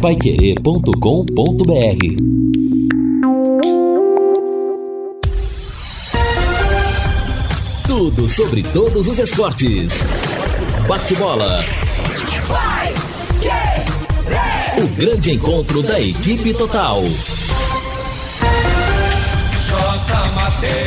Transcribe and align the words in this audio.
paiquerê.com.br 0.00 0.90
Tudo 7.86 8.26
sobre 8.26 8.62
todos 8.62 9.06
os 9.06 9.18
esportes. 9.18 10.02
Bate-bola. 10.88 11.62
O 14.78 14.88
grande 14.96 15.32
encontro 15.32 15.82
da 15.82 16.00
equipe 16.00 16.54
total. 16.54 17.02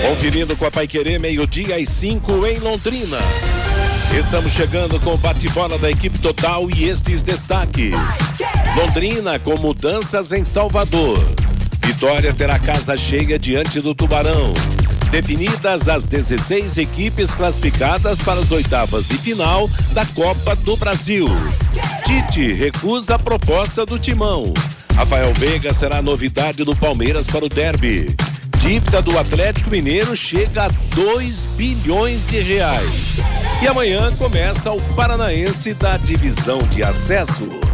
Conferindo 0.09 0.57
com 0.57 0.66
a 0.66 0.71
Pai 0.71 0.88
Querer, 0.88 1.20
meio-dia 1.20 1.80
e 1.80 1.86
cinco 1.86 2.48
em 2.48 2.57
Londrina. 2.57 3.20
Estamos 4.18 4.52
chegando 4.54 5.00
com 5.00 5.14
o 5.14 5.18
bate-bola 5.18 5.77
da 5.77 5.91
equipe 5.91 6.18
total 6.18 6.68
e 6.71 6.89
estes 6.89 7.21
destaques. 7.21 7.93
Londrina 8.76 9.38
com 9.38 9.55
mudanças 9.59 10.32
em 10.32 10.44
Salvador. 10.44 11.23
Vitória 11.86 12.34
terá 12.34 12.58
casa 12.58 12.98
cheia 12.98 13.38
diante 13.38 13.80
do 13.80 13.94
Tubarão. 13.94 14.52
Definidas 15.12 15.88
as 15.88 16.05
16 16.05 16.80
equipes 16.80 17.36
classificadas 17.36 18.18
para 18.18 18.40
as 18.40 18.49
oitavas 18.52 19.08
de 19.08 19.16
final 19.20 19.70
da 19.91 20.04
Copa 20.08 20.55
do 20.55 20.76
Brasil. 20.76 21.27
Tite 22.04 22.52
recusa 22.52 23.13
a 23.16 23.20
proposta 23.20 23.86
do 23.86 23.99
Timão. 23.99 24.52
Rafael 24.96 25.32
Veiga 25.35 25.71
será 25.71 26.02
novidade 26.02 26.63
do 26.63 26.76
Palmeiras 26.76 27.27
para 27.27 27.46
o 27.46 27.49
derby. 27.49 28.16
Dívida 28.58 29.04
do 29.04 29.20
Atlético 29.20 29.70
Mineiro 29.70 30.16
chega 30.16 30.66
a 30.66 30.68
2 30.96 31.44
bilhões 31.58 32.26
de 32.26 32.40
reais. 32.40 33.18
E 33.62 33.68
amanhã 33.68 34.12
começa 34.16 34.71
o 34.71 34.82
Paranaense 34.96 35.76
da 35.76 35.96
divisão 35.98 36.58
de 36.71 36.84
acesso. 36.84 37.73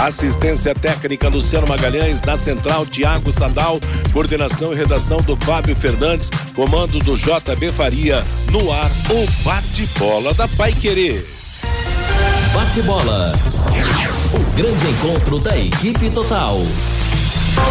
Assistência 0.00 0.74
técnica 0.74 1.28
Luciano 1.28 1.68
Magalhães, 1.68 2.22
na 2.22 2.34
central 2.34 2.86
Tiago 2.86 3.30
Sadal, 3.30 3.78
coordenação 4.14 4.72
e 4.72 4.76
redação 4.76 5.18
do 5.18 5.36
Fábio 5.36 5.76
Fernandes, 5.76 6.30
comando 6.54 6.98
do 7.00 7.18
JB 7.18 7.70
Faria, 7.70 8.24
no 8.50 8.72
ar 8.72 8.90
o 9.10 9.44
bate-bola 9.44 10.32
da 10.32 10.48
Pai 10.48 10.72
Querer. 10.72 11.22
Bate-bola. 12.54 13.32
O 14.32 14.56
grande 14.56 14.88
encontro 14.88 15.38
da 15.38 15.58
equipe 15.58 16.08
total. 16.08 16.56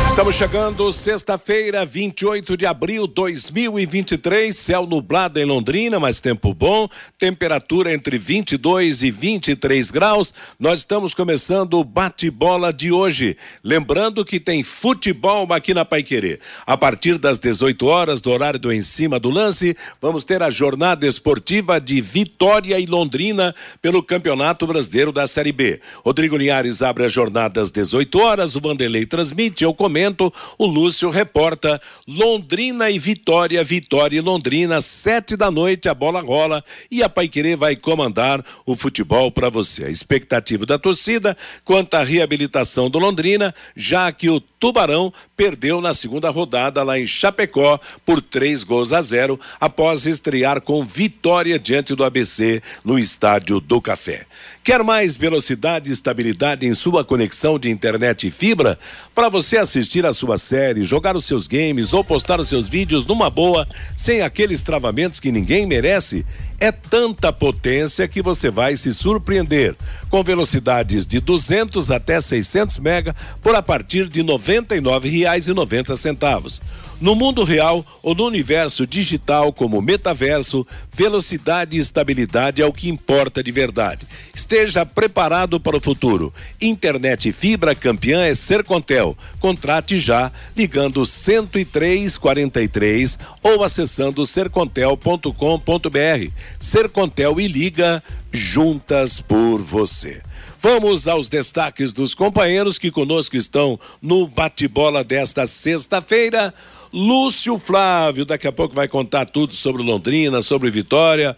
Estamos 0.10 0.36
chegando 0.36 0.92
sexta-feira, 0.92 1.86
28 1.86 2.58
de 2.58 2.66
abril 2.66 3.08
de 3.08 3.14
2023, 3.14 4.58
céu 4.58 4.86
nublado 4.86 5.40
em 5.40 5.46
Londrina, 5.46 5.98
mas 5.98 6.20
tempo 6.20 6.54
bom, 6.54 6.90
temperatura 7.18 7.94
entre 7.94 8.18
22 8.18 9.04
e 9.04 9.12
23 9.12 9.92
graus. 9.92 10.34
Nós 10.60 10.80
estamos 10.80 11.14
começando 11.14 11.76
o 11.76 11.86
bate-bola 11.86 12.74
de 12.74 12.92
hoje. 12.92 13.38
Lembrando 13.64 14.26
que 14.26 14.42
tem 14.42 14.62
futebol 14.62 15.48
aqui 15.54 15.74
na 15.74 15.86
Paiquerê. 15.86 16.40
A 16.66 16.76
partir 16.76 17.18
das 17.18 17.40
18 17.40 17.86
horas, 17.86 18.20
do 18.20 18.30
horário 18.30 18.60
do 18.60 18.74
Em 18.74 18.84
Cima 18.84 19.22
do 19.22 19.30
Lance, 19.30 19.78
vamos 20.02 20.26
ter 20.26 20.44
a 20.44 20.50
jornada 20.50 21.08
esportiva 21.08 21.80
de 21.80 22.02
Vitória 22.02 22.78
e 22.78 22.86
Londrina 22.86 23.56
pelo 23.82 24.04
Campeonato 24.04 24.68
Brasileiro 24.68 25.14
da 25.14 25.26
Série 25.28 25.54
B. 25.54 25.80
Rodrigo 26.04 26.36
Linhares 26.36 26.82
abre 26.82 27.06
a 27.06 27.08
jornada 27.08 27.62
às 27.62 27.72
18 27.72 28.20
horas, 28.20 28.56
o 28.58 28.60
Vanderlei 28.60 29.06
transmite, 29.06 29.64
eu 29.64 29.74
comento, 29.74 30.09
o 30.58 30.66
Lúcio 30.66 31.10
reporta 31.10 31.82
Londrina 32.08 32.90
e 32.90 33.00
Vitória, 33.00 33.64
Vitória 33.64 34.18
e 34.18 34.22
Londrina, 34.22 34.82
sete 34.82 35.36
da 35.36 35.50
noite, 35.52 35.90
a 35.90 35.94
bola 35.94 36.22
rola 36.22 36.64
e 36.90 37.04
a 37.04 37.10
Paiquerê 37.10 37.56
vai 37.56 37.76
comandar 37.76 38.44
o 38.66 38.76
futebol 38.76 39.32
para 39.32 39.50
você. 39.50 39.86
A 39.86 39.90
expectativa 39.90 40.66
da 40.66 40.78
torcida 40.78 41.38
quanto 41.64 41.96
à 41.96 42.04
reabilitação 42.04 42.90
do 42.90 43.00
Londrina, 43.00 43.54
já 43.76 44.12
que 44.12 44.30
o 44.30 44.40
Tubarão 44.40 45.14
perdeu 45.38 45.80
na 45.80 45.94
segunda 45.94 46.30
rodada 46.30 46.84
lá 46.84 47.00
em 47.00 47.08
Chapecó 47.08 47.80
por 48.06 48.22
três 48.22 48.64
gols 48.64 48.92
a 48.92 49.02
zero, 49.02 49.40
após 49.60 50.06
estrear 50.06 50.62
com 50.62 50.84
vitória 50.84 51.58
diante 51.58 51.96
do 51.96 52.04
ABC 52.04 52.62
no 52.84 53.00
Estádio 53.00 53.60
do 53.60 53.80
Café. 53.80 54.26
Quer 54.64 54.84
mais 54.84 55.16
velocidade 55.16 55.90
e 55.90 55.94
estabilidade 55.94 56.68
em 56.68 56.74
sua 56.74 57.04
conexão 57.04 57.58
de 57.58 57.70
internet 57.70 58.28
e 58.28 58.32
fibra? 58.32 58.78
Para 59.16 59.30
você 59.30 59.58
assistir 59.58 60.06
a 60.06 60.14
sua 60.14 60.38
série, 60.38 60.84
jogar 60.84 61.16
os 61.16 61.26
seus 61.26 61.48
games 61.48 61.94
ou 61.94 62.04
postar 62.04 62.40
os 62.40 62.50
seus 62.50 62.68
vídeos 62.68 63.06
numa 63.06 63.30
boa, 63.30 63.68
sem 63.96 64.22
aqueles 64.22 64.62
travamentos 64.62 65.20
que 65.20 65.32
ninguém 65.32 65.66
merece? 65.66 66.26
É 66.60 66.74
tanta 66.74 67.32
potência 67.32 68.08
que 68.08 68.22
você 68.22 68.50
vai 68.50 68.76
se 68.76 68.94
surpreender. 68.94 69.76
Com 70.10 70.22
velocidades 70.24 71.08
de 71.08 71.22
200 71.22 71.90
até 71.90 72.20
600 72.20 72.80
mega 72.80 73.16
por 73.42 73.56
a 73.56 73.62
partir 73.62 74.10
de 74.10 74.22
R$ 74.22 74.28
99,90. 74.28 76.60
No 77.00 77.16
mundo 77.16 77.46
real 77.46 77.86
ou 78.04 78.14
no 78.14 78.26
universo 78.26 78.86
digital, 78.86 79.54
como 79.54 79.82
metaverso, 79.82 80.68
velocidade 80.92 81.78
e 81.78 81.80
estabilidade 81.80 82.62
é 82.62 82.66
o 82.66 82.74
que 82.74 82.90
importa 82.90 83.42
de 83.42 83.54
verdade. 83.54 84.06
Esteja 84.52 84.84
preparado 84.84 85.60
para 85.60 85.78
o 85.78 85.80
futuro. 85.80 86.34
Internet 86.60 87.32
fibra 87.32 87.76
campeã 87.76 88.24
é 88.24 88.34
Sercontel. 88.34 89.16
Contrate 89.40 90.00
já 90.00 90.32
ligando 90.58 91.06
10343 91.06 93.20
ou 93.44 93.64
acessando 93.64 94.26
sercontel.com.br. 94.26 96.32
Sercontel 96.60 97.40
e 97.40 97.48
liga 97.48 98.04
juntas 98.32 99.22
por 99.22 99.60
você. 99.60 100.20
Vamos 100.60 101.08
aos 101.08 101.30
destaques 101.30 101.94
dos 101.94 102.16
companheiros 102.16 102.80
que 102.80 102.90
conosco 102.90 103.38
estão 103.38 103.80
no 104.02 104.28
bate-bola 104.28 105.04
desta 105.04 105.46
sexta-feira. 105.46 106.52
Lúcio 106.92 107.60
Flávio, 107.60 108.26
daqui 108.26 108.48
a 108.48 108.52
pouco 108.52 108.74
vai 108.74 108.88
contar 108.88 109.26
tudo 109.26 109.54
sobre 109.54 109.84
Londrina, 109.84 110.42
sobre 110.42 110.72
Vitória. 110.72 111.38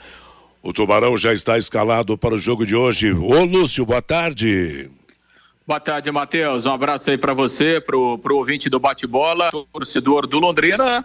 O 0.63 0.72
Tubarão 0.72 1.17
já 1.17 1.33
está 1.33 1.57
escalado 1.57 2.17
para 2.17 2.35
o 2.35 2.38
jogo 2.38 2.66
de 2.66 2.75
hoje. 2.75 3.11
Ô 3.11 3.44
Lúcio, 3.44 3.83
boa 3.83 4.01
tarde. 4.01 4.89
Boa 5.66 5.79
tarde, 5.79 6.11
Matheus. 6.11 6.66
Um 6.66 6.72
abraço 6.72 7.09
aí 7.09 7.17
para 7.17 7.33
você, 7.33 7.81
pro, 7.81 8.19
pro 8.19 8.38
ouvinte 8.38 8.69
do 8.69 8.79
bate-bola, 8.79 9.49
torcedor 9.73 10.27
do 10.27 10.39
Londrina. 10.39 11.03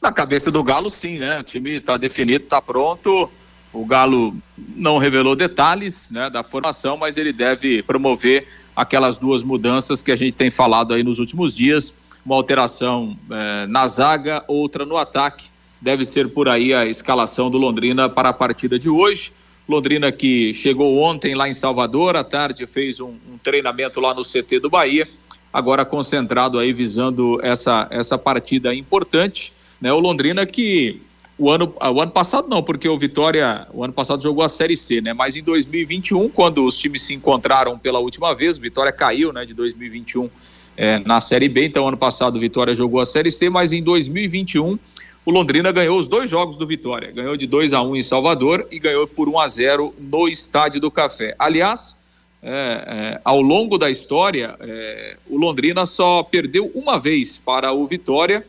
Na 0.00 0.12
cabeça 0.12 0.50
do 0.52 0.62
Galo, 0.62 0.88
sim, 0.88 1.18
né? 1.18 1.40
O 1.40 1.42
time 1.42 1.70
está 1.72 1.96
definido, 1.96 2.44
está 2.44 2.62
pronto. 2.62 3.28
O 3.72 3.84
Galo 3.84 4.36
não 4.56 4.98
revelou 4.98 5.34
detalhes 5.34 6.08
né, 6.10 6.30
da 6.30 6.44
formação, 6.44 6.96
mas 6.96 7.16
ele 7.16 7.32
deve 7.32 7.82
promover 7.82 8.46
aquelas 8.76 9.18
duas 9.18 9.42
mudanças 9.42 10.00
que 10.00 10.12
a 10.12 10.16
gente 10.16 10.32
tem 10.32 10.50
falado 10.50 10.94
aí 10.94 11.02
nos 11.02 11.18
últimos 11.18 11.56
dias 11.56 11.94
uma 12.24 12.36
alteração 12.36 13.16
eh, 13.30 13.66
na 13.66 13.86
zaga, 13.86 14.44
outra 14.46 14.86
no 14.86 14.96
ataque. 14.96 15.51
Deve 15.82 16.04
ser 16.04 16.28
por 16.28 16.48
aí 16.48 16.72
a 16.72 16.86
escalação 16.86 17.50
do 17.50 17.58
Londrina 17.58 18.08
para 18.08 18.28
a 18.28 18.32
partida 18.32 18.78
de 18.78 18.88
hoje. 18.88 19.32
Londrina 19.68 20.12
que 20.12 20.54
chegou 20.54 20.98
ontem 20.98 21.34
lá 21.34 21.48
em 21.48 21.52
Salvador, 21.52 22.14
à 22.14 22.22
tarde 22.22 22.66
fez 22.68 23.00
um, 23.00 23.14
um 23.32 23.36
treinamento 23.42 24.00
lá 24.00 24.14
no 24.14 24.22
CT 24.22 24.60
do 24.60 24.70
Bahia, 24.70 25.08
agora 25.52 25.84
concentrado 25.84 26.60
aí 26.60 26.72
visando 26.72 27.40
essa, 27.42 27.88
essa 27.90 28.16
partida 28.16 28.72
importante. 28.72 29.52
Né? 29.80 29.92
O 29.92 29.98
Londrina 29.98 30.46
que 30.46 31.02
o 31.36 31.50
ano, 31.50 31.74
o 31.80 32.00
ano 32.00 32.12
passado 32.12 32.48
não, 32.48 32.62
porque 32.62 32.88
o 32.88 32.96
Vitória, 32.96 33.66
o 33.72 33.82
ano 33.82 33.92
passado 33.92 34.22
jogou 34.22 34.44
a 34.44 34.48
Série 34.48 34.76
C, 34.76 35.00
né? 35.00 35.12
Mas 35.12 35.34
em 35.34 35.42
2021, 35.42 36.28
quando 36.28 36.64
os 36.64 36.78
times 36.78 37.02
se 37.02 37.12
encontraram 37.12 37.76
pela 37.76 37.98
última 37.98 38.32
vez, 38.32 38.56
o 38.56 38.60
Vitória 38.60 38.92
caiu, 38.92 39.32
né, 39.32 39.44
de 39.44 39.52
2021 39.52 40.30
é, 40.76 40.98
na 41.00 41.20
Série 41.20 41.48
B. 41.48 41.64
Então, 41.64 41.88
ano 41.88 41.96
passado, 41.96 42.36
o 42.36 42.38
Vitória 42.38 42.74
jogou 42.74 43.00
a 43.00 43.04
Série 43.04 43.32
C, 43.32 43.50
mas 43.50 43.72
em 43.72 43.82
2021, 43.82 44.78
o 45.24 45.30
Londrina 45.30 45.70
ganhou 45.70 45.98
os 45.98 46.08
dois 46.08 46.28
jogos 46.28 46.56
do 46.56 46.66
Vitória. 46.66 47.12
Ganhou 47.12 47.36
de 47.36 47.46
2 47.46 47.72
a 47.72 47.82
1 47.82 47.96
em 47.96 48.02
Salvador 48.02 48.66
e 48.70 48.78
ganhou 48.78 49.06
por 49.06 49.28
1 49.28 49.38
a 49.38 49.46
0 49.46 49.94
no 49.98 50.26
Estádio 50.28 50.80
do 50.80 50.90
Café. 50.90 51.34
Aliás, 51.38 51.96
é, 52.42 52.50
é, 52.50 53.20
ao 53.24 53.40
longo 53.40 53.78
da 53.78 53.88
história, 53.88 54.56
é, 54.58 55.16
o 55.30 55.38
Londrina 55.38 55.86
só 55.86 56.24
perdeu 56.24 56.72
uma 56.74 56.98
vez 56.98 57.38
para 57.38 57.72
o 57.72 57.86
Vitória. 57.86 58.44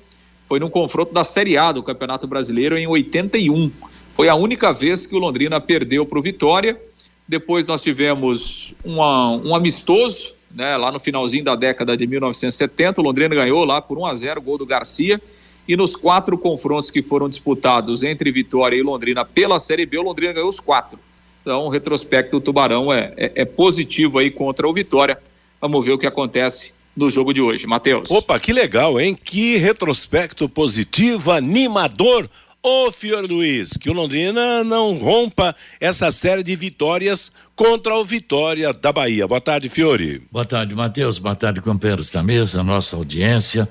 Foi 0.47 0.59
num 0.59 0.69
confronto 0.69 1.13
da 1.13 1.24
Série 1.24 1.57
A 1.57 1.71
do 1.71 1.83
Campeonato 1.83 2.25
Brasileiro 2.25 2.75
em 2.75 2.88
81. 2.88 3.71
Foi 4.15 4.27
a 4.27 4.36
única 4.36 4.74
vez 4.74 5.06
que 5.06 5.15
o 5.15 5.19
Londrina 5.19 5.62
perdeu 5.62 6.07
para 6.07 6.18
o 6.18 6.21
Vitória. 6.24 6.80
Depois 7.27 7.68
nós 7.68 7.83
tivemos 7.83 8.74
uma, 8.83 9.30
um 9.30 9.56
amistoso 9.56 10.36
né, 10.53 10.75
lá 10.75 10.92
no 10.92 11.00
finalzinho 11.00 11.44
da 11.44 11.56
década 11.56 11.95
de 11.95 12.07
1970. 12.07 13.00
O 13.00 13.03
Londrina 13.03 13.36
ganhou 13.36 13.63
lá 13.63 13.80
por 13.80 13.97
1 13.97 14.06
a 14.07 14.15
0 14.15 14.42
gol 14.42 14.57
do 14.57 14.65
Garcia. 14.65 15.21
E 15.68 15.77
nos 15.77 15.95
quatro 15.95 16.38
confrontos 16.38 16.92
que 16.92 17.01
foram 17.01 17.30
disputados 17.30 18.04
entre 18.04 18.31
Vitória 18.31 18.75
e 18.75 18.81
Londrina 18.81 19.24
pela 19.24 19.60
Série 19.60 19.86
B, 19.86 19.98
o 19.98 20.04
Londrina 20.04 20.33
ganhou 20.33 20.50
os 20.50 20.60
quatro. 20.60 21.00
Então, 21.42 21.65
o 21.65 21.69
retrospecto 21.69 22.39
do 22.39 22.42
Tubarão 22.44 22.92
é, 22.92 23.13
é, 23.18 23.31
é 23.36 23.45
positivo 23.45 24.18
aí 24.18 24.31
contra 24.31 24.68
o 24.68 24.74
Vitória. 24.74 25.18
Vamos 25.60 25.86
ver 25.86 25.92
o 25.92 25.98
que 25.98 26.07
acontece 26.07 26.74
no 26.95 27.10
jogo 27.10 27.33
de 27.33 27.42
hoje. 27.42 27.65
Matheus. 27.65 28.10
Opa, 28.12 28.39
que 28.39 28.54
legal, 28.54 29.00
hein? 29.00 29.15
Que 29.15 29.57
retrospecto 29.57 30.48
positivo, 30.48 31.31
animador. 31.31 32.30
Ô 32.66 32.89
Fiore 32.94 33.27
Luiz, 33.27 33.74
que 33.74 33.89
o 33.89 33.94
Londrina 33.94 34.63
não 34.63 34.98
rompa 34.98 35.54
essa 35.81 36.09
série 36.12 36.42
de 36.42 36.56
vitórias 36.56 37.30
contra 37.57 37.94
o 37.94 38.06
Vitória 38.06 38.71
da 38.71 38.89
Bahia. 38.89 39.27
Boa 39.27 39.42
tarde, 39.42 39.68
Fiore. 39.68 40.21
Boa 40.31 40.45
tarde, 40.45 40.74
Matheus. 40.74 41.18
Boa 41.18 41.36
tarde, 41.36 41.59
companheiros 41.59 42.09
da 42.09 42.24
mesa, 42.24 42.63
nossa 42.63 42.95
audiência. 42.95 43.68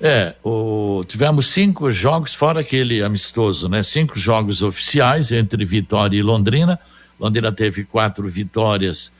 É, 0.00 0.34
o, 0.44 1.04
tivemos 1.08 1.46
cinco 1.46 1.90
jogos, 1.90 2.32
fora 2.32 2.60
aquele 2.60 3.02
amistoso, 3.02 3.68
né? 3.68 3.82
Cinco 3.82 4.16
jogos 4.18 4.62
oficiais 4.62 5.32
entre 5.32 5.64
Vitória 5.64 6.16
e 6.16 6.22
Londrina. 6.22 6.78
Londrina 7.18 7.50
teve 7.50 7.84
quatro 7.84 8.28
vitórias, 8.28 9.12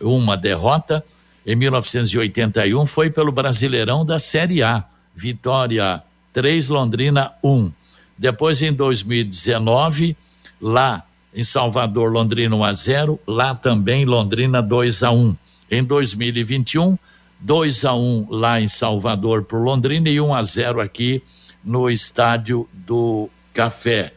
uma 0.00 0.36
derrota. 0.36 1.04
Em 1.46 1.54
1981 1.54 2.84
foi 2.84 3.10
pelo 3.10 3.30
Brasileirão 3.30 4.04
da 4.04 4.18
Série 4.18 4.62
A. 4.62 4.84
Vitória 5.14 6.02
3, 6.32 6.68
Londrina 6.68 7.32
1. 7.42 7.70
Depois, 8.16 8.60
em 8.60 8.72
2019, 8.72 10.16
lá 10.60 11.04
em 11.32 11.44
Salvador, 11.44 12.10
Londrina 12.10 12.56
1 12.56 12.64
a 12.64 12.72
0, 12.72 13.20
lá 13.26 13.54
também 13.54 14.04
Londrina 14.04 14.60
2 14.60 15.02
a 15.04 15.12
1. 15.12 15.36
Em 15.70 15.84
2021, 15.84 16.98
2 17.40 17.84
a 17.84 17.94
1 17.94 18.26
lá 18.30 18.60
em 18.60 18.68
Salvador 18.68 19.44
para 19.44 19.58
Londrina 19.58 20.08
e 20.08 20.20
1 20.20 20.34
a 20.34 20.42
0 20.42 20.80
aqui 20.80 21.22
no 21.64 21.90
estádio 21.90 22.68
do 22.72 23.28
Café. 23.52 24.12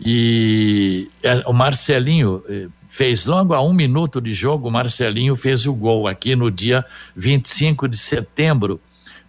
E 0.00 1.10
é, 1.22 1.42
o 1.46 1.52
Marcelinho 1.52 2.42
eh, 2.48 2.68
fez 2.88 3.26
logo 3.26 3.52
a 3.52 3.62
um 3.62 3.72
minuto 3.72 4.20
de 4.20 4.32
jogo, 4.32 4.68
o 4.68 4.70
Marcelinho 4.70 5.34
fez 5.34 5.66
o 5.66 5.74
gol 5.74 6.06
aqui 6.06 6.36
no 6.36 6.50
dia 6.50 6.84
25 7.16 7.88
de 7.88 7.96
setembro 7.96 8.80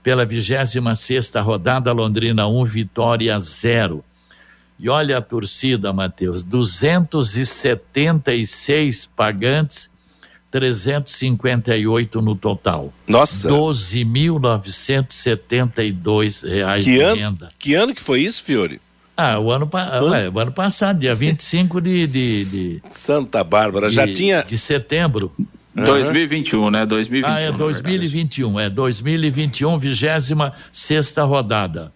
pela 0.02 0.26
26 0.26 0.98
sexta 0.98 1.42
rodada, 1.42 1.92
Londrina 1.92 2.48
1, 2.48 2.64
Vitória 2.66 3.38
0. 3.40 4.04
E 4.80 4.88
olha 4.88 5.18
a 5.18 5.22
torcida, 5.22 5.92
Matheus, 5.92 6.42
276 6.42 9.06
pagantes, 9.08 9.92
358 10.52 12.22
no 12.22 12.36
total. 12.36 12.94
Nossa. 13.08 13.50
12.972 13.50 16.48
reais 16.48 16.84
que 16.84 16.92
de 16.94 17.02
ano, 17.02 17.22
renda. 17.22 17.50
Que 17.58 17.74
ano 17.76 17.94
que 17.94 18.02
foi 18.02 18.22
isso, 18.22 18.44
Fiore? 18.44 18.82
Ah, 19.16 19.38
o 19.38 19.52
ano, 19.52 19.70
ué, 20.10 20.30
o 20.30 20.40
ano 20.40 20.52
passado, 20.54 21.00
dia 21.00 21.14
25 21.14 21.82
de, 21.82 22.06
de, 22.06 22.46
de 22.46 22.82
Santa 22.90 23.44
Bárbara, 23.44 23.90
já 23.90 24.06
de, 24.06 24.14
tinha 24.14 24.42
de 24.44 24.58
setembro. 24.58 25.32
2021, 25.76 26.72
né? 26.72 26.86
2021. 26.86 27.36
Ah, 27.36 27.42
é 27.42 27.52
2021, 27.52 28.60
é 28.60 28.70
2021, 28.70 29.78
26 29.78 30.30
sexta 30.72 31.24
rodada. 31.24 31.92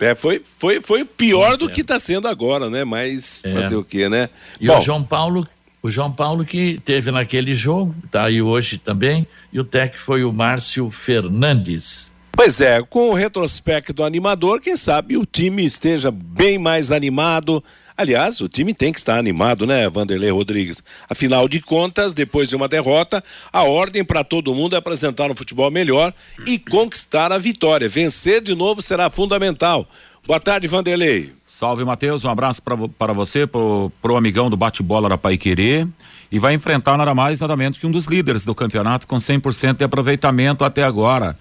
É, 0.00 0.14
foi, 0.14 0.42
foi, 0.42 0.80
foi 0.80 1.04
pior 1.04 1.50
Pois 1.50 1.58
do 1.60 1.68
é. 1.68 1.72
que 1.72 1.80
está 1.82 1.98
sendo 1.98 2.26
agora, 2.26 2.68
né? 2.68 2.84
Mas 2.84 3.42
É. 3.44 3.52
fazer 3.52 3.76
o 3.76 3.84
quê, 3.84 4.08
né? 4.08 4.28
E 4.60 4.66
Bom, 4.66 4.78
o 4.78 4.80
João 4.80 5.04
Paulo, 5.04 5.46
o 5.84 5.90
João 5.90 6.10
Paulo 6.10 6.46
que 6.46 6.80
teve 6.82 7.10
naquele 7.10 7.52
jogo, 7.52 7.94
tá 8.10 8.24
aí 8.24 8.40
hoje 8.40 8.78
também, 8.78 9.26
e 9.52 9.60
o 9.60 9.64
técnico 9.64 10.02
foi 10.02 10.24
o 10.24 10.32
Márcio 10.32 10.90
Fernandes. 10.90 12.14
Pois 12.32 12.62
é, 12.62 12.82
com 12.82 13.10
o 13.10 13.14
retrospecto 13.14 14.02
animador, 14.02 14.62
quem 14.62 14.76
sabe 14.76 15.18
o 15.18 15.26
time 15.26 15.62
esteja 15.62 16.10
bem 16.10 16.56
mais 16.56 16.90
animado. 16.90 17.62
Aliás, 17.94 18.40
o 18.40 18.48
time 18.48 18.72
tem 18.72 18.94
que 18.94 18.98
estar 18.98 19.18
animado, 19.18 19.66
né, 19.66 19.86
Vanderlei 19.86 20.30
Rodrigues? 20.30 20.82
Afinal 21.06 21.46
de 21.46 21.60
contas, 21.60 22.14
depois 22.14 22.48
de 22.48 22.56
uma 22.56 22.66
derrota, 22.66 23.22
a 23.52 23.64
ordem 23.64 24.02
para 24.02 24.24
todo 24.24 24.54
mundo 24.54 24.74
é 24.74 24.78
apresentar 24.78 25.30
um 25.30 25.36
futebol 25.36 25.70
melhor 25.70 26.14
e 26.46 26.58
conquistar 26.58 27.30
a 27.30 27.36
vitória. 27.36 27.90
Vencer 27.90 28.40
de 28.40 28.54
novo 28.54 28.80
será 28.80 29.10
fundamental. 29.10 29.86
Boa 30.26 30.40
tarde, 30.40 30.66
Vanderlei. 30.66 31.34
Salve, 31.56 31.84
Matheus. 31.84 32.24
Um 32.24 32.30
abraço 32.30 32.60
para 32.60 33.12
você, 33.12 33.46
pro, 33.46 33.92
pro 34.02 34.16
amigão 34.16 34.50
do 34.50 34.56
bate-bola 34.56 35.08
da 35.08 35.16
Pai 35.16 35.38
Querer. 35.38 35.86
E 36.30 36.36
vai 36.36 36.52
enfrentar 36.52 36.96
nada 36.96 37.14
mais, 37.14 37.38
nada 37.38 37.56
menos 37.56 37.78
que 37.78 37.86
um 37.86 37.92
dos 37.92 38.06
líderes 38.06 38.44
do 38.44 38.56
campeonato 38.56 39.06
com 39.06 39.18
100% 39.18 39.76
de 39.76 39.84
aproveitamento 39.84 40.64
até 40.64 40.82
agora. 40.82 41.38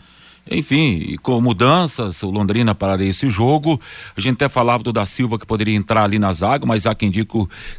Enfim, 0.50 1.16
com 1.22 1.40
mudanças, 1.40 2.22
o 2.22 2.30
Londrina 2.30 2.75
pararia 2.75 3.10
esse 3.10 3.30
jogo. 3.30 3.80
A 4.16 4.19
gente 4.19 4.36
até 4.36 4.50
falava 4.50 4.84
do 4.84 4.92
da 4.92 5.06
Silva 5.06 5.40
que 5.40 5.45
poderia 5.45 5.75
entrar 5.75 6.04
ali 6.04 6.19
na 6.19 6.34
zaga, 6.34 6.66
mas 6.66 6.86
há 6.86 6.94
quem 6.94 7.10
que 7.12 7.25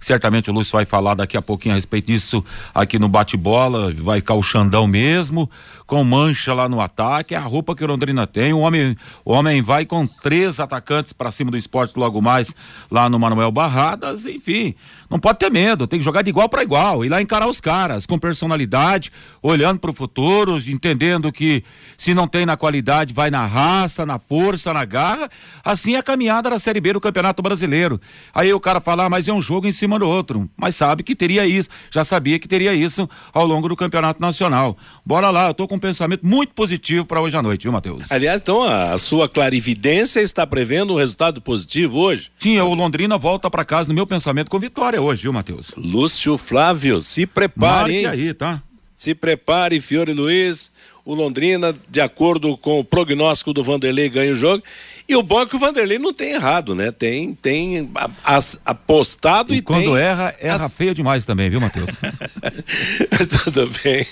certamente 0.00 0.50
o 0.50 0.54
Lúcio 0.54 0.72
vai 0.72 0.86
falar 0.86 1.14
daqui 1.14 1.36
a 1.36 1.42
pouquinho 1.42 1.74
a 1.74 1.76
respeito 1.76 2.06
disso 2.06 2.42
aqui 2.74 2.98
no 2.98 3.08
bate-bola. 3.08 3.92
Vai 3.92 4.20
ficar 4.20 4.34
o 4.34 4.42
Xandão 4.42 4.86
mesmo, 4.86 5.50
com 5.86 6.02
mancha 6.02 6.54
lá 6.54 6.68
no 6.68 6.80
ataque. 6.80 7.34
É 7.34 7.38
a 7.38 7.42
roupa 7.42 7.74
que 7.74 7.84
o 7.84 7.86
Londrina 7.86 8.26
tem. 8.26 8.54
O 8.54 8.60
homem, 8.60 8.96
o 9.24 9.32
homem 9.32 9.60
vai 9.60 9.84
com 9.84 10.06
três 10.06 10.58
atacantes 10.58 11.12
para 11.12 11.30
cima 11.30 11.50
do 11.50 11.58
esporte 11.58 11.98
logo 11.98 12.22
mais 12.22 12.54
lá 12.90 13.08
no 13.10 13.18
Manuel 13.18 13.52
Barradas. 13.52 14.24
Enfim, 14.24 14.74
não 15.10 15.18
pode 15.18 15.38
ter 15.38 15.50
medo, 15.50 15.86
tem 15.86 15.98
que 15.98 16.04
jogar 16.04 16.22
de 16.22 16.30
igual 16.30 16.48
para 16.48 16.62
igual, 16.62 17.04
ir 17.04 17.08
lá 17.08 17.20
encarar 17.20 17.46
os 17.46 17.60
caras 17.60 18.06
com 18.06 18.18
personalidade, 18.18 19.12
olhando 19.42 19.78
para 19.78 19.90
o 19.90 19.94
futuro, 19.94 20.58
entendendo 20.58 21.30
que 21.30 21.62
se 21.96 22.14
não 22.14 22.26
tem 22.26 22.46
na 22.46 22.53
qualidade, 22.56 23.14
vai 23.14 23.30
na 23.30 23.46
raça, 23.46 24.04
na 24.04 24.18
força, 24.18 24.72
na 24.72 24.84
garra. 24.84 25.30
Assim 25.64 25.94
é 25.94 25.98
a 25.98 26.02
caminhada 26.02 26.50
da 26.50 26.58
Série 26.58 26.80
B 26.80 26.92
do 26.92 27.00
Campeonato 27.00 27.42
Brasileiro. 27.42 28.00
Aí 28.34 28.52
o 28.52 28.60
cara 28.60 28.80
fala, 28.80 29.04
ah, 29.04 29.10
mas 29.10 29.28
é 29.28 29.32
um 29.32 29.42
jogo 29.42 29.66
em 29.66 29.72
cima 29.72 29.98
do 29.98 30.08
outro. 30.08 30.48
Mas 30.56 30.76
sabe 30.76 31.02
que 31.02 31.14
teria 31.14 31.46
isso, 31.46 31.68
já 31.90 32.04
sabia 32.04 32.38
que 32.38 32.48
teria 32.48 32.74
isso 32.74 33.08
ao 33.32 33.46
longo 33.46 33.68
do 33.68 33.76
Campeonato 33.76 34.20
Nacional. 34.20 34.76
Bora 35.04 35.30
lá, 35.30 35.48
eu 35.48 35.54
tô 35.54 35.66
com 35.68 35.76
um 35.76 35.78
pensamento 35.78 36.26
muito 36.26 36.54
positivo 36.54 37.04
para 37.04 37.20
hoje 37.20 37.36
à 37.36 37.42
noite, 37.42 37.62
viu, 37.62 37.72
Matheus? 37.72 38.10
Aliás, 38.10 38.40
então 38.40 38.62
a, 38.62 38.92
a 38.92 38.98
sua 38.98 39.28
clarividência 39.28 40.20
está 40.20 40.46
prevendo 40.46 40.94
um 40.94 40.96
resultado 40.96 41.40
positivo 41.40 41.98
hoje? 41.98 42.30
Sim, 42.38 42.58
o 42.60 42.74
Londrina 42.74 43.18
volta 43.18 43.50
para 43.50 43.64
casa 43.64 43.88
no 43.88 43.94
meu 43.94 44.06
pensamento 44.06 44.50
com 44.50 44.58
vitória 44.58 45.00
hoje, 45.00 45.22
viu, 45.22 45.32
Matheus? 45.32 45.72
Lúcio 45.76 46.36
Flávio, 46.36 47.00
se 47.00 47.26
prepare, 47.26 47.92
Marque 47.92 47.96
hein? 47.98 48.06
aí, 48.06 48.34
tá? 48.34 48.62
Se 48.94 49.14
prepare, 49.14 49.80
Fiore 49.80 50.12
Luiz. 50.12 50.70
O 51.06 51.14
Londrina, 51.14 51.76
de 51.90 52.00
acordo 52.00 52.56
com 52.56 52.78
o 52.78 52.84
prognóstico 52.84 53.52
do 53.52 53.62
Vanderlei, 53.62 54.08
ganha 54.08 54.32
o 54.32 54.34
jogo. 54.34 54.64
E 55.06 55.14
o 55.14 55.22
bom 55.22 55.42
é 55.42 55.46
que 55.46 55.54
o 55.54 55.58
Vanderlei 55.58 55.98
não 55.98 56.14
tem 56.14 56.32
errado, 56.32 56.74
né? 56.74 56.90
Tem, 56.90 57.34
tem 57.34 57.90
as- 58.24 58.58
apostado 58.64 59.52
e, 59.52 59.58
E 59.58 59.62
quando 59.62 59.84
tem. 59.84 59.96
erra, 59.98 60.34
erra 60.40 60.64
as- 60.64 60.72
feio 60.72 60.94
demais 60.94 61.26
também, 61.26 61.50
viu, 61.50 61.60
Matheus? 61.60 61.90
Tudo 63.44 63.70
bem. 63.82 64.06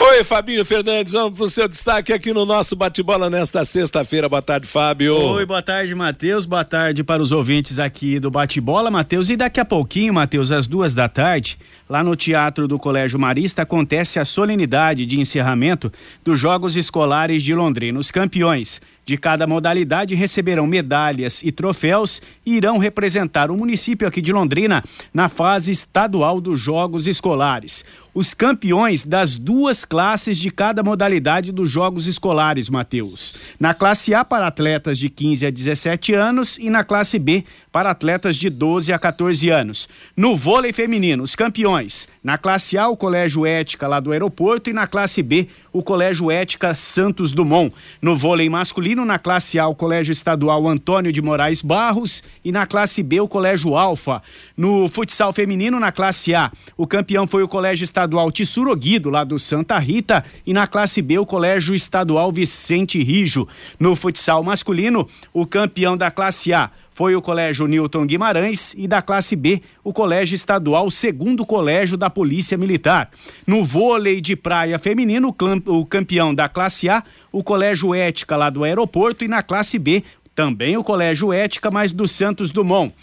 Oi, 0.00 0.24
Fabinho 0.24 0.64
Fernandes, 0.64 1.12
vamos 1.12 1.38
pro 1.38 1.46
seu 1.46 1.68
destaque 1.68 2.12
aqui 2.12 2.32
no 2.32 2.44
nosso 2.44 2.74
bate-bola 2.74 3.30
nesta 3.30 3.64
sexta-feira. 3.64 4.28
Boa 4.28 4.42
tarde, 4.42 4.66
Fábio. 4.66 5.14
Oi, 5.16 5.46
boa 5.46 5.62
tarde, 5.62 5.94
Matheus. 5.94 6.44
Boa 6.44 6.64
tarde 6.64 7.04
para 7.04 7.22
os 7.22 7.30
ouvintes 7.30 7.78
aqui 7.78 8.18
do 8.18 8.30
Bate-Bola, 8.30 8.90
Matheus. 8.90 9.30
E 9.30 9.36
daqui 9.36 9.60
a 9.60 9.64
pouquinho, 9.64 10.12
Matheus, 10.14 10.50
às 10.50 10.66
duas 10.66 10.92
da 10.92 11.08
tarde, 11.08 11.56
lá 11.88 12.02
no 12.02 12.16
Teatro 12.16 12.66
do 12.66 12.78
Colégio 12.78 13.18
Marista, 13.18 13.62
acontece 13.62 14.18
a 14.18 14.24
solenidade 14.24 15.06
de 15.06 15.20
encerramento 15.20 15.92
dos 16.24 16.38
Jogos 16.40 16.76
Escolares 16.76 17.42
de 17.42 17.54
Londrina. 17.54 17.98
Os 17.98 18.10
campeões 18.10 18.80
de 19.06 19.16
cada 19.16 19.46
modalidade 19.46 20.16
receberão 20.16 20.66
medalhas 20.66 21.42
e 21.44 21.52
troféus 21.52 22.20
e 22.44 22.56
irão 22.56 22.76
representar 22.76 23.52
o 23.52 23.56
município 23.56 24.06
aqui 24.06 24.20
de 24.20 24.32
Londrina 24.32 24.82
na 25.14 25.28
fase 25.28 25.70
estadual 25.70 26.40
dos 26.40 26.58
Jogos 26.58 27.06
Escolares. 27.06 27.84
Os 28.16 28.32
campeões 28.32 29.04
das 29.04 29.36
duas 29.36 29.84
classes 29.84 30.38
de 30.38 30.50
cada 30.50 30.82
modalidade 30.82 31.52
dos 31.52 31.68
Jogos 31.68 32.06
Escolares, 32.06 32.70
Matheus. 32.70 33.34
Na 33.60 33.74
classe 33.74 34.14
A 34.14 34.24
para 34.24 34.46
atletas 34.46 34.96
de 34.98 35.10
15 35.10 35.46
a 35.46 35.50
17 35.50 36.14
anos 36.14 36.56
e 36.56 36.70
na 36.70 36.82
classe 36.82 37.18
B 37.18 37.44
para 37.70 37.90
atletas 37.90 38.36
de 38.36 38.48
12 38.48 38.90
a 38.90 38.98
14 38.98 39.50
anos. 39.50 39.86
No 40.16 40.34
vôlei 40.34 40.72
feminino, 40.72 41.22
os 41.22 41.36
campeões. 41.36 42.08
Na 42.24 42.38
classe 42.38 42.78
A, 42.78 42.88
o 42.88 42.96
Colégio 42.96 43.44
Ética 43.44 43.86
lá 43.86 44.00
do 44.00 44.12
aeroporto 44.12 44.70
e 44.70 44.72
na 44.72 44.86
classe 44.86 45.22
B, 45.22 45.46
o 45.70 45.82
Colégio 45.82 46.30
Ética 46.30 46.74
Santos 46.74 47.34
Dumont. 47.34 47.70
No 48.00 48.16
vôlei 48.16 48.48
masculino, 48.48 49.04
na 49.04 49.18
classe 49.18 49.58
A, 49.58 49.68
o 49.68 49.74
Colégio 49.74 50.12
Estadual 50.12 50.66
Antônio 50.66 51.12
de 51.12 51.20
Moraes 51.20 51.60
Barros 51.60 52.24
e 52.42 52.50
na 52.50 52.66
classe 52.66 53.02
B, 53.02 53.20
o 53.20 53.28
Colégio 53.28 53.76
Alfa. 53.76 54.22
No 54.56 54.88
futsal 54.88 55.34
feminino, 55.34 55.78
na 55.78 55.92
classe 55.92 56.34
A, 56.34 56.50
o 56.78 56.86
campeão 56.86 57.26
foi 57.26 57.42
o 57.42 57.48
Colégio 57.48 57.84
Estadual 57.84 58.05
Tissuro 58.32 58.74
Guido, 58.76 59.10
lá 59.10 59.24
do 59.24 59.38
Santa 59.38 59.78
Rita, 59.78 60.24
e 60.46 60.52
na 60.52 60.66
classe 60.66 61.00
B, 61.00 61.18
o 61.18 61.26
Colégio 61.26 61.74
Estadual 61.74 62.30
Vicente 62.30 63.02
Rijo. 63.02 63.46
No 63.78 63.96
futsal 63.96 64.42
masculino, 64.42 65.08
o 65.32 65.46
campeão 65.46 65.96
da 65.96 66.10
classe 66.10 66.52
A 66.52 66.70
foi 66.92 67.14
o 67.14 67.20
Colégio 67.20 67.66
Newton 67.66 68.06
Guimarães 68.06 68.74
e 68.74 68.88
da 68.88 69.02
classe 69.02 69.36
B, 69.36 69.60
o 69.84 69.92
Colégio 69.92 70.34
Estadual 70.34 70.90
Segundo 70.90 71.44
Colégio 71.44 71.96
da 71.96 72.08
Polícia 72.08 72.56
Militar. 72.56 73.10
No 73.46 73.62
vôlei 73.62 74.18
de 74.18 74.34
praia 74.34 74.78
feminino, 74.78 75.34
o 75.66 75.84
campeão 75.84 76.34
da 76.34 76.48
classe 76.48 76.88
A, 76.88 77.02
o 77.30 77.44
Colégio 77.44 77.94
Ética 77.94 78.34
lá 78.34 78.48
do 78.48 78.64
aeroporto 78.64 79.24
e 79.24 79.28
na 79.28 79.42
classe 79.42 79.78
B, 79.78 80.02
também 80.34 80.76
o 80.78 80.84
Colégio 80.84 81.32
Ética, 81.34 81.70
mas 81.70 81.92
do 81.92 82.08
Santos 82.08 82.50
Dumont. 82.50 82.94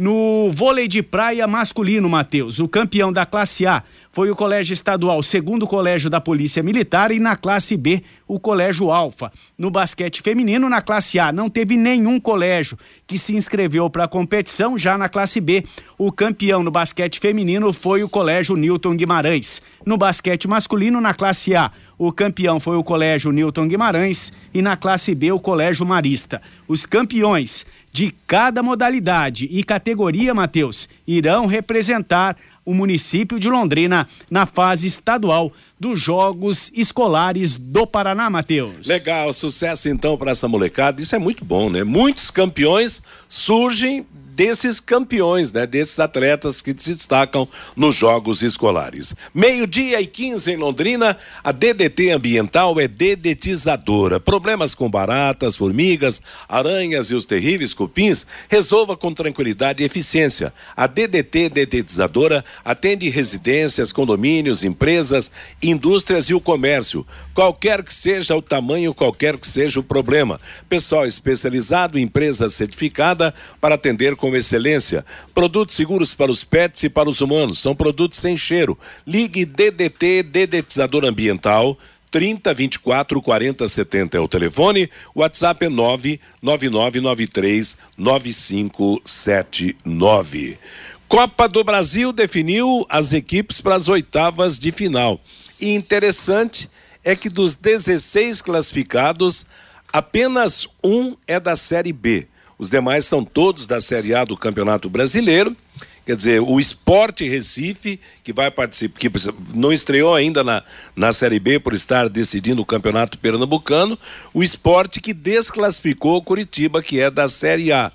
No 0.00 0.52
vôlei 0.52 0.86
de 0.86 1.02
praia 1.02 1.44
masculino, 1.48 2.08
Matheus, 2.08 2.60
o 2.60 2.68
campeão 2.68 3.12
da 3.12 3.26
classe 3.26 3.66
A 3.66 3.82
foi 4.12 4.30
o 4.30 4.36
Colégio 4.36 4.72
Estadual, 4.72 5.20
segundo 5.24 5.66
colégio 5.66 6.08
da 6.08 6.20
Polícia 6.20 6.62
Militar, 6.62 7.10
e 7.10 7.18
na 7.18 7.34
classe 7.34 7.76
B, 7.76 8.04
o 8.24 8.38
Colégio 8.38 8.92
Alfa. 8.92 9.32
No 9.58 9.72
basquete 9.72 10.22
feminino, 10.22 10.68
na 10.68 10.80
classe 10.80 11.18
A, 11.18 11.32
não 11.32 11.50
teve 11.50 11.76
nenhum 11.76 12.20
colégio 12.20 12.78
que 13.08 13.18
se 13.18 13.34
inscreveu 13.34 13.90
para 13.90 14.04
a 14.04 14.08
competição. 14.08 14.78
Já 14.78 14.96
na 14.96 15.08
classe 15.08 15.40
B, 15.40 15.64
o 15.98 16.12
campeão 16.12 16.62
no 16.62 16.70
basquete 16.70 17.18
feminino 17.18 17.72
foi 17.72 18.04
o 18.04 18.08
Colégio 18.08 18.54
Newton 18.54 18.94
Guimarães. 18.94 19.60
No 19.84 19.98
basquete 19.98 20.46
masculino, 20.46 21.00
na 21.00 21.12
classe 21.12 21.56
A, 21.56 21.72
o 21.98 22.12
campeão 22.12 22.60
foi 22.60 22.76
o 22.76 22.84
Colégio 22.84 23.32
Newton 23.32 23.66
Guimarães 23.66 24.32
e 24.54 24.62
na 24.62 24.76
classe 24.76 25.14
B, 25.14 25.32
o 25.32 25.40
Colégio 25.40 25.84
Marista. 25.84 26.40
Os 26.68 26.86
campeões 26.86 27.66
de 27.92 28.14
cada 28.26 28.62
modalidade 28.62 29.48
e 29.50 29.64
categoria, 29.64 30.32
Matheus, 30.32 30.88
irão 31.04 31.46
representar 31.46 32.36
o 32.64 32.72
município 32.72 33.40
de 33.40 33.48
Londrina 33.48 34.06
na 34.30 34.46
fase 34.46 34.86
estadual 34.86 35.52
dos 35.78 36.00
Jogos 36.00 36.70
Escolares 36.74 37.54
do 37.54 37.86
Paraná, 37.86 38.28
Matheus. 38.28 38.86
Legal, 38.86 39.32
sucesso 39.32 39.88
então 39.88 40.16
para 40.16 40.32
essa 40.32 40.48
molecada. 40.48 41.00
Isso 41.00 41.14
é 41.14 41.18
muito 41.18 41.44
bom, 41.44 41.70
né? 41.70 41.84
Muitos 41.84 42.30
campeões 42.30 43.02
surgem 43.28 44.06
desses 44.38 44.78
campeões, 44.78 45.52
né? 45.52 45.66
Desses 45.66 45.98
atletas 45.98 46.62
que 46.62 46.72
se 46.78 46.94
destacam 46.94 47.48
nos 47.74 47.96
Jogos 47.96 48.40
Escolares. 48.40 49.12
Meio-dia 49.34 50.00
e 50.00 50.06
15 50.06 50.52
em 50.52 50.56
Londrina, 50.56 51.18
a 51.42 51.50
DDT 51.50 52.10
Ambiental 52.10 52.78
é 52.78 52.86
dedetizadora. 52.86 54.20
Problemas 54.20 54.76
com 54.76 54.88
baratas, 54.88 55.56
formigas, 55.56 56.22
aranhas 56.48 57.10
e 57.10 57.16
os 57.16 57.26
terríveis 57.26 57.74
cupins, 57.74 58.24
resolva 58.48 58.96
com 58.96 59.12
tranquilidade 59.12 59.82
e 59.82 59.86
eficiência. 59.86 60.54
A 60.76 60.86
DDT 60.86 61.48
Dedetizadora 61.48 62.44
atende 62.64 63.08
residências, 63.08 63.90
condomínios, 63.90 64.62
empresas, 64.62 65.32
indústrias 65.70 66.26
e 66.26 66.34
o 66.34 66.40
comércio. 66.40 67.06
Qualquer 67.34 67.82
que 67.82 67.92
seja 67.92 68.36
o 68.36 68.42
tamanho, 68.42 68.94
qualquer 68.94 69.36
que 69.36 69.46
seja 69.46 69.80
o 69.80 69.82
problema. 69.82 70.40
Pessoal 70.68 71.06
especializado, 71.06 71.98
empresa 71.98 72.48
certificada 72.48 73.34
para 73.60 73.74
atender 73.74 74.16
com 74.16 74.34
excelência. 74.34 75.04
Produtos 75.34 75.76
seguros 75.76 76.14
para 76.14 76.30
os 76.30 76.44
pets 76.44 76.84
e 76.84 76.88
para 76.88 77.08
os 77.08 77.20
humanos. 77.20 77.58
São 77.58 77.74
produtos 77.74 78.18
sem 78.18 78.36
cheiro. 78.36 78.78
Ligue 79.06 79.44
DDT 79.44 80.22
Dedetizador 80.22 81.04
Ambiental 81.04 81.76
30 82.10 82.54
24 82.54 83.20
40 83.20 83.68
70 83.68 84.16
é 84.16 84.20
o 84.20 84.28
telefone. 84.28 84.88
WhatsApp 85.14 85.66
é 85.66 85.68
99993 85.68 87.76
9579. 87.96 90.58
Copa 91.06 91.46
do 91.48 91.62
Brasil 91.64 92.12
definiu 92.12 92.84
as 92.88 93.12
equipes 93.14 93.60
para 93.60 93.74
as 93.74 93.88
oitavas 93.88 94.58
de 94.58 94.70
final. 94.70 95.20
E 95.60 95.74
interessante 95.74 96.70
é 97.04 97.16
que 97.16 97.28
dos 97.28 97.56
16 97.56 98.42
classificados, 98.42 99.46
apenas 99.92 100.68
um 100.82 101.16
é 101.26 101.40
da 101.40 101.56
Série 101.56 101.92
B. 101.92 102.26
Os 102.58 102.68
demais 102.68 103.04
são 103.04 103.24
todos 103.24 103.66
da 103.66 103.80
Série 103.80 104.14
A 104.14 104.24
do 104.24 104.36
Campeonato 104.36 104.90
Brasileiro. 104.90 105.56
Quer 106.04 106.16
dizer, 106.16 106.40
o 106.40 106.58
Esporte 106.58 107.28
Recife, 107.28 108.00
que 108.24 108.32
vai 108.32 108.50
participar, 108.50 108.98
que 108.98 109.10
não 109.54 109.72
estreou 109.72 110.14
ainda 110.14 110.42
na, 110.42 110.64
na 110.96 111.12
Série 111.12 111.38
B 111.38 111.60
por 111.60 111.74
estar 111.74 112.08
decidindo 112.08 112.62
o 112.62 112.66
Campeonato 112.66 113.18
Pernambucano, 113.18 113.98
o 114.32 114.42
esporte 114.42 115.00
que 115.00 115.12
desclassificou 115.12 116.16
o 116.16 116.22
Curitiba, 116.22 116.82
que 116.82 116.98
é 116.98 117.10
da 117.10 117.28
Série 117.28 117.72
A. 117.72 117.92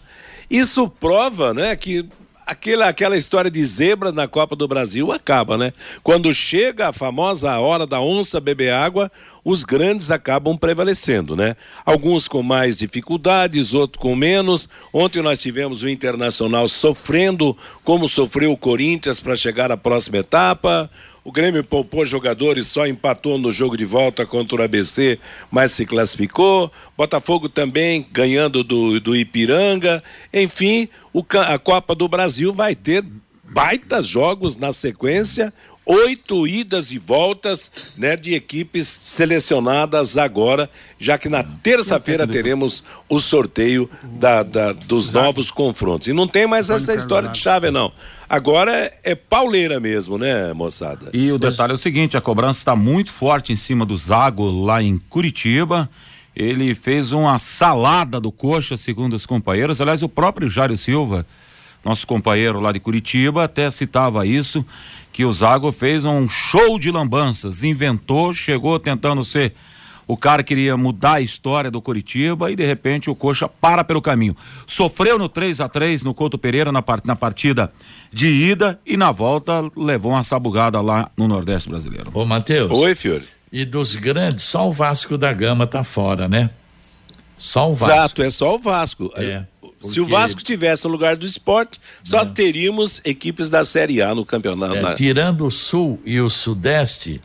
Isso 0.47 0.87
prova 0.87 1.55
né, 1.55 1.75
que 1.75 2.07
aquela, 2.45 2.87
aquela 2.87 3.17
história 3.17 3.49
de 3.49 3.63
zebra 3.63 4.11
na 4.11 4.27
Copa 4.27 4.55
do 4.55 4.67
Brasil 4.67 5.11
acaba, 5.11 5.57
né? 5.57 5.73
Quando 6.03 6.33
chega 6.33 6.89
a 6.89 6.93
famosa 6.93 7.57
hora 7.59 7.85
da 7.85 8.01
onça 8.01 8.39
beber 8.39 8.73
água, 8.73 9.11
os 9.43 9.63
grandes 9.63 10.11
acabam 10.11 10.57
prevalecendo, 10.57 11.35
né? 11.35 11.55
Alguns 11.85 12.27
com 12.27 12.41
mais 12.41 12.77
dificuldades, 12.77 13.73
outros 13.73 14.01
com 14.01 14.15
menos. 14.15 14.69
Ontem 14.91 15.21
nós 15.21 15.39
tivemos 15.39 15.83
o 15.83 15.89
Internacional 15.89 16.67
sofrendo, 16.67 17.57
como 17.83 18.07
sofreu 18.07 18.51
o 18.51 18.57
Corinthians 18.57 19.19
para 19.19 19.35
chegar 19.35 19.71
à 19.71 19.77
próxima 19.77 20.17
etapa. 20.17 20.89
O 21.25 21.31
Grêmio 21.31 21.63
poupou 21.63 22.05
jogadores, 22.05 22.67
só 22.67 22.85
empatou 22.85 23.37
no 23.37 23.49
jogo 23.49 23.77
de 23.77 23.85
volta 23.85 24.25
contra 24.25 24.57
o 24.57 24.61
ABC, 24.61 25.17
mas 25.49 25.71
se 25.71 25.85
classificou. 25.85 26.69
Botafogo 26.97 27.47
também 27.47 28.05
ganhando 28.11 28.61
do, 28.61 28.99
do 28.99 29.15
Ipiranga. 29.15 30.03
Enfim, 30.33 30.89
o, 31.13 31.23
a 31.47 31.57
Copa 31.57 31.95
do 31.95 32.09
Brasil 32.09 32.53
vai 32.53 32.75
ter 32.75 33.05
baitas 33.41 34.05
jogos 34.05 34.57
na 34.57 34.73
sequência 34.73 35.53
oito 35.85 36.47
idas 36.47 36.91
e 36.91 36.97
voltas 36.97 37.71
né, 37.97 38.15
de 38.15 38.33
equipes 38.33 38.87
selecionadas 38.87 40.17
agora, 40.17 40.69
já 40.97 41.17
que 41.17 41.29
na 41.29 41.43
terça-feira 41.43 42.27
teremos 42.27 42.83
o 43.09 43.19
sorteio 43.19 43.89
da, 44.03 44.43
da, 44.43 44.73
dos 44.73 45.11
novos 45.11 45.51
confrontos. 45.51 46.07
E 46.07 46.13
não 46.13 46.27
tem 46.27 46.47
mais 46.47 46.69
essa 46.69 46.93
história 46.93 47.29
de 47.29 47.37
chave, 47.37 47.71
não. 47.71 47.91
Agora 48.29 48.71
é, 48.71 48.93
é 49.03 49.15
pauleira 49.15 49.79
mesmo, 49.79 50.17
né, 50.17 50.53
moçada? 50.53 51.09
E 51.13 51.31
o 51.31 51.37
detalhe 51.37 51.71
é 51.71 51.75
o 51.75 51.77
seguinte: 51.77 52.17
a 52.17 52.21
cobrança 52.21 52.59
está 52.59 52.75
muito 52.75 53.11
forte 53.11 53.53
em 53.53 53.55
cima 53.55 53.85
do 53.85 53.95
Zago 53.97 54.49
lá 54.63 54.81
em 54.81 54.97
Curitiba. 54.97 55.89
Ele 56.35 56.73
fez 56.73 57.11
uma 57.11 57.37
salada 57.37 58.19
do 58.19 58.31
coxa, 58.31 58.75
segundo 58.75 59.13
os 59.13 59.25
companheiros. 59.25 59.79
Aliás, 59.79 60.01
o 60.01 60.09
próprio 60.09 60.49
Jário 60.49 60.75
Silva, 60.77 61.27
nosso 61.83 62.07
companheiro 62.07 62.59
lá 62.59 62.71
de 62.71 62.79
Curitiba, 62.79 63.43
até 63.43 63.69
citava 63.69 64.25
isso 64.25 64.65
que 65.11 65.25
o 65.25 65.31
Zago 65.31 65.71
fez 65.71 66.05
um 66.05 66.27
show 66.27 66.79
de 66.79 66.89
lambanças, 66.89 67.63
inventou, 67.63 68.33
chegou 68.33 68.79
tentando 68.79 69.23
ser 69.23 69.53
o 70.07 70.17
cara 70.17 70.43
queria 70.43 70.75
mudar 70.75 71.13
a 71.13 71.21
história 71.21 71.71
do 71.71 71.81
Curitiba 71.81 72.51
e 72.51 72.55
de 72.55 72.65
repente 72.65 73.09
o 73.09 73.15
Coxa 73.15 73.47
para 73.47 73.83
pelo 73.83 74.01
caminho. 74.01 74.35
Sofreu 74.67 75.17
no 75.17 75.29
3 75.29 75.61
a 75.61 75.69
3 75.69 76.03
no 76.03 76.13
Couto 76.13 76.37
Pereira 76.37 76.71
na, 76.71 76.81
part, 76.81 77.07
na 77.07 77.15
partida 77.15 77.71
de 78.11 78.27
ida 78.27 78.79
e 78.85 78.97
na 78.97 79.11
volta 79.11 79.61
levou 79.75 80.11
uma 80.11 80.23
sabugada 80.23 80.81
lá 80.81 81.09
no 81.15 81.27
Nordeste 81.27 81.69
brasileiro. 81.69 82.11
Ô, 82.13 82.25
Matheus. 82.25 82.71
Oi, 82.71 82.95
Fiore. 82.95 83.27
E 83.51 83.65
dos 83.65 83.95
grandes, 83.95 84.43
só 84.43 84.67
o 84.67 84.73
Vasco 84.73 85.17
da 85.17 85.31
Gama 85.31 85.67
tá 85.67 85.83
fora, 85.83 86.27
né? 86.27 86.49
Só 87.37 87.71
o 87.71 87.75
Vasco. 87.75 87.93
Exato, 87.93 88.23
é 88.23 88.29
só 88.29 88.55
o 88.55 88.59
Vasco. 88.59 89.11
É. 89.15 89.45
Porque... 89.83 89.95
Se 89.95 89.99
o 89.99 90.07
Vasco 90.07 90.41
tivesse 90.41 90.85
no 90.85 90.91
lugar 90.91 91.17
do 91.17 91.25
esporte, 91.25 91.79
só 92.01 92.21
é. 92.21 92.25
teríamos 92.25 93.01
equipes 93.03 93.49
da 93.49 93.65
Série 93.65 94.01
A 94.01 94.15
no 94.15 94.25
campeonato. 94.25 94.77
É, 94.77 94.95
tirando 94.95 95.45
o 95.45 95.51
Sul 95.51 96.01
e 96.05 96.21
o 96.21 96.29
Sudeste, 96.29 97.19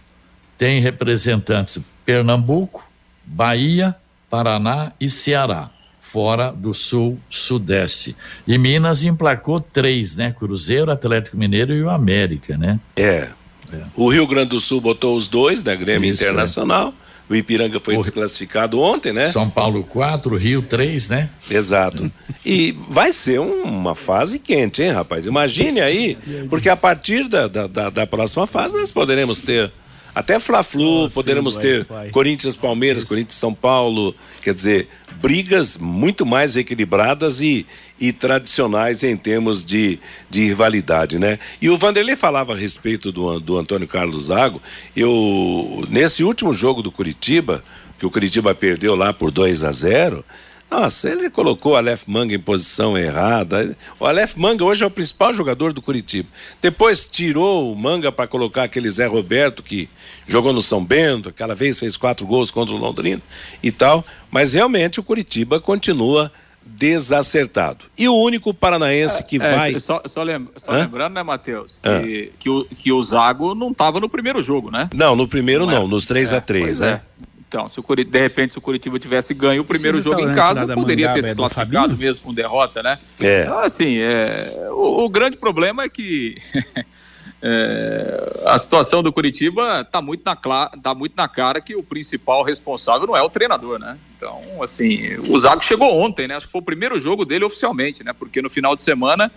tem 0.59 0.81
representantes 0.81 1.79
Pernambuco, 2.05 2.85
Bahia, 3.25 3.95
Paraná 4.29 4.93
e 5.00 5.09
Ceará, 5.09 5.71
fora 6.00 6.50
do 6.50 6.75
Sul, 6.75 7.17
Sudeste. 7.31 8.17
E 8.45 8.59
Minas 8.59 9.05
emplacou 9.05 9.61
três, 9.61 10.17
né? 10.17 10.35
Cruzeiro, 10.37 10.91
Atlético 10.91 11.37
Mineiro 11.37 11.73
e 11.73 11.83
o 11.83 11.88
América, 11.88 12.59
né? 12.59 12.81
É. 12.97 13.29
é. 13.73 13.83
O 13.95 14.11
Rio 14.11 14.27
Grande 14.27 14.50
do 14.50 14.61
Sul 14.61 14.81
botou 14.81 15.17
os 15.17 15.29
dois, 15.29 15.62
da 15.62 15.71
né? 15.73 15.77
Grêmio 15.77 16.12
Isso, 16.12 16.25
Internacional. 16.25 16.93
É. 17.05 17.08
O 17.29 17.35
Ipiranga 17.35 17.79
foi 17.79 17.97
o... 17.97 18.01
desclassificado 18.01 18.81
ontem, 18.81 19.13
né? 19.13 19.31
São 19.31 19.51
Paulo 19.51 19.85
4, 19.85 20.37
Rio 20.37 20.63
3, 20.63 21.09
né? 21.09 21.31
Exato. 21.51 22.11
E 22.45 22.75
vai 22.89 23.13
ser 23.13 23.41
um, 23.41 23.63
uma 23.65 23.95
fase 23.95 24.39
quente, 24.39 24.83
hein, 24.83 24.93
rapaz? 24.93 25.27
Imagine 25.27 25.81
aí, 25.81 26.17
porque 26.49 26.69
a 26.69 26.77
partir 26.77 27.29
da, 27.29 27.47
da, 27.47 27.91
da 27.91 28.07
próxima 28.07 28.47
fase 28.47 28.75
nós 28.75 28.91
poderemos 28.91 29.39
ter 29.41 29.71
até 30.19 30.41
Fla-Flu, 30.41 31.05
oh, 31.05 31.11
poderemos 31.11 31.55
sim, 31.55 31.61
ter 31.61 31.85
vai. 31.85 32.11
Corinthians, 32.11 32.57
Palmeiras, 32.57 33.05
Corinthians, 33.05 33.35
São 33.37 33.55
Paulo, 33.55 34.13
quer 34.43 34.53
dizer, 34.53 34.89
brigas 35.23 35.79
muito 35.79 36.27
mais 36.27 36.57
equilibradas 36.57 37.41
e, 37.41 37.65
e 38.01 38.13
tradicionais 38.13 39.05
em 39.05 39.17
termos 39.17 39.65
de, 39.65 40.01
de 40.29 40.43
rivalidade, 40.43 41.21
né? 41.21 41.39
E 41.63 41.71
o 41.71 41.79
Vanderlei 41.79 42.17
falava 42.17 42.53
a 42.53 42.57
respeito 42.57 43.13
do, 43.13 43.39
do 43.39 43.57
Antônio 43.57 43.87
Carlos 43.87 44.25
Zago, 44.25 44.61
eu, 44.97 45.87
nesse 45.89 46.25
último 46.25 46.53
jogo 46.53 46.83
do 46.83 46.91
Curitiba, 46.91 47.63
que 47.97 48.05
o 48.05 48.11
Curitiba 48.11 48.53
perdeu 48.57 48.97
lá 48.97 49.13
por 49.13 49.31
2 49.31 49.63
a 49.63 49.71
0 49.71 50.25
nossa, 50.71 51.09
ele 51.09 51.31
colocou 51.31 51.73
o 51.73 51.77
Aleph 51.77 52.03
Manga 52.07 52.35
em 52.35 52.39
posição 52.39 52.97
errada. 52.97 53.77
O 53.99 54.05
Aleph 54.05 54.37
Manga 54.37 54.65
hoje 54.65 54.85
é 54.85 54.87
o 54.87 54.91
principal 54.91 55.33
jogador 55.33 55.73
do 55.73 55.81
Curitiba. 55.81 56.29
Depois 56.61 57.09
tirou 57.09 57.73
o 57.73 57.77
Manga 57.77 58.13
para 58.13 58.27
colocar 58.27 58.65
aquele 58.65 58.91
Zé 58.91 59.07
Roberto 59.07 59.63
que 59.63 59.89
jogou 60.27 60.53
no 60.53 60.61
São 60.61 60.85
Bento, 60.85 61.31
aquela 61.31 61.55
vez 61.55 61.79
fez 61.79 61.97
quatro 61.97 62.27
gols 62.27 62.51
contra 62.51 62.75
o 62.75 62.79
Londrina 62.79 63.23
e 63.63 63.73
tal. 63.73 64.05
Mas 64.31 64.53
realmente 64.53 65.01
o 65.01 65.03
Curitiba 65.03 65.59
continua 65.59 66.31
desacertado. 66.69 67.87
E 67.97 68.07
o 68.09 68.15
único 68.15 68.53
paranaense 68.53 69.25
que 69.25 69.37
é, 69.37 69.39
vai. 69.39 69.81
Só, 69.81 70.03
só, 70.05 70.23
lembra, 70.23 70.53
só 70.59 70.71
lembrando, 70.71 71.15
né, 71.15 71.23
Matheus, 71.23 71.79
que, 71.79 72.33
que, 72.39 72.51
o, 72.51 72.65
que 72.67 72.93
o 72.93 73.01
Zago 73.01 73.55
não 73.55 73.71
estava 73.71 73.99
no 73.99 74.09
primeiro 74.09 74.43
jogo, 74.43 74.71
né? 74.71 74.89
Não, 74.95 75.17
no 75.17 75.27
primeiro 75.27 75.65
não, 75.65 75.73
não 75.73 75.87
é? 75.87 75.89
nos 75.89 76.07
3 76.07 76.35
a 76.35 76.41
3 76.41 76.81
é, 76.81 76.87
né? 76.87 77.01
É. 77.49 77.57
Então, 77.57 77.69
se 77.69 77.81
o 77.81 77.83
Curitiba, 77.83 78.19
de 78.19 78.23
repente, 78.23 78.52
se 78.52 78.59
o 78.59 78.62
Curitiba 78.62 78.99
tivesse 78.99 79.33
ganho 79.33 79.62
o 79.62 79.64
primeiro 79.64 80.00
jogo 80.02 80.21
em 80.21 80.35
casa, 80.35 80.67
poderia 80.67 81.12
ter 81.14 81.23
se 81.23 81.35
classificado 81.35 81.97
mesmo 81.97 82.26
com 82.26 82.35
derrota, 82.35 82.83
né? 82.83 82.99
É. 83.21 83.43
Então, 83.43 83.59
assim, 83.59 83.99
é, 83.99 84.69
o, 84.71 85.05
o 85.05 85.09
grande 85.09 85.37
problema 85.37 85.83
é 85.83 85.88
que 85.88 86.37
É, 87.40 88.40
a 88.47 88.59
situação 88.59 89.00
do 89.00 89.12
Curitiba 89.12 89.83
está 89.83 90.02
muito, 90.02 90.23
na, 90.25 90.35
tá 90.37 90.95
muito 90.95 91.14
na 91.17 91.28
cara 91.28 91.61
que 91.61 91.76
o 91.76 91.83
principal 91.83 92.43
responsável 92.43 93.07
não 93.07 93.17
é 93.17 93.23
o 93.23 93.31
treinador, 93.31 93.78
né? 93.78 93.97
Então, 94.17 94.40
assim, 94.61 95.17
o 95.28 95.38
Zago 95.38 95.64
chegou 95.64 95.97
ontem, 96.00 96.26
né? 96.26 96.35
Acho 96.35 96.47
que 96.47 96.52
foi 96.52 96.61
o 96.61 96.64
primeiro 96.64 97.00
jogo 97.00 97.25
dele 97.25 97.45
oficialmente, 97.45 98.02
né? 98.02 98.12
Porque 98.12 98.43
no 98.43 98.50
final 98.50 98.75
de 98.75 98.83
semana 98.83 99.31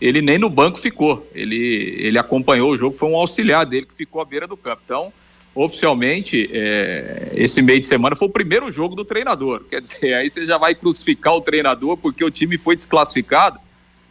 ele 0.00 0.22
nem 0.22 0.38
no 0.38 0.48
banco 0.48 0.78
ficou. 0.78 1.28
Ele, 1.34 1.94
ele 1.98 2.18
acompanhou 2.18 2.70
o 2.70 2.76
jogo, 2.76 2.96
foi 2.96 3.08
um 3.08 3.16
auxiliar 3.16 3.66
dele 3.66 3.86
que 3.86 3.94
ficou 3.94 4.22
à 4.22 4.24
beira 4.24 4.46
do 4.46 4.56
campo. 4.56 4.80
Então, 4.84 5.12
oficialmente, 5.54 6.48
é, 6.52 7.30
esse 7.34 7.60
meio 7.60 7.80
de 7.80 7.86
semana 7.86 8.16
foi 8.16 8.28
o 8.28 8.30
primeiro 8.30 8.70
jogo 8.70 8.94
do 8.94 9.04
treinador. 9.04 9.64
Quer 9.68 9.80
dizer, 9.80 10.14
aí 10.14 10.28
você 10.28 10.46
já 10.46 10.58
vai 10.58 10.74
crucificar 10.74 11.34
o 11.34 11.40
treinador 11.40 11.96
porque 11.96 12.24
o 12.24 12.30
time 12.30 12.56
foi 12.58 12.76
desclassificado 12.76 13.58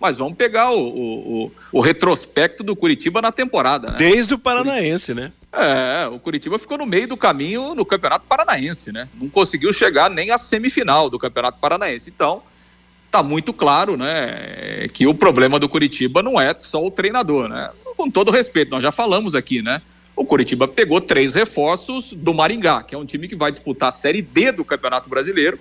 mas 0.02 0.18
vamos 0.18 0.36
pegar 0.36 0.72
o, 0.72 0.82
o, 0.82 1.52
o, 1.72 1.80
retrospecto 1.80 2.64
do 2.64 2.76
Curitiba 2.76 3.22
na 3.22 3.32
temporada. 3.32 3.92
Né? 3.92 3.98
Desde 4.00 4.34
o 4.34 4.40
Paranaense, 4.40 5.14
né? 5.14 5.32
É, 5.54 6.08
o 6.08 6.18
Curitiba 6.18 6.58
ficou 6.58 6.76
no 6.76 6.88
meio 6.88 7.08
do 7.08 7.16
caminho 7.16 7.76
no 7.76 7.86
Campeonato 7.86 8.26
Paranaense, 8.28 8.92
né? 8.92 9.08
Não 9.14 9.30
conseguiu 9.30 9.72
chegar 9.72 10.10
nem 10.10 10.32
à 10.32 10.40
semifinal 10.40 11.08
do 11.08 11.20
Campeonato 11.20 11.60
Paranaense. 11.60 12.10
Então, 12.10 12.42
tá 13.12 13.22
muito 13.22 13.54
claro, 13.54 13.96
né, 13.96 14.88
que 14.92 15.06
o 15.06 15.14
problema 15.14 15.60
do 15.60 15.70
Curitiba 15.70 16.24
não 16.24 16.42
é 16.42 16.56
só 16.58 16.84
o 16.84 16.90
treinador, 16.90 17.48
né? 17.48 17.70
Com 17.96 18.10
todo 18.10 18.32
respeito, 18.32 18.72
nós 18.72 18.82
já 18.82 18.92
falamos 18.92 19.36
aqui, 19.36 19.62
né? 19.62 19.84
O 20.22 20.24
Curitiba 20.24 20.68
pegou 20.68 21.02
três 21.02 21.34
reforços 21.34 22.14
do 22.14 22.32
Maringá, 22.32 22.84
que 22.84 22.94
é 22.94 22.98
um 22.98 23.08
time 23.08 23.28
que 23.28 23.36
vai 23.36 23.52
disputar 23.52 23.90
a 23.90 23.92
Série 23.92 24.22
D 24.22 24.52
do 24.52 24.64
Campeonato 24.64 25.10
Brasileiro 25.10 25.58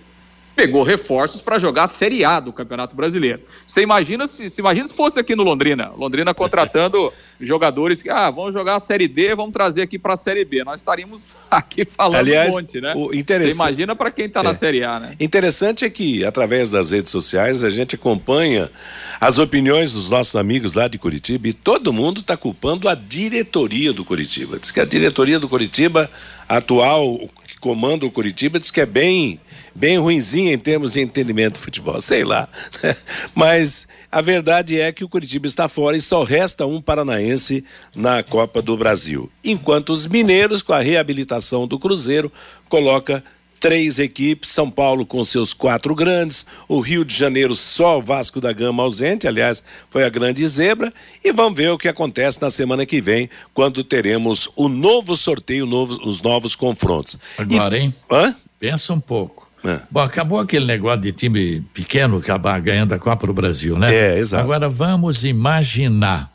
pegou 0.54 0.83
reforços 0.83 1.40
para 1.40 1.59
jogar 1.59 1.85
a 1.85 1.88
Série 1.88 2.25
A 2.25 2.40
do 2.40 2.52
Campeonato 2.52 2.95
Brasileiro. 2.95 3.40
Você 3.66 3.83
imagina 3.83 4.26
se, 4.26 4.50
se 4.50 4.61
imagina 4.61 4.87
se 4.87 4.95
fosse 4.95 5.19
aqui 5.19 5.35
no 5.35 5.42
Londrina, 5.42 5.92
Londrina 5.97 6.35
contratando 6.35 7.12
jogadores 7.40 8.02
que 8.02 8.11
ah, 8.11 8.30
vamos 8.30 8.52
jogar 8.52 8.76
a 8.76 8.80
Série 8.80 9.09
D, 9.09 9.35
vamos 9.35 9.52
trazer 9.52 9.83
aqui 9.83 9.99
para 9.99 10.14
a 10.14 10.16
Série 10.16 10.45
B. 10.45 10.62
Nós 10.64 10.80
estaríamos 10.80 11.28
aqui 11.50 11.85
falando 11.85 12.16
Aliás, 12.16 12.54
um 12.54 12.59
monte, 12.59 12.80
né? 12.80 12.95
O 12.97 13.14
interessante... 13.14 13.57
Você 13.57 13.62
imagina 13.62 13.97
para 13.97 14.11
quem 14.11 14.26
está 14.26 14.40
é. 14.40 14.42
na 14.42 14.54
Série 14.54 14.85
A, 14.85 15.00
né? 15.00 15.16
Interessante 15.19 15.85
é 15.85 15.90
que 15.90 16.25
através 16.25 16.71
das 16.71 16.90
redes 16.90 17.11
sociais 17.11 17.64
a 17.64 17.71
gente 17.71 17.95
acompanha 17.95 18.71
as 19.21 19.38
opiniões 19.38 19.92
dos 19.92 20.11
nossos 20.11 20.37
amigos 20.37 20.75
lá 20.75 20.88
de 20.88 20.99
Curitiba 20.99 21.49
e 21.49 21.52
todo 21.52 21.92
mundo 21.92 22.21
está 22.21 22.37
culpando 22.37 22.88
a 22.88 22.95
diretoria 22.95 23.92
do 23.92 24.04
Curitiba. 24.04 24.59
Diz 24.59 24.71
que 24.71 24.80
a 24.80 24.85
diretoria 24.85 25.38
do 25.38 25.49
Curitiba 25.49 26.11
atual 26.49 27.28
comanda 27.61 28.07
o 28.07 28.11
Curitiba 28.11 28.59
diz 28.59 28.71
que 28.71 28.81
é 28.81 28.87
bem 28.87 29.38
bem 29.75 29.99
ruinzinha 29.99 30.52
em 30.52 30.59
termos 30.59 30.93
de 30.93 31.00
entendimento 31.00 31.55
do 31.55 31.61
futebol, 31.61 32.00
sei 32.00 32.25
lá. 32.25 32.49
Mas 33.35 33.87
a 34.11 34.21
verdade 34.21 34.81
é 34.81 34.90
que 34.93 35.05
o 35.05 35.09
Curitiba 35.09 35.47
está 35.47 35.69
fora 35.69 35.97
e 35.97 36.00
só 36.00 36.23
resta 36.23 36.67
um 36.67 36.81
paranaense 36.81 37.64
na 37.95 38.23
Copa 38.23 38.61
do 38.61 38.76
Brasil. 38.76 39.31
Enquanto 39.45 39.90
os 39.90 40.07
mineiros, 40.07 40.62
com 40.62 40.73
a 40.73 40.81
reabilitação 40.81 41.67
do 41.67 41.79
Cruzeiro, 41.79 42.33
coloca 42.69 43.23
três 43.61 43.99
equipes, 43.99 44.50
São 44.50 44.71
Paulo 44.71 45.05
com 45.05 45.23
seus 45.23 45.52
quatro 45.52 45.95
grandes, 45.95 46.47
o 46.67 46.81
Rio 46.81 47.05
de 47.05 47.14
Janeiro 47.14 47.55
só 47.55 47.99
o 47.99 48.02
Vasco 48.02 48.40
da 48.40 48.52
Gama 48.55 48.83
ausente, 48.83 49.29
aliás, 49.29 49.62
foi 49.90 50.02
a 50.02 50.09
grande 50.09 50.45
zebra, 50.49 50.93
e 51.23 51.31
vamos 51.31 51.57
ver 51.59 51.71
o 51.71 51.76
que 51.76 51.87
acontece 51.87 52.40
na 52.40 52.49
semana 52.49 52.87
que 52.87 53.00
vem, 53.02 53.29
quando 53.52 53.85
teremos 53.85 54.49
o 54.57 54.67
novo 54.67 55.14
sorteio, 55.14 55.69
os 56.02 56.23
novos 56.23 56.57
confrontos. 56.57 57.19
Agora, 57.37 57.76
e... 57.76 57.83
hein? 57.83 57.95
Hã? 58.11 58.35
Pensa 58.59 58.95
um 58.95 59.00
pouco. 59.00 59.50
É. 59.62 59.81
Bom, 59.90 60.00
acabou 60.00 60.38
aquele 60.40 60.64
negócio 60.64 61.02
de 61.02 61.12
time 61.12 61.61
pequeno 61.75 62.17
acabar 62.17 62.59
ganhando 62.62 62.95
a 62.95 62.99
Copa 62.99 63.26
do 63.26 63.35
Brasil, 63.35 63.79
né? 63.79 63.95
É, 63.95 64.19
exato. 64.19 64.43
Agora 64.43 64.71
vamos 64.71 65.23
imaginar, 65.23 66.33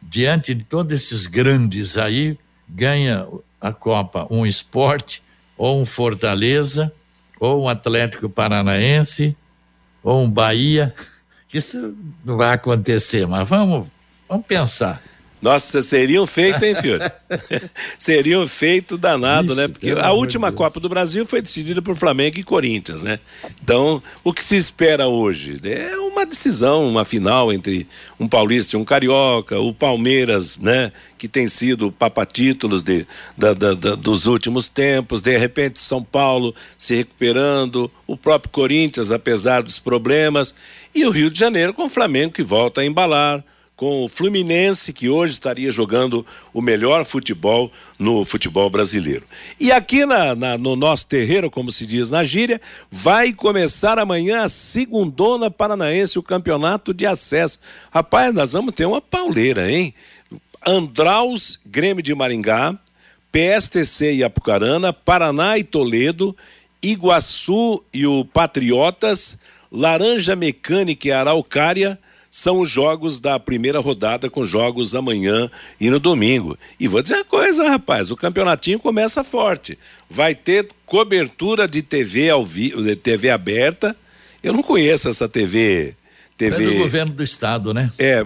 diante 0.00 0.54
de 0.54 0.62
todos 0.62 0.92
esses 0.92 1.26
grandes 1.26 1.98
aí, 1.98 2.38
ganha 2.68 3.26
a 3.60 3.72
Copa 3.72 4.28
um 4.30 4.46
esporte, 4.46 5.22
ou 5.58 5.82
um 5.82 5.84
Fortaleza, 5.84 6.92
ou 7.38 7.64
um 7.64 7.68
Atlético 7.68 8.28
Paranaense, 8.30 9.36
ou 10.02 10.22
um 10.22 10.30
Bahia. 10.30 10.94
Isso 11.52 11.94
não 12.24 12.36
vai 12.36 12.54
acontecer, 12.54 13.26
mas 13.26 13.48
vamos, 13.48 13.88
vamos 14.28 14.46
pensar. 14.46 15.02
Nossa, 15.40 15.80
seriam 15.82 16.26
feito, 16.26 16.64
hein, 16.64 16.74
Fiore? 16.74 17.10
seriam 17.98 18.46
feito 18.46 18.98
danado, 18.98 19.54
né? 19.54 19.62
Ixi, 19.64 19.68
né? 19.68 19.68
Porque 19.68 19.90
a 19.90 20.12
última 20.12 20.50
Copa 20.50 20.80
do 20.80 20.88
Brasil 20.88 21.24
foi 21.24 21.40
decidida 21.40 21.80
por 21.80 21.94
Flamengo 21.94 22.38
e 22.38 22.42
Corinthians, 22.42 23.02
né? 23.02 23.20
Então, 23.62 24.02
o 24.24 24.32
que 24.32 24.42
se 24.42 24.56
espera 24.56 25.06
hoje 25.06 25.60
é 25.62 25.96
uma 25.96 26.26
decisão, 26.26 26.88
uma 26.88 27.04
final 27.04 27.52
entre 27.52 27.86
um 28.18 28.26
paulista 28.26 28.76
e 28.76 28.80
um 28.80 28.84
carioca, 28.84 29.60
o 29.60 29.72
Palmeiras, 29.72 30.56
né? 30.56 30.90
Que 31.16 31.28
tem 31.28 31.46
sido 31.46 31.92
papatítulos 31.92 32.82
de, 32.82 33.06
da, 33.36 33.54
da, 33.54 33.74
da, 33.74 33.94
dos 33.94 34.26
últimos 34.26 34.68
tempos, 34.68 35.22
de 35.22 35.36
repente 35.38 35.80
São 35.80 36.02
Paulo 36.02 36.54
se 36.76 36.96
recuperando, 36.96 37.90
o 38.06 38.16
próprio 38.16 38.50
Corinthians, 38.50 39.12
apesar 39.12 39.62
dos 39.62 39.78
problemas, 39.78 40.54
e 40.94 41.04
o 41.04 41.10
Rio 41.10 41.30
de 41.30 41.38
Janeiro 41.38 41.72
com 41.72 41.84
o 41.84 41.90
Flamengo 41.90 42.32
que 42.32 42.42
volta 42.42 42.80
a 42.80 42.84
embalar 42.84 43.44
com 43.78 44.04
o 44.04 44.08
Fluminense, 44.08 44.92
que 44.92 45.08
hoje 45.08 45.34
estaria 45.34 45.70
jogando 45.70 46.26
o 46.52 46.60
melhor 46.60 47.04
futebol 47.04 47.70
no 47.96 48.24
futebol 48.24 48.68
brasileiro. 48.68 49.24
E 49.58 49.70
aqui 49.70 50.04
na, 50.04 50.34
na, 50.34 50.58
no 50.58 50.74
nosso 50.74 51.06
terreiro, 51.06 51.48
como 51.48 51.70
se 51.70 51.86
diz 51.86 52.10
na 52.10 52.24
gíria, 52.24 52.60
vai 52.90 53.32
começar 53.32 53.96
amanhã 53.96 54.42
a 54.42 54.48
segundona 54.48 55.48
paranaense, 55.48 56.18
o 56.18 56.24
campeonato 56.24 56.92
de 56.92 57.06
acesso. 57.06 57.60
Rapaz, 57.88 58.34
nós 58.34 58.52
vamos 58.52 58.74
ter 58.74 58.84
uma 58.84 59.00
pauleira, 59.00 59.70
hein? 59.70 59.94
Andraus, 60.66 61.60
Grêmio 61.64 62.02
de 62.02 62.12
Maringá, 62.16 62.76
PSTC 63.30 64.12
e 64.12 64.24
Apucarana, 64.24 64.92
Paraná 64.92 65.56
e 65.56 65.62
Toledo, 65.62 66.36
Iguaçu 66.82 67.84
e 67.94 68.04
o 68.08 68.24
Patriotas, 68.24 69.38
Laranja 69.70 70.34
Mecânica 70.34 71.06
e 71.06 71.12
Araucária, 71.12 71.96
são 72.30 72.60
os 72.60 72.68
jogos 72.68 73.20
da 73.20 73.38
primeira 73.38 73.80
rodada, 73.80 74.28
com 74.28 74.44
jogos 74.44 74.94
amanhã 74.94 75.50
e 75.80 75.90
no 75.90 75.98
domingo. 75.98 76.58
E 76.78 76.86
vou 76.86 77.02
dizer 77.02 77.16
uma 77.16 77.24
coisa, 77.24 77.68
rapaz: 77.68 78.10
o 78.10 78.16
campeonatinho 78.16 78.78
começa 78.78 79.24
forte. 79.24 79.78
Vai 80.08 80.34
ter 80.34 80.68
cobertura 80.84 81.66
de 81.66 81.82
TV 81.82 82.30
ao 82.30 82.44
vivo, 82.44 82.82
de 82.82 82.96
TV 82.96 83.30
aberta. 83.30 83.96
Eu 84.42 84.52
não 84.52 84.62
conheço 84.62 85.08
essa 85.08 85.28
TV. 85.28 85.94
TV... 86.36 86.64
É 86.64 86.70
do 86.70 86.78
governo 86.78 87.12
do 87.12 87.22
estado, 87.22 87.74
né? 87.74 87.92
É, 87.98 88.24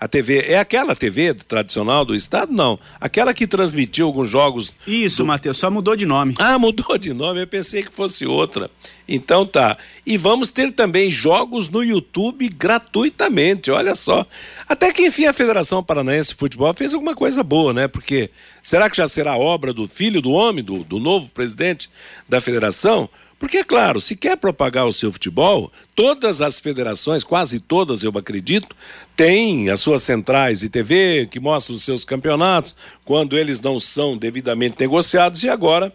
a 0.00 0.06
TV 0.06 0.44
é 0.46 0.58
aquela 0.58 0.94
TV 0.94 1.34
tradicional 1.34 2.04
do 2.04 2.14
estado? 2.14 2.52
Não. 2.52 2.78
Aquela 3.00 3.34
que 3.34 3.48
transmitiu 3.48 4.06
alguns 4.06 4.30
jogos. 4.30 4.72
Isso, 4.86 5.18
do... 5.18 5.26
Matheus, 5.26 5.56
só 5.56 5.68
mudou 5.70 5.96
de 5.96 6.06
nome. 6.06 6.34
Ah, 6.38 6.56
mudou 6.56 6.96
de 6.96 7.12
nome, 7.12 7.42
eu 7.42 7.46
pensei 7.48 7.82
que 7.82 7.92
fosse 7.92 8.24
outra. 8.24 8.70
Então 9.08 9.44
tá. 9.44 9.76
E 10.06 10.16
vamos 10.16 10.50
ter 10.50 10.70
também 10.70 11.10
jogos 11.10 11.68
no 11.68 11.82
YouTube 11.82 12.48
gratuitamente, 12.48 13.72
olha 13.72 13.94
só. 13.94 14.24
Até 14.68 14.92
que 14.92 15.04
enfim 15.04 15.26
a 15.26 15.32
Federação 15.32 15.82
Paranaense 15.82 16.28
de 16.28 16.36
Futebol 16.36 16.72
fez 16.74 16.94
alguma 16.94 17.14
coisa 17.14 17.42
boa, 17.42 17.72
né? 17.72 17.88
Porque 17.88 18.30
será 18.62 18.88
que 18.88 18.96
já 18.96 19.08
será 19.08 19.36
obra 19.36 19.72
do 19.72 19.88
filho 19.88 20.22
do 20.22 20.30
homem, 20.30 20.62
do, 20.62 20.84
do 20.84 21.00
novo 21.00 21.28
presidente 21.30 21.90
da 22.28 22.40
federação? 22.40 23.08
Porque, 23.38 23.58
é 23.58 23.64
claro, 23.64 24.00
se 24.00 24.16
quer 24.16 24.36
propagar 24.36 24.86
o 24.86 24.92
seu 24.92 25.12
futebol, 25.12 25.70
todas 25.94 26.40
as 26.40 26.58
federações, 26.58 27.22
quase 27.22 27.60
todas 27.60 28.02
eu 28.02 28.10
acredito, 28.16 28.74
têm 29.16 29.70
as 29.70 29.78
suas 29.78 30.02
centrais 30.02 30.58
de 30.58 30.68
TV 30.68 31.28
que 31.30 31.38
mostram 31.38 31.76
os 31.76 31.84
seus 31.84 32.04
campeonatos, 32.04 32.74
quando 33.04 33.38
eles 33.38 33.60
não 33.60 33.78
são 33.78 34.16
devidamente 34.16 34.76
negociados, 34.80 35.44
e 35.44 35.48
agora 35.48 35.92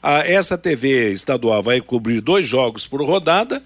a, 0.00 0.18
essa 0.18 0.56
TV 0.56 1.10
estadual 1.10 1.62
vai 1.62 1.80
cobrir 1.80 2.20
dois 2.20 2.46
jogos 2.46 2.86
por 2.86 3.02
rodada 3.02 3.60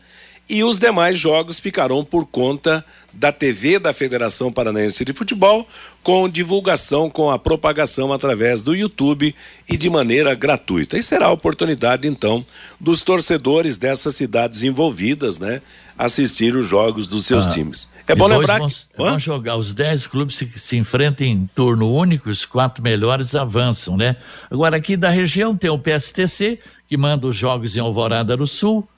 e 0.48 0.64
os 0.64 0.78
demais 0.78 1.18
jogos 1.18 1.58
ficarão 1.58 2.02
por 2.02 2.26
conta 2.26 2.84
da 3.12 3.30
TV 3.30 3.78
da 3.78 3.92
Federação 3.92 4.50
Paranaense 4.50 5.04
de 5.04 5.12
Futebol, 5.12 5.66
com 6.02 6.28
divulgação, 6.28 7.10
com 7.10 7.30
a 7.30 7.38
propagação 7.38 8.12
através 8.12 8.62
do 8.62 8.74
YouTube 8.74 9.34
e 9.68 9.76
de 9.76 9.90
maneira 9.90 10.34
gratuita. 10.34 10.96
E 10.96 11.02
será 11.02 11.26
a 11.26 11.32
oportunidade, 11.32 12.08
então, 12.08 12.46
dos 12.80 13.02
torcedores 13.02 13.76
dessas 13.76 14.14
cidades 14.14 14.62
envolvidas, 14.62 15.38
né, 15.38 15.60
assistir 15.98 16.54
os 16.56 16.66
jogos 16.66 17.06
dos 17.06 17.26
seus 17.26 17.46
ah, 17.46 17.50
times. 17.50 17.88
É 18.06 18.14
bom 18.14 18.26
lembrar 18.26 18.58
vão, 18.58 18.68
que. 18.68 18.74
Vão 18.96 19.18
jogar 19.18 19.56
os 19.56 19.74
10 19.74 20.06
clubes 20.06 20.38
que 20.38 20.58
se 20.58 20.76
enfrentam 20.76 21.26
em 21.26 21.46
turno 21.54 21.92
único, 21.92 22.30
os 22.30 22.46
quatro 22.46 22.82
melhores 22.82 23.34
avançam, 23.34 23.96
né? 23.96 24.16
Agora, 24.50 24.76
aqui 24.76 24.96
da 24.96 25.10
região 25.10 25.56
tem 25.56 25.68
o 25.68 25.78
PSTC, 25.78 26.58
que 26.88 26.96
manda 26.96 27.26
os 27.26 27.36
jogos 27.36 27.76
em 27.76 27.80
Alvorada 27.80 28.36
do 28.36 28.46
Sul 28.46 28.88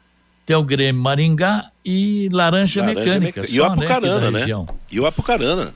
tem 0.50 0.56
o 0.56 0.64
Grêmio 0.64 1.00
Maringá 1.00 1.70
e 1.84 2.28
Laranja, 2.32 2.80
Laranja 2.80 3.04
Mecânica. 3.04 3.44
Só, 3.44 3.54
e 3.54 3.60
o 3.60 3.64
Apucarana, 3.64 4.30
né? 4.32 4.46
né? 4.46 4.66
E 4.90 4.98
o 4.98 5.06
Apucarana. 5.06 5.72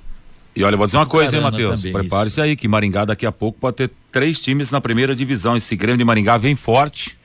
E 0.56 0.64
olha, 0.64 0.76
vou 0.76 0.84
dizer 0.84 0.98
uma 0.98 1.06
coisa, 1.06 1.36
hein, 1.36 1.42
Matheus? 1.42 1.82
Prepare-se 1.82 2.40
aí, 2.40 2.56
que 2.56 2.66
Maringá 2.66 3.04
daqui 3.04 3.24
a 3.24 3.30
pouco 3.30 3.56
pode 3.60 3.76
ter 3.76 3.90
três 4.10 4.40
times 4.40 4.72
na 4.72 4.80
primeira 4.80 5.14
divisão. 5.14 5.56
Esse 5.56 5.76
Grêmio 5.76 5.98
de 5.98 6.04
Maringá 6.04 6.36
vem 6.38 6.56
forte. 6.56 7.16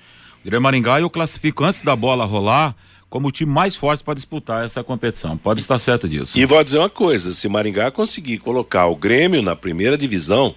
Grêmio 0.45 0.61
Maringá 0.61 0.99
eu 0.99 1.09
classifico 1.09 1.63
antes 1.63 1.81
da 1.81 1.95
bola 1.95 2.23
rolar 2.23 2.75
como 3.09 3.29
o 3.29 3.31
time 3.31 3.51
mais 3.51 3.75
forte 3.75 4.03
para 4.03 4.13
disputar 4.13 4.63
essa 4.63 4.83
competição. 4.83 5.35
Pode 5.35 5.59
estar 5.59 5.79
certo 5.79 6.07
disso. 6.07 6.37
E 6.37 6.45
vou 6.45 6.63
dizer 6.63 6.77
uma 6.77 6.89
coisa: 6.89 7.31
se 7.31 7.49
Maringá 7.49 7.89
conseguir 7.89 8.37
colocar 8.37 8.85
o 8.85 8.95
Grêmio 8.95 9.41
na 9.41 9.55
primeira 9.55 9.97
divisão, 9.97 10.53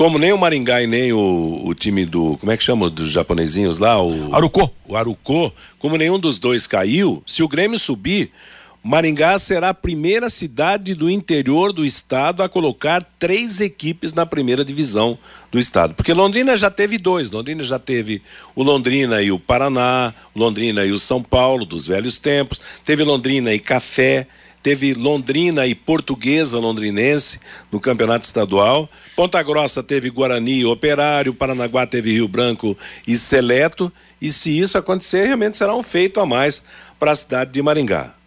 como 0.00 0.18
nem 0.18 0.32
o 0.32 0.38
Maringá 0.38 0.82
e 0.82 0.86
nem 0.86 1.12
o, 1.12 1.60
o 1.62 1.74
time 1.74 2.06
do. 2.06 2.38
Como 2.38 2.50
é 2.50 2.56
que 2.56 2.64
chama? 2.64 2.88
Dos 2.88 3.10
japonesinhos 3.10 3.78
lá? 3.78 4.02
O 4.02 4.34
Arucô. 4.34 4.70
O 4.88 4.96
Arucô, 4.96 5.52
como 5.78 5.98
nenhum 5.98 6.18
dos 6.18 6.38
dois 6.38 6.66
caiu, 6.66 7.22
se 7.26 7.42
o 7.42 7.48
Grêmio 7.48 7.78
subir. 7.78 8.30
Maringá 8.82 9.38
será 9.38 9.68
a 9.68 9.74
primeira 9.74 10.30
cidade 10.30 10.94
do 10.94 11.10
interior 11.10 11.70
do 11.70 11.84
estado 11.84 12.42
a 12.42 12.48
colocar 12.48 13.04
três 13.18 13.60
equipes 13.60 14.14
na 14.14 14.24
primeira 14.24 14.64
divisão 14.64 15.18
do 15.52 15.58
estado. 15.58 15.92
Porque 15.92 16.14
Londrina 16.14 16.56
já 16.56 16.70
teve 16.70 16.96
dois. 16.96 17.30
Londrina 17.30 17.62
já 17.62 17.78
teve 17.78 18.22
o 18.56 18.62
Londrina 18.62 19.20
e 19.20 19.30
o 19.30 19.38
Paraná, 19.38 20.14
Londrina 20.34 20.82
e 20.82 20.92
o 20.92 20.98
São 20.98 21.22
Paulo, 21.22 21.66
dos 21.66 21.86
velhos 21.86 22.18
tempos. 22.18 22.58
Teve 22.86 23.04
Londrina 23.04 23.52
e 23.52 23.58
Café. 23.58 24.26
Teve 24.62 24.94
Londrina 24.94 25.66
e 25.66 25.74
Portuguesa 25.74 26.58
Londrinense 26.58 27.40
no 27.72 27.80
campeonato 27.80 28.26
estadual. 28.26 28.88
Ponta 29.16 29.42
Grossa 29.42 29.82
teve 29.82 30.10
Guarani 30.10 30.60
e 30.60 30.66
Operário. 30.66 31.34
Paranaguá 31.34 31.86
teve 31.86 32.12
Rio 32.12 32.28
Branco 32.28 32.76
e 33.06 33.16
Seleto. 33.16 33.92
E 34.20 34.30
se 34.30 34.56
isso 34.58 34.76
acontecer, 34.76 35.24
realmente 35.24 35.56
será 35.56 35.74
um 35.74 35.82
feito 35.82 36.20
a 36.20 36.26
mais 36.26 36.62
para 36.98 37.12
a 37.12 37.14
cidade 37.14 37.52
de 37.52 37.62
Maringá 37.62 38.19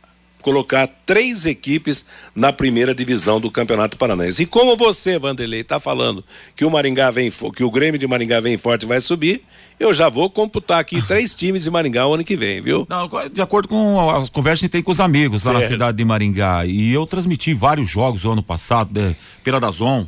colocar 0.44 0.88
três 1.06 1.46
equipes 1.46 2.06
na 2.36 2.54
primeira 2.54 2.94
divisão 2.94 3.40
do 3.40 3.50
Campeonato 3.50 3.98
Paranaense. 3.98 4.44
E 4.44 4.46
como 4.46 4.76
você, 4.76 5.18
Vanderlei, 5.18 5.62
está 5.62 5.80
falando 5.80 6.24
que 6.56 6.66
o 6.66 6.70
Maringá 6.70 7.10
vem, 7.10 7.32
que 7.56 7.64
o 7.64 7.72
Grêmio 7.72 7.98
de 7.98 8.06
Maringá 8.06 8.40
vem 8.40 8.58
forte 8.58 8.84
e 8.84 8.86
vai 8.86 9.00
subir, 9.00 9.42
eu 9.80 9.94
já 9.94 10.10
vou 10.10 10.30
computar 10.30 10.80
aqui 10.80 11.02
três 11.02 11.34
times 11.34 11.64
de 11.64 11.72
Maringá 11.72 12.06
o 12.06 12.14
ano 12.14 12.24
que 12.24 12.36
vem, 12.36 12.62
viu? 12.62 12.86
Não, 12.90 13.10
de 13.32 13.42
acordo 13.42 13.68
com 13.68 14.10
as 14.12 14.30
conversas 14.30 14.62
que 14.62 14.70
tem 14.70 14.84
com 14.84 14.92
os 14.92 15.00
amigos 15.00 15.42
certo. 15.42 15.56
lá 15.56 15.62
na 15.62 15.68
cidade 15.68 15.98
de 15.98 16.06
Maringá. 16.06 16.66
E 16.66 16.94
eu 16.94 17.08
transmiti 17.08 17.54
vários 17.54 17.90
jogos 17.90 18.26
o 18.26 18.32
ano 18.32 18.44
passado, 18.44 18.92
de, 18.92 19.16
pela 19.44 19.60
Dazon, 19.60 20.06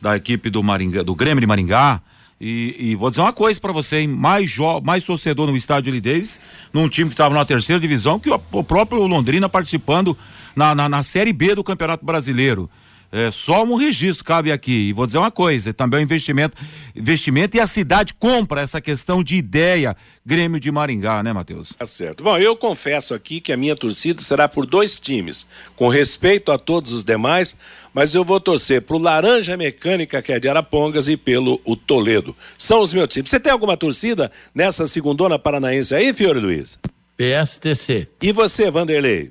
da 0.00 0.16
equipe 0.16 0.48
do 0.48 0.62
Maringá, 0.62 1.02
do 1.02 1.14
Grêmio 1.14 1.40
de 1.40 1.46
Maringá. 1.46 2.00
E, 2.44 2.90
e, 2.90 2.96
vou 2.96 3.08
dizer 3.08 3.22
uma 3.22 3.32
coisa 3.32 3.60
para 3.60 3.70
você, 3.70 3.98
hein? 3.98 4.08
Mais, 4.08 4.50
jo 4.50 4.80
mais 4.80 5.04
torcedor 5.04 5.46
no 5.46 5.56
estádio 5.56 5.92
Lee 5.92 6.00
Davis, 6.00 6.40
num 6.72 6.88
time 6.88 7.08
que 7.08 7.14
estava 7.14 7.32
na 7.32 7.44
terceira 7.44 7.78
divisão, 7.78 8.18
que 8.18 8.28
o, 8.28 8.42
o 8.50 8.64
próprio 8.64 9.06
Londrina 9.06 9.48
participando 9.48 10.18
na, 10.56 10.74
na, 10.74 10.88
na, 10.88 11.04
Série 11.04 11.32
B 11.32 11.54
do 11.54 11.62
Campeonato 11.62 12.04
Brasileiro. 12.04 12.68
É, 13.12 13.30
só 13.30 13.62
um 13.62 13.76
registro 13.76 14.24
cabe 14.24 14.50
aqui. 14.50 14.88
E 14.88 14.92
vou 14.92 15.06
dizer 15.06 15.18
uma 15.18 15.30
coisa, 15.30 15.72
também 15.72 15.98
é 15.98 16.00
um 16.00 16.02
investimento, 16.02 16.56
investimento 16.96 17.56
e 17.56 17.60
a 17.60 17.66
cidade 17.66 18.12
compra 18.14 18.62
essa 18.62 18.80
questão 18.80 19.22
de 19.22 19.36
ideia 19.36 19.94
Grêmio 20.24 20.58
de 20.58 20.70
Maringá, 20.70 21.22
né, 21.22 21.32
Matheus? 21.32 21.74
Tá 21.78 21.84
certo. 21.84 22.24
Bom, 22.24 22.38
eu 22.38 22.56
confesso 22.56 23.12
aqui 23.12 23.40
que 23.40 23.52
a 23.52 23.56
minha 23.56 23.76
torcida 23.76 24.20
será 24.22 24.48
por 24.48 24.66
dois 24.66 24.98
times, 24.98 25.46
com 25.76 25.88
respeito 25.88 26.50
a 26.50 26.58
todos 26.58 26.92
os 26.92 27.04
demais, 27.04 27.56
mas 27.94 28.14
eu 28.14 28.24
vou 28.24 28.40
torcer 28.40 28.82
pro 28.82 28.98
Laranja 28.98 29.56
Mecânica, 29.56 30.22
que 30.22 30.32
é 30.32 30.40
de 30.40 30.48
Arapongas, 30.48 31.08
e 31.08 31.16
pelo 31.16 31.60
o 31.64 31.76
Toledo. 31.76 32.34
São 32.56 32.80
os 32.80 32.92
meus 32.92 33.08
times. 33.08 33.30
Você 33.30 33.40
tem 33.40 33.52
alguma 33.52 33.76
torcida 33.76 34.30
nessa 34.54 34.86
segundona 34.86 35.38
paranaense 35.38 35.94
aí, 35.94 36.12
Fiore 36.12 36.40
Luiz? 36.40 36.78
PSTC. 37.16 38.08
E 38.20 38.32
você, 38.32 38.70
Vanderlei? 38.70 39.30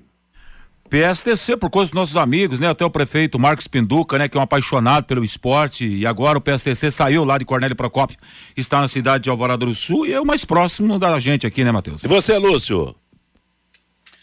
PSTC, 0.91 1.55
por 1.55 1.69
causa 1.69 1.87
dos 1.87 1.95
nossos 1.95 2.17
amigos, 2.17 2.59
né? 2.59 2.67
Até 2.67 2.83
o 2.83 2.89
prefeito 2.89 3.39
Marcos 3.39 3.65
Pinduca, 3.65 4.17
né? 4.17 4.27
Que 4.27 4.35
é 4.35 4.39
um 4.39 4.43
apaixonado 4.43 5.05
pelo 5.05 5.23
esporte 5.23 5.87
e 5.87 6.05
agora 6.05 6.37
o 6.37 6.41
PSTC 6.41 6.91
saiu 6.91 7.23
lá 7.23 7.37
de 7.37 7.45
Cornélio 7.45 7.77
Procópio, 7.77 8.17
está 8.57 8.81
na 8.81 8.89
cidade 8.89 9.23
de 9.23 9.29
Alvorada 9.29 9.65
do 9.65 9.73
Sul 9.73 10.05
e 10.05 10.11
é 10.11 10.19
o 10.19 10.25
mais 10.25 10.43
próximo 10.43 10.99
da 10.99 11.17
gente 11.17 11.47
aqui, 11.47 11.63
né, 11.63 11.71
Matheus? 11.71 12.03
E 12.03 12.09
você, 12.09 12.37
Lúcio? 12.37 12.93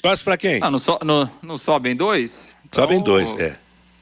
Torce 0.02 0.22
pra 0.22 0.36
quem? 0.36 0.60
Ah, 0.62 0.70
não, 0.70 0.78
so, 0.78 0.98
não, 1.02 1.30
não 1.42 1.56
sobem 1.56 1.96
dois? 1.96 2.54
Então, 2.66 2.84
sobem 2.84 3.02
dois, 3.02 3.30
é. 3.38 3.54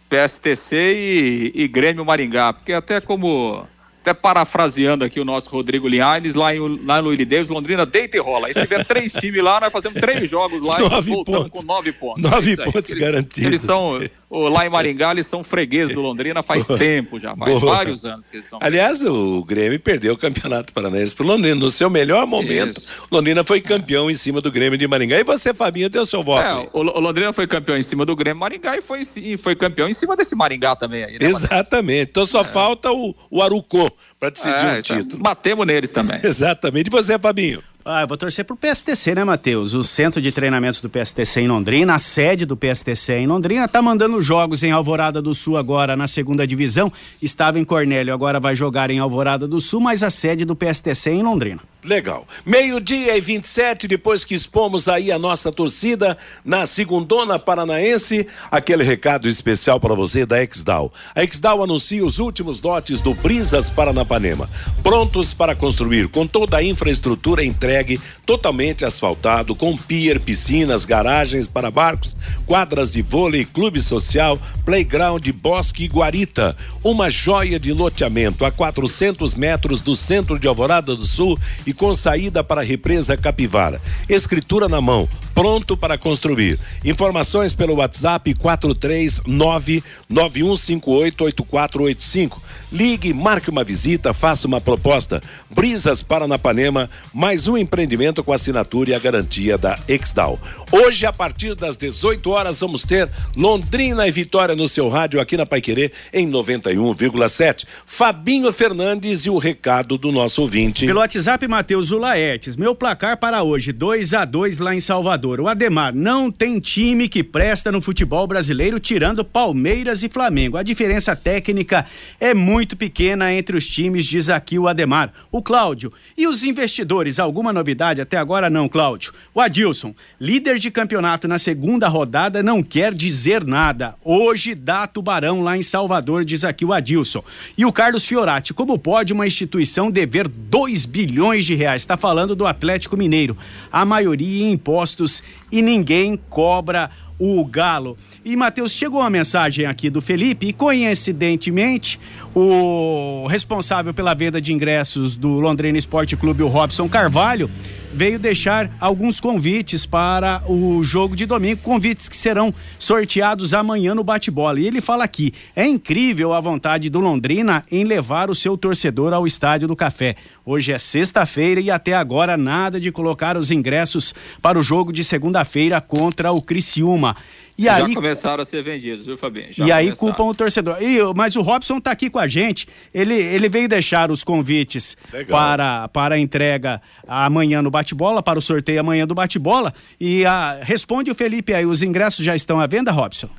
PSTC 0.09 0.77
e, 0.77 1.53
e 1.55 1.69
Grêmio 1.69 2.05
Maringá, 2.05 2.53
porque 2.53 2.73
até 2.73 3.01
como 3.01 3.67
até 4.07 4.15
parafraseando 4.15 5.05
aqui 5.05 5.19
o 5.19 5.25
nosso 5.25 5.51
Rodrigo 5.51 5.89
Linhares, 5.89 6.37
lá, 6.37 6.55
em, 6.55 6.61
lá 6.85 7.03
no 7.03 7.13
Irideus, 7.13 7.49
Londrina 7.49 7.85
deita 7.85 8.17
e 8.17 8.21
rola. 8.21 8.47
Aí 8.47 8.55
se 8.55 8.61
tiver 8.61 8.85
três 8.85 9.13
times 9.19 9.43
lá, 9.43 9.61
nós 9.61 9.73
fazemos 9.73 10.01
três 10.01 10.31
jogos 10.31 10.65
lá 10.65 10.79
nove 10.79 11.11
e 11.11 11.25
pontos. 11.25 11.51
com 11.51 11.63
nove 11.67 11.93
pontos. 11.93 12.31
Nove 12.31 12.53
é 12.53 12.57
pontos 12.57 12.91
eles, 12.93 13.03
garantidos. 13.03 13.47
Eles 13.47 13.63
são, 13.63 13.99
lá 14.31 14.65
em 14.65 14.69
Maringá, 14.69 15.11
eles 15.11 15.27
são 15.27 15.43
fregueses 15.43 15.93
do 15.93 16.01
Londrina 16.01 16.41
faz 16.43 16.69
Boa. 16.69 16.79
tempo 16.79 17.19
já, 17.19 17.35
faz 17.35 17.61
Boa. 17.61 17.75
vários 17.75 18.05
anos 18.05 18.31
que 18.31 18.37
eles 18.37 18.47
são. 18.47 18.61
Aliás, 18.63 19.05
o 19.05 19.43
Grêmio 19.43 19.81
perdeu 19.81 20.15
o 20.15 20.17
Campeonato 20.17 20.73
Paranaense 20.73 21.13
pro 21.15 21.27
Londrina. 21.27 21.57
No 21.57 21.71
seu 21.71 21.91
melhor 21.91 22.27
momento, 22.27 22.79
Isso. 22.79 23.07
Londrina 23.11 23.43
foi 23.43 23.61
campeão 23.61 24.09
em 24.11 24.15
cima 24.15 24.41
do 24.41 24.53
Grêmio 24.53 24.79
de 24.79 24.87
Maringá. 24.87 25.19
E 25.19 25.25
você, 25.25 25.53
Fabinho, 25.53 25.91
deu 25.91 26.07
seu 26.07 26.23
voto. 26.23 26.47
É, 26.47 26.69
o, 26.73 26.83
Londrina 26.83 27.33
foi 27.33 27.47
campeão 27.47 27.77
em 27.77 27.83
cima 27.83 28.05
do 28.05 28.15
Grêmio 28.15 28.39
Maringá 28.39 28.77
e 28.77 28.83
foi, 28.83 29.01
e 29.17 29.37
foi 29.37 29.57
campeão 29.57 29.89
em 29.89 29.95
cima 29.95 30.15
desse 30.15 30.37
Maringá 30.37 30.77
também. 30.77 31.03
Aí, 31.03 31.19
né, 31.19 31.27
Exatamente. 31.27 32.11
Então 32.11 32.25
só 32.25 32.43
é. 32.43 32.45
falta 32.45 32.93
o, 32.93 33.15
o 33.31 33.43
Arucô 33.43 33.91
para 34.19 34.31
decidir 34.31 34.55
é, 34.55 34.73
um 34.73 34.79
então, 34.79 34.97
título. 35.03 35.23
Batemos 35.23 35.67
neles 35.67 35.93
também. 35.93 36.21
Exatamente. 36.25 36.89
E 36.89 36.91
você, 36.91 37.19
Fabinho? 37.19 37.63
Ah, 37.89 38.03
eu 38.03 38.09
vou 38.09 38.17
torcer 38.17 38.45
pro 38.45 38.57
PSTC, 38.57 39.15
né, 39.15 39.23
Matheus? 39.23 39.73
O 39.73 39.85
centro 39.85 40.21
de 40.21 40.33
treinamentos 40.33 40.81
do 40.81 40.91
PSTC 40.91 41.43
em 41.43 41.47
Londrina, 41.47 41.95
a 41.95 42.01
sede 42.01 42.45
do 42.45 42.57
PSTC 42.57 43.13
em 43.13 43.29
Londrina, 43.29 43.69
tá 43.69 43.81
mandando 43.81 44.21
jogos 44.21 44.65
em 44.65 44.73
Alvorada 44.73 45.23
do 45.23 45.33
Sul 45.33 45.57
agora 45.57 45.95
na 45.95 46.09
segunda 46.09 46.45
divisão. 46.45 46.93
Estava 47.23 47.61
em 47.61 47.65
Cornélio, 47.65 48.13
agora 48.13 48.41
vai 48.41 48.57
jogar 48.57 48.91
em 48.91 48.99
Alvorada 48.99 49.47
do 49.47 49.61
Sul, 49.61 49.79
mas 49.79 50.03
a 50.03 50.11
sede 50.11 50.45
do 50.45 50.57
PSTC 50.57 51.11
é 51.11 51.13
em 51.13 51.23
Londrina. 51.23 51.61
Legal. 51.87 52.27
Meio-dia 52.45 53.17
e 53.17 53.21
27, 53.21 53.87
depois 53.87 54.25
que 54.25 54.35
expomos 54.35 54.89
aí 54.89 55.13
a 55.13 55.19
nossa 55.19 55.53
torcida 55.53 56.19
na 56.45 56.67
segundona 56.67 57.39
paranaense, 57.39 58.27
aquele 58.51 58.83
recado 58.83 59.29
especial 59.29 59.79
para 59.79 59.95
você 59.95 60.27
da 60.27 60.43
Exdal. 60.43 60.93
A 61.15 61.23
Exdal 61.23 61.63
anuncia 61.63 62.05
os 62.05 62.19
últimos 62.19 62.61
lotes 62.61 63.01
do 63.01 63.15
Brisas 63.15 63.71
Paranapanema, 63.71 64.51
prontos 64.83 65.33
para 65.33 65.55
construir 65.55 66.09
com 66.09 66.27
toda 66.27 66.57
a 66.57 66.63
infraestrutura 66.63 67.45
entregue, 67.45 68.01
totalmente 68.25 68.85
asfaltado, 68.85 69.55
com 69.55 69.77
pier, 69.77 70.19
piscinas, 70.19 70.85
garagens 70.85 71.47
para 71.47 71.71
barcos, 71.71 72.17
quadras 72.47 72.93
de 72.93 73.03
vôlei, 73.03 73.45
clube 73.45 73.81
social, 73.81 74.41
playground, 74.65 75.25
bosque 75.29 75.85
e 75.85 75.89
guarita. 75.89 76.57
Uma 76.83 77.09
joia 77.09 77.61
de 77.61 77.73
loteamento 77.73 78.45
a 78.45 78.51
400 78.51 79.37
metros 79.37 79.81
do 79.81 79.95
centro 79.95 80.37
de 80.37 80.49
Alvorada 80.49 80.97
do 80.97 81.07
Sul 81.07 81.39
e 81.65 81.76
com 81.77 81.95
saída 81.95 82.43
para 82.43 82.63
a 82.63 82.65
represa 82.65 83.17
Capivara. 83.17 83.81
Escritura 84.09 84.69
na 84.69 84.81
mão, 84.81 85.09
pronto 85.37 85.77
para 85.77 85.99
construir. 85.99 86.59
Informações 86.83 87.55
pelo 87.55 87.75
WhatsApp 87.75 88.33
439 88.33 89.85
9158 90.09 91.25
8485 91.25 92.47
Ligue, 92.73 93.13
marque 93.13 93.49
uma 93.49 93.63
visita, 93.63 94.13
faça 94.13 94.49
uma 94.49 94.61
proposta. 94.61 95.23
Brisas 95.49 96.03
Paranapanema, 96.03 96.91
mais 97.15 97.47
um 97.47 97.57
empreendimento 97.57 98.25
com 98.25 98.33
assinatura 98.33 98.91
e 98.91 98.95
a 98.95 98.99
garantia 98.99 99.57
da 99.57 99.79
Exdal. 99.87 100.39
Hoje, 100.73 101.07
a 101.07 101.13
partir 101.13 101.55
das 101.55 101.77
18 101.77 102.29
horas, 102.29 102.61
vamos 102.61 102.83
ter 102.83 103.09
Londrina 103.37 104.09
e 104.09 104.11
Vitória 104.11 104.57
no 104.57 104.67
seu 104.67 104.89
rádio 104.89 105.21
aqui 105.21 105.37
na 105.37 105.47
Paiquerê 105.47 105.93
em 106.13 106.29
91,7. 106.29 107.65
Fabinho 107.87 108.53
Fernandes 108.53 109.27
e 109.27 109.31
o 109.31 109.39
recado 109.39 109.97
do 109.97 110.11
nosso 110.11 110.43
ouvinte. 110.43 110.87
Pelo 110.87 110.99
WhatsApp, 110.99 111.47
Matheus 111.47 111.93
Ulaertes. 111.93 112.57
Meu 112.57 112.75
placar 112.75 113.17
para 113.17 113.45
hoje, 113.45 113.71
2 113.73 114.13
a 114.13 114.25
2 114.25 114.59
lá 114.59 114.75
em 114.75 114.81
Salvador. 114.81 115.26
O 115.27 115.49
Ademar 115.49 115.95
não 115.95 116.31
tem 116.31 116.61
time 116.61 117.09
que 117.09 117.25
presta 117.25 117.73
no 117.73 117.81
futebol 117.81 118.27
brasileiro, 118.27 118.79
tirando 118.79 119.25
Palmeiras 119.25 120.03
e 120.03 120.09
Flamengo. 120.09 120.57
A 120.57 120.63
diferença 120.63 121.17
técnica 121.17 121.87
é 122.21 122.35
muito 122.35 122.67
muito 122.67 122.77
pequena 122.77 123.33
entre 123.33 123.57
os 123.57 123.67
times, 123.67 124.05
diz 124.05 124.29
aqui 124.29 124.59
o 124.59 124.67
Ademar. 124.67 125.13
O 125.31 125.43
Cláudio. 125.43 125.93
E 126.17 126.27
os 126.27 126.43
investidores? 126.43 127.19
Alguma 127.19 127.53
novidade 127.53 128.01
até 128.01 128.17
agora 128.17 128.51
não, 128.51 128.69
Cláudio? 128.69 129.13
O 129.35 129.41
Adilson, 129.41 129.95
líder 130.21 130.59
de 130.59 130.71
campeonato 130.71 131.29
na 131.29 131.39
segunda 131.39 131.87
rodada, 131.87 132.43
não 132.43 132.63
quer 132.63 132.95
dizer 132.95 133.45
nada. 133.45 133.95
Hoje 134.05 134.55
dá 134.55 134.87
Tubarão 134.87 135.43
lá 135.43 135.57
em 135.57 135.63
Salvador, 135.63 136.25
diz 136.25 136.45
aqui 136.45 136.65
o 136.65 136.73
Adilson. 136.73 137.23
E 137.57 137.65
o 137.65 137.73
Carlos 137.73 138.05
Fiorati, 138.05 138.55
como 138.55 138.79
pode 138.79 139.13
uma 139.13 139.27
instituição 139.27 139.91
dever 139.91 140.27
2 140.27 140.87
bilhões 140.87 141.45
de 141.45 141.55
reais? 141.55 141.83
Está 141.83 141.97
falando 141.97 142.35
do 142.35 142.47
Atlético 142.47 142.97
Mineiro. 142.97 143.37
A 143.71 143.85
maioria 143.85 144.45
em 144.45 144.53
impostos 144.53 145.16
e 145.51 145.63
ninguém 145.63 146.17
cobra 146.17 146.91
o 147.19 147.45
Galo. 147.45 147.97
E, 148.29 148.35
Matheus, 148.35 148.73
chegou 148.73 149.03
uma 149.03 149.09
mensagem 149.09 149.67
aqui 149.67 149.89
do 149.89 150.01
Felipe 150.01 150.49
e, 150.49 150.53
coincidentemente, 150.53 151.97
o 152.35 153.25
responsável 153.29 153.95
pela 153.95 154.15
venda 154.15 154.41
de 154.41 154.53
ingressos 154.53 155.15
do 155.15 155.39
Londrina 155.39 155.79
Esporte 155.79 156.17
Clube, 156.17 156.43
o 156.43 156.49
Robson 156.49 156.89
Carvalho, 156.89 157.49
veio 157.95 158.19
deixar 158.19 158.69
alguns 158.81 159.21
convites 159.21 159.87
para 159.87 160.43
o 160.47 160.83
jogo 160.83 161.15
de 161.15 161.25
domingo, 161.25 161.63
convites 161.63 162.09
que 162.09 162.17
serão 162.17 162.53
sorteados 162.81 163.55
amanhã 163.55 163.95
no 163.95 164.03
bate-bola. 164.03 164.59
E 164.59 164.67
ele 164.67 164.81
fala 164.81 165.05
aqui: 165.05 165.33
é 165.55 165.65
incrível 165.65 166.33
a 166.35 166.41
vontade 166.41 166.91
do 166.91 166.99
Londrina 166.99 167.65
em 167.71 167.85
levar 167.85 168.29
o 168.29 168.35
seu 168.35 168.57
torcedor 168.59 169.13
ao 169.13 169.25
Estádio 169.25 169.69
do 169.69 169.77
Café. 169.77 170.17
Hoje 170.45 170.73
é 170.73 170.79
sexta-feira 170.79 171.61
e 171.61 171.71
até 171.71 171.95
agora 171.95 172.37
nada 172.37 172.81
de 172.81 172.91
colocar 172.91 173.37
os 173.37 173.53
ingressos 173.53 174.13
para 174.43 174.59
o 174.59 174.65
jogo 174.65 174.93
de 174.93 175.05
segunda-feira 175.05 175.81
contra 175.81 176.33
o 176.33 176.43
Criciúma. 176.43 177.17
E 177.59 177.65
Já 177.65 177.77
aí, 177.77 177.95
começaram 177.95 178.43
a 178.43 178.45
ser 178.45 178.63
vendidos, 178.63 179.07
viu, 179.07 179.17
Fabinho? 179.17 179.47
Já 179.51 179.67
e 179.67 179.73
aí 179.73 179.87
começaram. 179.87 180.15
culpam 180.15 180.31
o 180.31 180.35
torcedor. 180.35 180.77
E, 180.81 180.99
mas 181.15 181.37
o 181.37 181.41
Robson 181.41 181.79
está 181.79 181.91
aqui 181.91 182.11
com 182.11 182.19
a 182.19 182.29
gente. 182.29 182.69
Ele, 182.93 183.15
ele 183.15 183.49
veio 183.49 183.67
deixar 183.67 184.11
os 184.11 184.23
convites 184.23 184.95
Legal. 185.11 185.39
para, 185.39 185.89
para 185.89 186.15
a 186.17 186.19
entrega 186.19 186.83
amanhã 187.09 187.63
no 187.63 187.71
bate-bola, 187.71 188.23
para 188.23 188.39
o 188.39 188.43
sorteio 188.43 188.81
amanhã 188.81 189.07
do 189.07 189.15
bate-bola. 189.15 189.73
E 189.99 190.27
a, 190.27 190.61
responde 190.63 191.11
o 191.11 191.15
Felipe 191.15 191.55
aí, 191.55 191.65
os 191.65 191.83
ingressos 191.83 192.23
já 192.23 192.37
estão 192.37 192.61
à 192.61 192.67
venda, 192.67 192.93
Robson? 192.93 193.31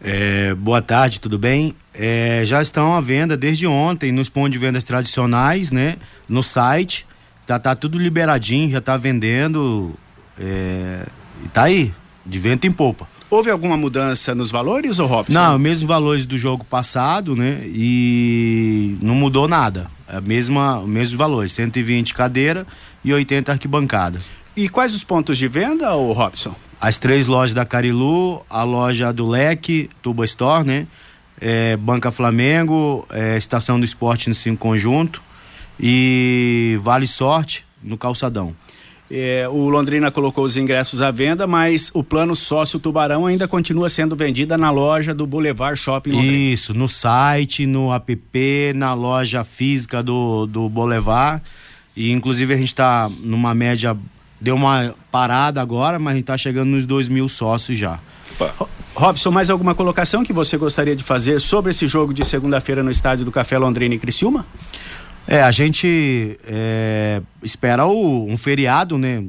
É, 0.00 0.52
boa 0.56 0.82
tarde, 0.82 1.20
tudo 1.20 1.38
bem? 1.38 1.72
É, 1.94 2.42
já 2.44 2.60
estão 2.60 2.94
à 2.94 3.00
venda 3.00 3.36
desde 3.36 3.66
ontem 3.66 4.10
nos 4.10 4.28
pontos 4.28 4.52
de 4.52 4.58
vendas 4.58 4.82
tradicionais, 4.82 5.70
né? 5.70 5.96
No 6.28 6.42
site. 6.42 7.06
Já 7.48 7.58
tá 7.58 7.76
tudo 7.76 7.96
liberadinho, 7.96 8.70
já 8.70 8.80
tá 8.80 8.96
vendendo. 8.96 9.94
É, 10.38 11.06
e 11.44 11.48
tá 11.48 11.64
aí, 11.64 11.94
de 12.26 12.38
vento 12.38 12.66
em 12.66 12.72
popa. 12.72 13.08
Houve 13.30 13.50
alguma 13.50 13.76
mudança 13.76 14.34
nos 14.34 14.50
valores, 14.50 14.98
ô 14.98 15.06
Robson? 15.06 15.32
Não, 15.32 15.58
mesmos 15.58 15.88
valores 15.88 16.24
do 16.24 16.38
jogo 16.38 16.64
passado, 16.64 17.34
né? 17.34 17.62
E 17.66 18.96
não 19.02 19.14
mudou 19.14 19.48
nada. 19.48 19.90
É 20.08 20.20
mesma, 20.20 20.78
o 20.78 20.86
mesmo 20.86 21.18
valor, 21.18 21.48
120 21.48 22.14
cadeira 22.14 22.66
e 23.04 23.12
80 23.12 23.52
arquibancada. 23.52 24.20
E 24.56 24.68
quais 24.68 24.94
os 24.94 25.02
pontos 25.02 25.36
de 25.36 25.48
venda, 25.48 25.94
ô 25.94 26.12
Robson? 26.12 26.54
As 26.80 26.98
três 26.98 27.26
lojas 27.26 27.54
da 27.54 27.64
Carilu, 27.64 28.44
a 28.48 28.62
loja 28.62 29.12
do 29.12 29.26
Leque, 29.26 29.90
Tuba 30.02 30.24
Store, 30.24 30.64
né? 30.64 30.86
É, 31.40 31.76
Banca 31.76 32.12
Flamengo, 32.12 33.06
é, 33.10 33.36
Estação 33.36 33.78
do 33.78 33.84
Esporte 33.84 34.28
no 34.28 34.34
Cinco 34.34 34.58
Conjunto 34.58 35.20
e 35.80 36.78
Vale 36.80 37.08
Sorte 37.08 37.64
no 37.82 37.98
Calçadão. 37.98 38.54
É, 39.10 39.46
o 39.50 39.68
Londrina 39.68 40.10
colocou 40.10 40.44
os 40.44 40.56
ingressos 40.56 41.02
à 41.02 41.10
venda, 41.10 41.46
mas 41.46 41.90
o 41.92 42.02
plano 42.02 42.34
sócio 42.34 42.78
Tubarão 42.80 43.26
ainda 43.26 43.46
continua 43.46 43.88
sendo 43.88 44.16
vendida 44.16 44.56
na 44.56 44.70
loja 44.70 45.12
do 45.12 45.26
Boulevard 45.26 45.78
Shopping 45.78 46.12
Londrina. 46.12 46.32
Isso, 46.34 46.72
no 46.72 46.88
site, 46.88 47.66
no 47.66 47.92
app, 47.92 48.18
na 48.74 48.94
loja 48.94 49.44
física 49.44 50.02
do, 50.02 50.46
do 50.46 50.68
Boulevard. 50.70 51.42
E 51.94 52.10
inclusive 52.10 52.54
a 52.54 52.56
gente 52.56 52.68
está 52.68 53.10
numa 53.20 53.54
média, 53.54 53.96
deu 54.40 54.54
uma 54.56 54.94
parada 55.12 55.60
agora, 55.60 55.98
mas 55.98 56.12
a 56.12 56.16
gente 56.16 56.24
está 56.24 56.38
chegando 56.38 56.70
nos 56.70 56.86
2 56.86 57.06
mil 57.08 57.28
sócios 57.28 57.76
já. 57.78 58.00
Ro- 58.58 58.68
Robson, 58.96 59.30
mais 59.30 59.50
alguma 59.50 59.74
colocação 59.74 60.24
que 60.24 60.32
você 60.32 60.56
gostaria 60.56 60.96
de 60.96 61.04
fazer 61.04 61.40
sobre 61.40 61.70
esse 61.72 61.86
jogo 61.86 62.14
de 62.14 62.24
segunda-feira 62.24 62.82
no 62.82 62.90
estádio 62.90 63.24
do 63.24 63.30
Café 63.30 63.58
Londrina 63.58 63.94
e 63.94 63.98
Criciúma? 63.98 64.46
É, 65.26 65.42
a 65.42 65.50
gente 65.50 66.38
é, 66.44 67.22
espera 67.42 67.86
o- 67.86 68.26
um 68.28 68.36
feriado, 68.36 68.98
né? 68.98 69.24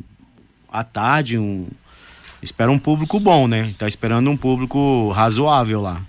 À 0.72 0.84
tarde, 0.84 1.38
um, 1.38 1.68
espera 2.42 2.70
um 2.70 2.78
público 2.78 3.20
bom, 3.20 3.48
né? 3.48 3.74
Tá 3.78 3.88
esperando 3.88 4.30
um 4.30 4.36
público 4.36 5.10
razoável 5.12 5.82
lá. 5.82 6.02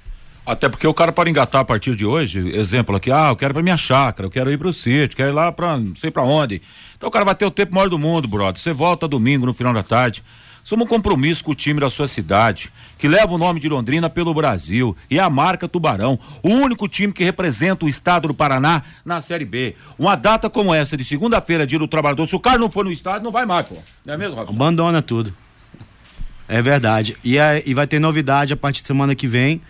Até 0.44 0.68
porque 0.68 0.86
o 0.86 0.94
cara 0.94 1.12
pode 1.12 1.30
engatar 1.30 1.60
a 1.60 1.64
partir 1.64 1.94
de 1.96 2.06
hoje, 2.06 2.38
exemplo 2.56 2.94
aqui, 2.96 3.10
ah, 3.10 3.28
eu 3.30 3.36
quero 3.36 3.52
ir 3.52 3.54
pra 3.54 3.62
minha 3.62 3.76
chácara, 3.76 4.26
eu 4.26 4.30
quero 4.30 4.50
ir 4.50 4.56
pro 4.58 4.72
sítio, 4.72 5.16
quero 5.16 5.30
ir 5.30 5.32
lá 5.32 5.50
pra 5.50 5.76
não 5.76 5.94
sei 5.96 6.10
pra 6.10 6.22
onde. 6.22 6.62
Então 6.96 7.08
o 7.08 7.12
cara 7.12 7.24
vai 7.24 7.34
ter 7.34 7.44
o 7.46 7.50
tempo 7.50 7.74
maior 7.74 7.88
do 7.88 7.98
mundo, 7.98 8.28
brother. 8.28 8.60
Você 8.60 8.72
volta 8.72 9.08
domingo 9.08 9.44
no 9.46 9.52
final 9.54 9.72
da 9.72 9.82
tarde. 9.82 10.22
Somos 10.66 10.84
um 10.84 10.88
compromisso 10.88 11.44
com 11.44 11.52
o 11.52 11.54
time 11.54 11.78
da 11.78 11.88
sua 11.88 12.08
cidade, 12.08 12.72
que 12.98 13.06
leva 13.06 13.32
o 13.32 13.38
nome 13.38 13.60
de 13.60 13.68
Londrina 13.68 14.10
pelo 14.10 14.34
Brasil 14.34 14.96
e 15.08 15.16
a 15.20 15.30
marca 15.30 15.68
Tubarão, 15.68 16.18
o 16.42 16.48
único 16.48 16.88
time 16.88 17.12
que 17.12 17.22
representa 17.22 17.84
o 17.84 17.88
estado 17.88 18.26
do 18.26 18.34
Paraná 18.34 18.82
na 19.04 19.22
Série 19.22 19.44
B. 19.44 19.76
Uma 19.96 20.16
data 20.16 20.50
como 20.50 20.74
essa 20.74 20.96
de 20.96 21.04
segunda-feira, 21.04 21.64
dia 21.64 21.78
do 21.78 21.86
trabalhador, 21.86 22.26
se 22.28 22.34
o 22.34 22.40
cara 22.40 22.58
não 22.58 22.68
for 22.68 22.84
no 22.84 22.90
estádio, 22.90 23.22
não 23.22 23.30
vai 23.30 23.46
mais, 23.46 23.64
pô. 23.64 23.76
Não 24.04 24.14
é 24.14 24.16
mesmo, 24.16 24.34
Robson? 24.34 24.52
Abandona 24.54 25.00
tudo. 25.00 25.32
É 26.48 26.60
verdade. 26.60 27.16
E, 27.22 27.38
é- 27.38 27.62
e 27.64 27.72
vai 27.72 27.86
ter 27.86 28.00
novidade 28.00 28.52
a 28.52 28.56
partir 28.56 28.80
de 28.80 28.88
semana 28.88 29.14
que 29.14 29.28
vem. 29.28 29.62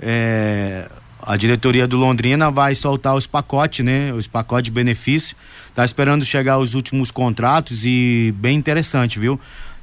É, 0.00 0.90
a 1.22 1.36
diretoria 1.36 1.86
do 1.86 1.96
Londrina 1.96 2.50
vai 2.50 2.74
soltar 2.74 3.14
os 3.14 3.24
pacotes, 3.24 3.84
né? 3.84 4.12
Os 4.12 4.26
pacotes 4.26 4.64
de 4.64 4.72
benefício. 4.72 5.36
Tá 5.76 5.84
esperando 5.84 6.24
chegar 6.24 6.58
os 6.58 6.74
últimos 6.74 7.12
contratos 7.12 7.84
e 7.84 8.34
bem 8.36 8.56
interessante, 8.56 9.16
viu? 9.16 9.38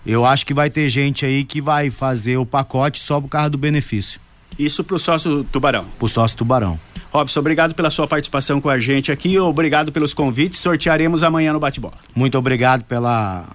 Eu 0.07 0.25
acho 0.25 0.45
que 0.45 0.53
vai 0.53 0.69
ter 0.69 0.89
gente 0.89 1.25
aí 1.25 1.43
que 1.43 1.61
vai 1.61 1.89
fazer 1.89 2.37
o 2.37 2.45
pacote 2.45 2.99
só 2.99 3.19
por 3.19 3.27
causa 3.27 3.49
do 3.49 3.57
benefício. 3.57 4.21
Isso 4.57 4.81
para 4.83 4.95
o 4.95 4.99
sócio 4.99 5.43
Tubarão. 5.43 5.85
Pro 5.99 6.07
sócio 6.07 6.37
Tubarão. 6.37 6.79
Robson, 7.11 7.39
obrigado 7.41 7.75
pela 7.75 7.89
sua 7.89 8.07
participação 8.07 8.61
com 8.61 8.69
a 8.69 8.79
gente 8.79 9.11
aqui, 9.11 9.37
obrigado 9.39 9.91
pelos 9.91 10.13
convites, 10.13 10.59
sortearemos 10.59 11.23
amanhã 11.23 11.53
no 11.53 11.59
bate-bola. 11.59 11.95
Muito 12.15 12.37
obrigado 12.37 12.83
pela 12.83 13.45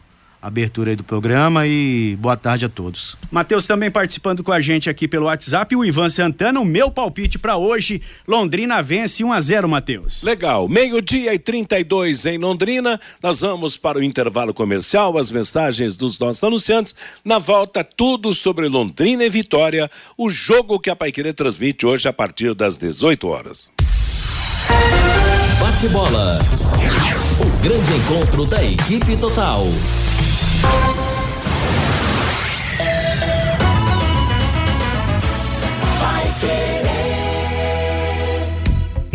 abertura 0.43 0.91
aí 0.91 0.97
do 0.97 1.05
programa 1.05 1.67
e 1.67 2.17
boa 2.21 2.37
tarde 2.37 2.65
a 2.65 2.69
todos. 2.69 3.17
Matheus 3.31 3.65
também 3.65 3.91
participando 3.91 4.43
com 4.43 4.51
a 4.51 4.59
gente 4.59 4.91
aqui 4.91 5.07
pelo 5.07 5.27
WhatsApp, 5.27 5.75
o 5.77 5.85
Ivan 5.85 6.09
Santana, 6.09 6.59
o 6.61 6.65
meu 6.65 6.91
palpite 6.91 7.39
para 7.39 7.57
hoje, 7.57 8.03
Londrina 8.27 8.83
vence 8.83 9.23
1 9.23 9.33
a 9.33 9.41
0, 9.41 9.69
Matheus. 9.69 10.25
Legal, 10.25 10.69
meio-dia 10.69 11.33
e 11.33 11.39
32 11.39 12.27
em 12.27 12.39
Londrina. 12.39 13.01
Nós 13.23 13.41
vamos 13.41 13.77
para 13.77 13.99
o 13.99 14.03
intervalo 14.03 14.53
comercial, 14.53 15.17
as 15.17 15.31
mensagens 15.31 15.97
dos 15.97 16.19
nossos 16.19 16.43
anunciantes. 16.43 16.95
Na 17.25 17.39
volta, 17.39 17.85
tudo 17.85 18.35
sobre 18.35 18.67
Londrina 18.67 19.25
e 19.25 19.31
Vitória, 19.31 19.89
o 20.19 20.29
jogo 20.29 20.81
que 20.81 20.91
a 20.91 20.97
Paiquerê 20.97 21.33
transmite 21.33 21.87
hoje 21.87 22.09
a 22.09 22.13
partir 22.13 22.55
das 22.55 22.77
18 22.77 23.29
horas. 23.29 23.71
Bate-bola. 25.61 26.39
O 27.41 27.63
grande 27.63 27.93
encontro 27.95 28.45
da 28.45 28.63
equipe 28.65 29.17
total. 29.17 29.65
Bye. 30.63 31.02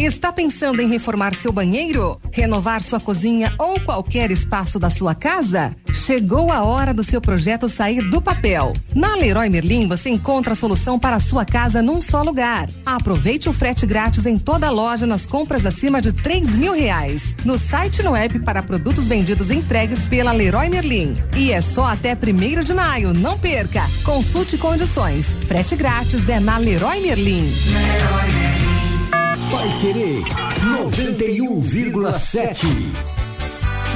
Está 0.07 0.31
pensando 0.31 0.81
em 0.81 0.87
reformar 0.87 1.35
seu 1.35 1.51
banheiro? 1.51 2.17
Renovar 2.31 2.81
sua 2.81 2.97
cozinha 2.97 3.53
ou 3.57 3.77
qualquer 3.77 4.31
espaço 4.31 4.79
da 4.79 4.89
sua 4.89 5.13
casa? 5.13 5.75
Chegou 5.91 6.49
a 6.49 6.63
hora 6.63 6.93
do 6.93 7.03
seu 7.03 7.19
projeto 7.19 7.67
sair 7.67 8.01
do 8.09 8.21
papel. 8.21 8.73
Na 8.95 9.17
Leroy 9.17 9.49
Merlin 9.49 9.85
você 9.85 10.09
encontra 10.09 10.53
a 10.53 10.55
solução 10.55 10.97
para 10.97 11.17
a 11.17 11.19
sua 11.19 11.43
casa 11.43 11.81
num 11.81 11.99
só 11.99 12.21
lugar. 12.21 12.69
Aproveite 12.85 13.49
o 13.49 13.53
frete 13.53 13.85
grátis 13.85 14.25
em 14.25 14.39
toda 14.39 14.67
a 14.67 14.71
loja 14.71 15.05
nas 15.05 15.25
compras 15.25 15.65
acima 15.65 16.01
de 16.01 16.13
três 16.13 16.51
mil 16.51 16.71
reais. 16.71 17.35
No 17.43 17.57
site 17.57 17.99
e 17.99 18.03
no 18.03 18.15
app 18.15 18.39
para 18.39 18.63
produtos 18.63 19.09
vendidos 19.09 19.51
entregues 19.51 20.07
pela 20.07 20.31
Leroy 20.31 20.69
Merlin. 20.69 21.17
E 21.35 21.51
é 21.51 21.59
só 21.59 21.83
até 21.83 22.15
primeiro 22.15 22.63
de 22.63 22.73
maio, 22.73 23.13
não 23.13 23.37
perca. 23.37 23.83
Consulte 24.05 24.57
condições. 24.57 25.35
Frete 25.49 25.75
grátis 25.75 26.29
é 26.29 26.39
na 26.39 26.57
Leroy 26.57 27.01
Merlin. 27.01 27.51
Vai 29.49 29.77
querer 29.79 30.23
91,7. 30.23 33.16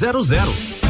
3324 0.00 0.80
5200. 0.80 0.89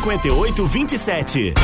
5827. 0.00 1.54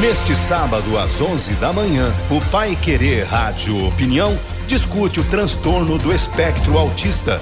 Neste 0.00 0.34
sábado, 0.34 0.96
às 0.96 1.20
11 1.20 1.52
da 1.54 1.72
manhã, 1.72 2.14
o 2.30 2.40
Pai 2.50 2.76
Querer 2.76 3.24
Rádio 3.24 3.86
Opinião 3.86 4.38
discute 4.66 5.20
o 5.20 5.24
transtorno 5.24 5.98
do 5.98 6.12
espectro 6.12 6.78
autista. 6.78 7.40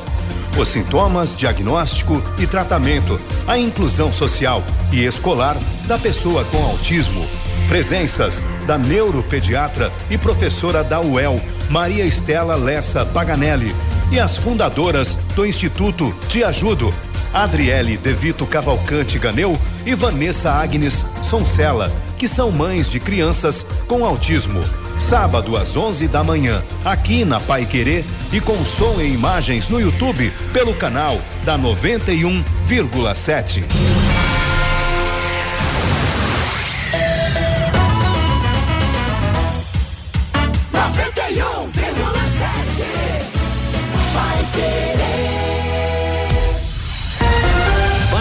Os 0.59 0.69
sintomas, 0.69 1.37
diagnóstico 1.37 2.23
e 2.39 2.47
tratamento, 2.47 3.21
a 3.47 3.57
inclusão 3.57 4.13
social 4.13 4.65
e 4.91 5.05
escolar 5.05 5.57
da 5.87 5.97
pessoa 5.97 6.45
com 6.47 6.65
autismo. 6.65 7.25
Presenças 7.69 8.45
da 8.67 8.79
neuropediatra 8.79 9.93
e 10.11 10.17
professora 10.19 10.83
da 10.83 11.01
UEL, 11.01 11.41
Maria 11.71 12.05
Estela 12.05 12.57
Lessa 12.57 13.05
Paganelli, 13.05 13.75
e 14.11 14.19
as 14.19 14.37
fundadoras 14.39 15.17
do 15.37 15.45
Instituto 15.45 16.15
Te 16.29 16.43
Ajudo, 16.43 16.93
Adriele 17.33 17.97
Devito 17.97 18.47
Cavalcante 18.47 19.19
Ganeu 19.19 19.59
e 19.85 19.95
Vanessa 19.95 20.51
Agnes 20.51 21.05
Soncela, 21.23 21.91
que 22.17 22.29
são 22.29 22.51
mães 22.51 22.89
de 22.89 22.99
crianças 22.99 23.67
com 23.87 24.05
autismo. 24.05 24.61
Sábado 24.99 25.57
às 25.57 25.77
11 25.77 26.09
da 26.09 26.25
manhã, 26.25 26.63
aqui 26.85 27.25
na 27.25 27.39
Pai 27.41 27.65
Querer 27.65 28.05
e 28.33 28.41
com 28.41 28.65
som 28.65 29.01
e 29.01 29.13
imagens 29.13 29.69
no 29.69 29.81
YouTube 29.81 30.33
pelo 30.53 30.75
canal 30.75 31.21
da 31.45 31.57
91,7. 31.59 34.38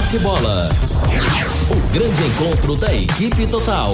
Bate-bola. 0.07 0.69
O 1.69 1.93
grande 1.93 2.23
encontro 2.23 2.77
da 2.77 2.95
equipe 2.95 3.45
total. 3.47 3.93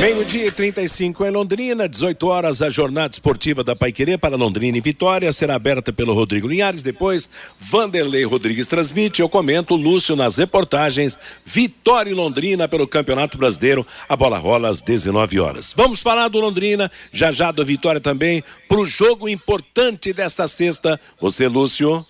Meio-dia 0.00 0.46
e 0.46 0.52
35 0.52 1.26
em 1.26 1.30
Londrina, 1.30 1.88
18 1.88 2.24
horas, 2.28 2.62
a 2.62 2.70
jornada 2.70 3.10
esportiva 3.12 3.64
da 3.64 3.74
Paiquerê 3.74 4.16
para 4.16 4.36
Londrina 4.36 4.78
e 4.78 4.80
Vitória 4.80 5.32
será 5.32 5.56
aberta 5.56 5.92
pelo 5.92 6.14
Rodrigo 6.14 6.46
Linhares. 6.46 6.82
Depois, 6.82 7.28
Vanderlei 7.58 8.24
Rodrigues 8.24 8.68
transmite. 8.68 9.20
Eu 9.20 9.28
comento 9.28 9.74
Lúcio 9.74 10.14
nas 10.14 10.36
reportagens. 10.36 11.18
Vitória 11.44 12.10
e 12.10 12.14
Londrina 12.14 12.68
pelo 12.68 12.86
Campeonato 12.86 13.36
Brasileiro. 13.36 13.84
A 14.08 14.14
bola 14.14 14.38
rola 14.38 14.68
às 14.68 14.80
19 14.80 15.40
horas. 15.40 15.74
Vamos 15.76 15.98
falar 15.98 16.28
do 16.28 16.38
Londrina, 16.38 16.92
já 17.10 17.32
já 17.32 17.50
do 17.50 17.66
Vitória 17.66 18.00
também, 18.00 18.44
para 18.68 18.78
o 18.78 18.86
jogo 18.86 19.28
importante 19.28 20.12
desta 20.12 20.46
sexta. 20.46 21.00
Você, 21.20 21.48
Lúcio. 21.48 22.06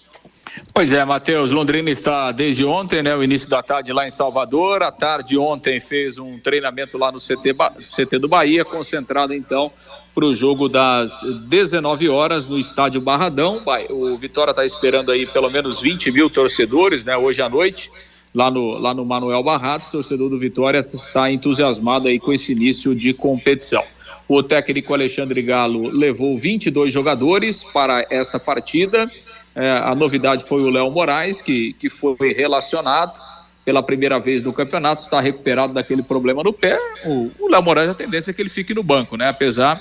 Pois 0.73 0.93
é, 0.93 1.05
Matheus, 1.05 1.51
Londrina 1.51 1.91
está 1.91 2.31
desde 2.33 2.65
ontem, 2.65 3.03
né? 3.03 3.15
O 3.15 3.23
início 3.23 3.49
da 3.49 3.63
tarde 3.63 3.93
lá 3.93 4.07
em 4.07 4.11
Salvador. 4.11 4.83
À 4.83 4.93
tarde 4.93 5.37
ontem 5.37 5.81
fez 5.81 6.19
um 6.19 6.39
treinamento 6.39 6.97
lá 6.99 7.11
no 7.11 7.19
CT, 7.19 7.55
CT 7.81 8.19
do 8.19 8.29
Bahia, 8.29 8.65
concentrado 8.65 9.35
então 9.35 9.73
para 10.15 10.25
o 10.25 10.35
jogo 10.35 10.69
das 10.69 11.23
19 11.49 12.09
horas 12.09 12.47
no 12.47 12.59
estádio 12.59 13.01
Barradão. 13.01 13.63
O 13.91 14.17
Vitória 14.17 14.51
está 14.51 14.65
esperando 14.65 15.13
aí 15.13 15.27
pelo 15.27 15.51
menos 15.51 15.81
20 15.81 16.11
mil 16.11 16.31
torcedores, 16.31 17.05
né? 17.05 17.17
Hoje 17.17 17.43
à 17.43 17.49
noite, 17.49 17.91
lá 18.35 18.51
no, 18.51 18.79
lá 18.79 18.95
no 18.95 19.05
Manuel 19.05 19.43
Barrados, 19.43 19.89
torcedor 19.89 20.31
do 20.31 20.39
Vitória 20.39 20.87
está 20.93 21.31
entusiasmado 21.31 22.09
aí 22.09 22.19
com 22.19 22.33
esse 22.33 22.53
início 22.53 22.95
de 22.95 23.13
competição. 23.13 23.85
O 24.29 24.43
técnico 24.43 24.93
Alexandre 24.93 25.41
Galo 25.43 25.89
levou 25.89 26.39
22 26.39 26.93
jogadores 26.93 27.63
para 27.63 28.07
esta 28.11 28.39
partida 28.39 29.11
é, 29.57 29.71
a 29.71 29.95
novidade 29.95 30.45
foi 30.45 30.61
o 30.61 30.69
Léo 30.69 30.91
Moraes, 30.91 31.41
que, 31.41 31.73
que 31.73 31.89
foi 31.89 32.35
relacionado 32.35 33.19
pela 33.65 33.83
primeira 33.83 34.21
vez 34.21 34.43
no 34.43 34.53
campeonato, 34.53 35.01
está 35.01 35.19
recuperado 35.19 35.73
daquele 35.73 36.03
problema 36.03 36.43
no 36.43 36.53
pé. 36.53 36.79
O, 37.07 37.49
Léo 37.49 37.63
Moraes, 37.63 37.89
a 37.89 37.95
tendência 37.95 38.31
é 38.31 38.35
que 38.35 38.43
ele 38.43 38.51
fique 38.51 38.75
no 38.75 38.83
banco, 38.83 39.17
né? 39.17 39.29
Apesar 39.29 39.81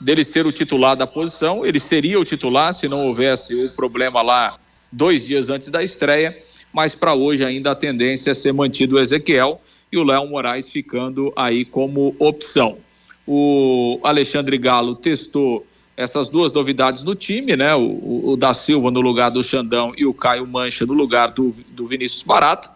dele 0.00 0.24
ser 0.24 0.44
o 0.44 0.50
titular 0.50 0.96
da 0.96 1.06
posição, 1.06 1.64
ele 1.64 1.78
seria 1.78 2.18
o 2.18 2.24
titular 2.24 2.74
se 2.74 2.88
não 2.88 3.06
houvesse 3.06 3.54
o 3.54 3.70
problema 3.70 4.20
lá 4.20 4.58
dois 4.90 5.24
dias 5.24 5.48
antes 5.48 5.70
da 5.70 5.84
estreia, 5.84 6.36
mas 6.72 6.96
para 6.96 7.14
hoje 7.14 7.44
ainda 7.44 7.70
a 7.70 7.76
tendência 7.76 8.32
é 8.32 8.34
ser 8.34 8.52
mantido 8.52 8.96
o 8.96 9.00
Ezequiel 9.00 9.62
e 9.90 9.96
o 9.98 10.02
Léo 10.02 10.26
Moraes 10.26 10.68
ficando 10.68 11.32
aí 11.36 11.64
como 11.64 12.16
opção. 12.18 12.78
O 13.24 14.00
Alexandre 14.02 14.58
Galo 14.58 14.96
testou 14.96 15.64
essas 15.96 16.28
duas 16.28 16.52
novidades 16.52 17.02
no 17.02 17.14
time, 17.14 17.56
né? 17.56 17.74
O, 17.74 18.30
o, 18.30 18.36
da 18.36 18.54
Silva 18.54 18.90
no 18.90 19.00
lugar 19.00 19.30
do 19.30 19.42
Xandão 19.42 19.92
e 19.96 20.06
o 20.06 20.14
Caio 20.14 20.46
Mancha 20.46 20.86
no 20.86 20.92
lugar 20.92 21.30
do, 21.30 21.52
do 21.68 21.86
Vinícius 21.86 22.22
Barata. 22.22 22.70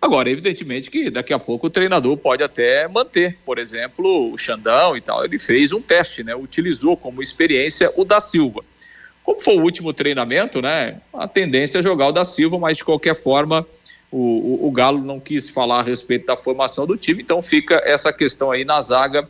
Agora, 0.00 0.30
evidentemente 0.30 0.90
que 0.90 1.10
daqui 1.10 1.32
a 1.32 1.38
pouco 1.38 1.66
o 1.66 1.70
treinador 1.70 2.16
pode 2.16 2.42
até 2.42 2.86
manter, 2.86 3.36
por 3.44 3.58
exemplo, 3.58 4.32
o 4.32 4.38
Xandão 4.38 4.96
e 4.96 5.00
tal. 5.00 5.24
Ele 5.24 5.38
fez 5.38 5.72
um 5.72 5.80
teste, 5.80 6.22
né? 6.22 6.34
Utilizou 6.34 6.96
como 6.96 7.22
experiência 7.22 7.92
o 7.96 8.04
da 8.04 8.20
Silva. 8.20 8.64
Como 9.24 9.40
foi 9.40 9.56
o 9.56 9.62
último 9.62 9.92
treinamento, 9.92 10.62
né? 10.62 11.00
A 11.12 11.28
tendência 11.28 11.78
é 11.78 11.82
jogar 11.82 12.08
o 12.08 12.12
da 12.12 12.24
Silva, 12.24 12.58
mas 12.58 12.76
de 12.76 12.84
qualquer 12.84 13.14
forma 13.14 13.66
o, 14.10 14.64
o, 14.64 14.68
o 14.68 14.70
Galo 14.70 15.02
não 15.02 15.20
quis 15.20 15.48
falar 15.48 15.80
a 15.80 15.82
respeito 15.82 16.26
da 16.26 16.36
formação 16.36 16.86
do 16.86 16.96
time, 16.96 17.22
então 17.22 17.42
fica 17.42 17.80
essa 17.84 18.12
questão 18.12 18.50
aí 18.50 18.64
na 18.64 18.80
zaga, 18.80 19.28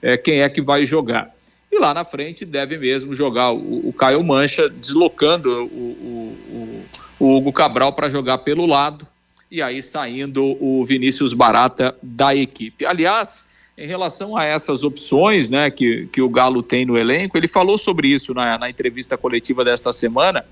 é, 0.00 0.16
quem 0.16 0.40
é 0.40 0.48
que 0.48 0.62
vai 0.62 0.86
jogar. 0.86 1.34
E 1.70 1.78
lá 1.78 1.94
na 1.94 2.04
frente 2.04 2.44
deve 2.44 2.76
mesmo 2.76 3.14
jogar 3.14 3.52
o, 3.52 3.92
Caio 3.96 4.22
Mancha, 4.24 4.68
deslocando 4.68 5.64
o, 5.66 6.36
o, 6.50 6.84
o 7.20 7.36
Hugo 7.36 7.52
Cabral 7.52 7.92
para 7.92 8.10
jogar 8.10 8.38
pelo 8.38 8.66
lado, 8.66 9.06
e 9.50 9.62
aí 9.62 9.82
saindo 9.82 10.56
o 10.60 10.84
Vinícius 10.84 11.32
Barata 11.32 11.94
da 12.02 12.34
equipe. 12.34 12.84
Aliás, 12.84 13.44
em 13.78 13.86
relação 13.86 14.36
a 14.36 14.44
essas 14.44 14.82
opções 14.82 15.48
né, 15.48 15.70
que, 15.70 16.08
que 16.12 16.20
o 16.20 16.28
Galo 16.28 16.62
tem 16.62 16.84
no 16.84 16.98
elenco, 16.98 17.38
ele 17.38 17.48
falou 17.48 17.78
sobre 17.78 18.08
isso 18.08 18.34
na, 18.34 18.58
na 18.58 18.68
entrevista 18.68 19.16
coletiva 19.16 19.64
desta 19.64 19.92
semana, 19.92 20.44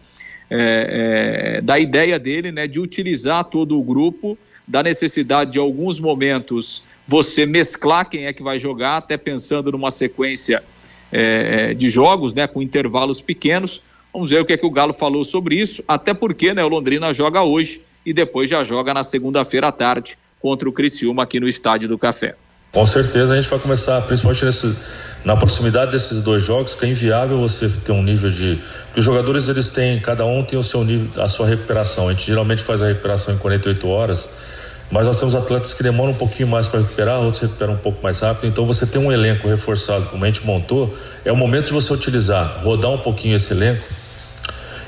é, 0.51 1.57
é, 1.57 1.61
da 1.61 1.79
ideia 1.79 2.19
dele 2.19 2.51
né, 2.53 2.67
de 2.67 2.81
utilizar 2.81 3.45
todo 3.45 3.79
o 3.79 3.83
grupo, 3.83 4.39
da 4.67 4.83
necessidade 4.83 5.53
de 5.53 5.59
alguns 5.59 5.99
momentos 5.99 6.83
você 7.07 7.45
mesclar 7.45 8.09
quem 8.09 8.27
é 8.27 8.33
que 8.33 8.43
vai 8.43 8.59
jogar, 8.59 8.99
até 8.99 9.17
pensando 9.17 9.73
numa 9.73 9.91
sequência 9.91 10.63
é, 11.13 11.71
é, 11.71 11.75
de 11.75 11.89
jogos, 11.91 12.35
né, 12.35 12.47
com 12.47 12.63
intervalos 12.63 13.21
pequenos. 13.21 13.81
Vamos 14.13 14.31
ver 14.31 14.41
o 14.41 14.45
que 14.45 14.53
é 14.53 14.57
que 14.57 14.67
o 14.67 14.71
Galo 14.71 14.93
falou 14.93 15.25
sobre 15.25 15.57
isso, 15.57 15.83
até 15.87 16.15
porque 16.15 16.55
né, 16.55 16.65
o 16.65 16.69
Londrina 16.69 17.13
joga 17.13 17.43
hoje 17.43 17.81
e 18.05 18.13
depois 18.13 18.49
já 18.49 18.65
joga 18.65 18.95
na 18.95 19.05
segunda-feira 19.05 19.69
à 19.69 19.73
tarde 19.73 20.17
contra 20.41 20.69
o 20.69 20.73
Criciúma 20.73 21.23
aqui 21.23 21.39
no 21.39 21.49
Estádio 21.49 21.89
do 21.89 21.99
Café. 21.99 22.35
Com 22.73 22.87
certeza 22.87 23.33
a 23.33 23.37
gente 23.37 23.49
vai 23.49 23.59
começar, 23.59 24.01
principalmente 24.03 24.45
nesse, 24.45 24.77
na 25.25 25.37
proximidade 25.37 25.91
desses 25.91 26.23
dois 26.23 26.43
jogos, 26.43 26.75
que 26.75 26.85
é 26.85 26.89
inviável 26.89 27.39
você 27.39 27.69
ter 27.85 27.93
um 27.93 28.03
nível 28.03 28.31
de. 28.31 28.59
Porque 28.87 29.01
os 29.01 29.05
jogadores 29.05 29.49
eles 29.49 29.71
têm, 29.71 29.99
cada 30.01 30.25
um 30.25 30.43
tem 30.43 30.59
o 30.59 30.63
seu 30.63 30.85
nível, 30.85 31.23
a 31.23 31.29
sua 31.29 31.47
recuperação. 31.47 32.09
A 32.09 32.13
gente 32.13 32.27
geralmente 32.27 32.63
faz 32.63 32.83
a 32.83 32.89
recuperação 32.89 33.35
em 33.35 33.39
48 33.39 33.89
horas 33.89 34.29
mas 34.91 35.07
nós 35.07 35.19
temos 35.19 35.35
atletas 35.35 35.75
que 35.75 35.83
demoram 35.83 36.13
um 36.13 36.17
pouquinho 36.17 36.49
mais 36.49 36.67
para 36.67 36.81
recuperar, 36.81 37.21
outros 37.21 37.43
recuperam 37.43 37.75
um 37.75 37.79
pouco 37.79 38.03
mais 38.03 38.21
rápido. 38.21 38.47
Então, 38.47 38.67
você 38.67 38.87
tem 38.87 39.01
um 39.01 39.13
elenco 39.13 39.47
reforçado, 39.47 40.07
como 40.07 40.25
a 40.25 40.27
gente 40.27 40.45
montou, 40.47 40.97
é 41.25 41.33
o 41.33 41.37
momento 41.37 41.67
de 41.67 41.73
você 41.73 41.93
utilizar, 41.93 42.63
rodar 42.63 42.91
um 42.91 42.99
pouquinho 42.99 43.37
esse 43.37 43.53
elenco 43.53 43.98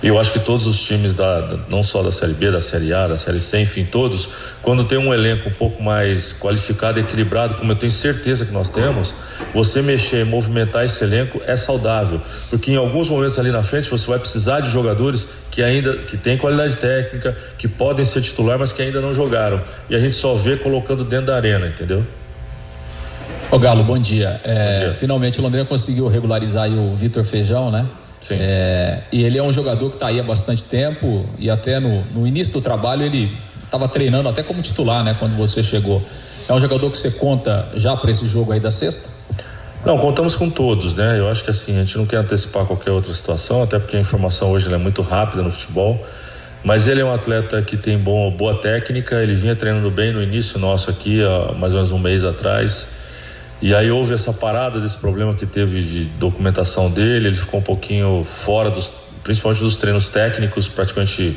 e 0.02 0.08
eu 0.08 0.18
acho 0.18 0.32
que 0.32 0.40
todos 0.40 0.66
os 0.66 0.80
times, 0.80 1.12
da, 1.12 1.40
da, 1.40 1.58
não 1.68 1.84
só 1.84 2.02
da 2.02 2.10
Série 2.10 2.32
B, 2.32 2.50
da 2.50 2.62
Série 2.62 2.92
A, 2.94 3.06
da 3.06 3.18
Série 3.18 3.40
C, 3.40 3.60
enfim, 3.60 3.84
todos, 3.84 4.28
quando 4.62 4.84
tem 4.84 4.96
um 4.96 5.12
elenco 5.12 5.50
um 5.50 5.52
pouco 5.52 5.82
mais 5.82 6.32
qualificado 6.32 6.98
e 6.98 7.02
equilibrado, 7.02 7.54
como 7.54 7.72
eu 7.72 7.76
tenho 7.76 7.92
certeza 7.92 8.46
que 8.46 8.52
nós 8.52 8.70
temos, 8.70 9.12
você 9.52 9.82
mexer, 9.82 10.24
movimentar 10.24 10.86
esse 10.86 11.04
elenco 11.04 11.42
é 11.46 11.54
saudável. 11.54 12.18
Porque 12.48 12.72
em 12.72 12.76
alguns 12.76 13.10
momentos 13.10 13.38
ali 13.38 13.50
na 13.50 13.62
frente 13.62 13.90
você 13.90 14.06
vai 14.06 14.18
precisar 14.18 14.60
de 14.60 14.70
jogadores 14.70 15.28
que 15.50 15.62
ainda 15.62 15.96
que 15.98 16.16
têm 16.16 16.38
qualidade 16.38 16.76
técnica, 16.76 17.36
que 17.58 17.68
podem 17.68 18.04
ser 18.04 18.22
titular, 18.22 18.58
mas 18.58 18.72
que 18.72 18.80
ainda 18.80 19.02
não 19.02 19.12
jogaram. 19.12 19.60
E 19.90 19.94
a 19.94 19.98
gente 19.98 20.14
só 20.14 20.34
vê 20.34 20.56
colocando 20.56 21.04
dentro 21.04 21.26
da 21.26 21.36
arena, 21.36 21.66
entendeu? 21.66 22.02
Ô 23.50 23.58
Galo, 23.58 23.82
bom 23.82 23.98
dia. 23.98 24.40
É, 24.44 24.54
bom 24.54 24.84
dia. 24.84 24.94
Finalmente 24.94 25.40
o 25.40 25.42
Londrina 25.42 25.66
conseguiu 25.66 26.08
regularizar 26.08 26.70
o 26.70 26.96
Vitor 26.96 27.24
Feijão, 27.24 27.70
né? 27.70 27.84
É, 28.30 29.02
e 29.10 29.22
ele 29.22 29.38
é 29.38 29.42
um 29.42 29.52
jogador 29.52 29.88
que 29.88 29.96
está 29.96 30.08
aí 30.08 30.20
há 30.20 30.22
bastante 30.22 30.64
tempo 30.64 31.26
e 31.38 31.48
até 31.48 31.80
no, 31.80 32.04
no 32.06 32.26
início 32.26 32.52
do 32.52 32.60
trabalho 32.60 33.02
ele 33.02 33.36
estava 33.64 33.88
treinando 33.88 34.28
até 34.28 34.42
como 34.42 34.60
titular, 34.60 35.02
né? 35.02 35.16
Quando 35.18 35.36
você 35.36 35.62
chegou. 35.62 36.02
É 36.48 36.52
um 36.52 36.60
jogador 36.60 36.90
que 36.90 36.98
você 36.98 37.12
conta 37.12 37.68
já 37.76 37.96
para 37.96 38.10
esse 38.10 38.26
jogo 38.26 38.52
aí 38.52 38.60
da 38.60 38.70
sexta? 38.70 39.08
Não, 39.84 39.96
contamos 39.98 40.34
com 40.34 40.50
todos, 40.50 40.94
né? 40.94 41.18
Eu 41.18 41.28
acho 41.28 41.42
que 41.42 41.50
assim, 41.50 41.76
a 41.76 41.84
gente 41.84 41.96
não 41.96 42.04
quer 42.04 42.18
antecipar 42.18 42.66
qualquer 42.66 42.90
outra 42.90 43.14
situação, 43.14 43.62
até 43.62 43.78
porque 43.78 43.96
a 43.96 44.00
informação 44.00 44.50
hoje 44.50 44.72
é 44.72 44.76
muito 44.76 45.00
rápida 45.00 45.42
no 45.42 45.50
futebol. 45.50 46.04
Mas 46.62 46.86
ele 46.86 47.00
é 47.00 47.04
um 47.04 47.14
atleta 47.14 47.62
que 47.62 47.76
tem 47.76 47.96
bom, 47.96 48.30
boa 48.30 48.54
técnica, 48.54 49.22
ele 49.22 49.34
vinha 49.34 49.56
treinando 49.56 49.90
bem 49.90 50.12
no 50.12 50.22
início 50.22 50.58
nosso 50.58 50.90
aqui, 50.90 51.22
há 51.22 51.52
mais 51.52 51.72
ou 51.72 51.78
menos 51.78 51.92
um 51.92 51.98
mês 51.98 52.22
atrás. 52.22 52.99
E 53.62 53.74
aí 53.74 53.90
houve 53.90 54.14
essa 54.14 54.32
parada 54.32 54.80
desse 54.80 54.96
problema 54.96 55.34
que 55.34 55.44
teve 55.44 55.82
de 55.82 56.04
documentação 56.18 56.90
dele, 56.90 57.28
ele 57.28 57.36
ficou 57.36 57.60
um 57.60 57.62
pouquinho 57.62 58.24
fora 58.24 58.70
dos, 58.70 58.90
principalmente 59.22 59.62
dos 59.62 59.76
treinos 59.76 60.08
técnicos, 60.08 60.66
praticamente 60.66 61.36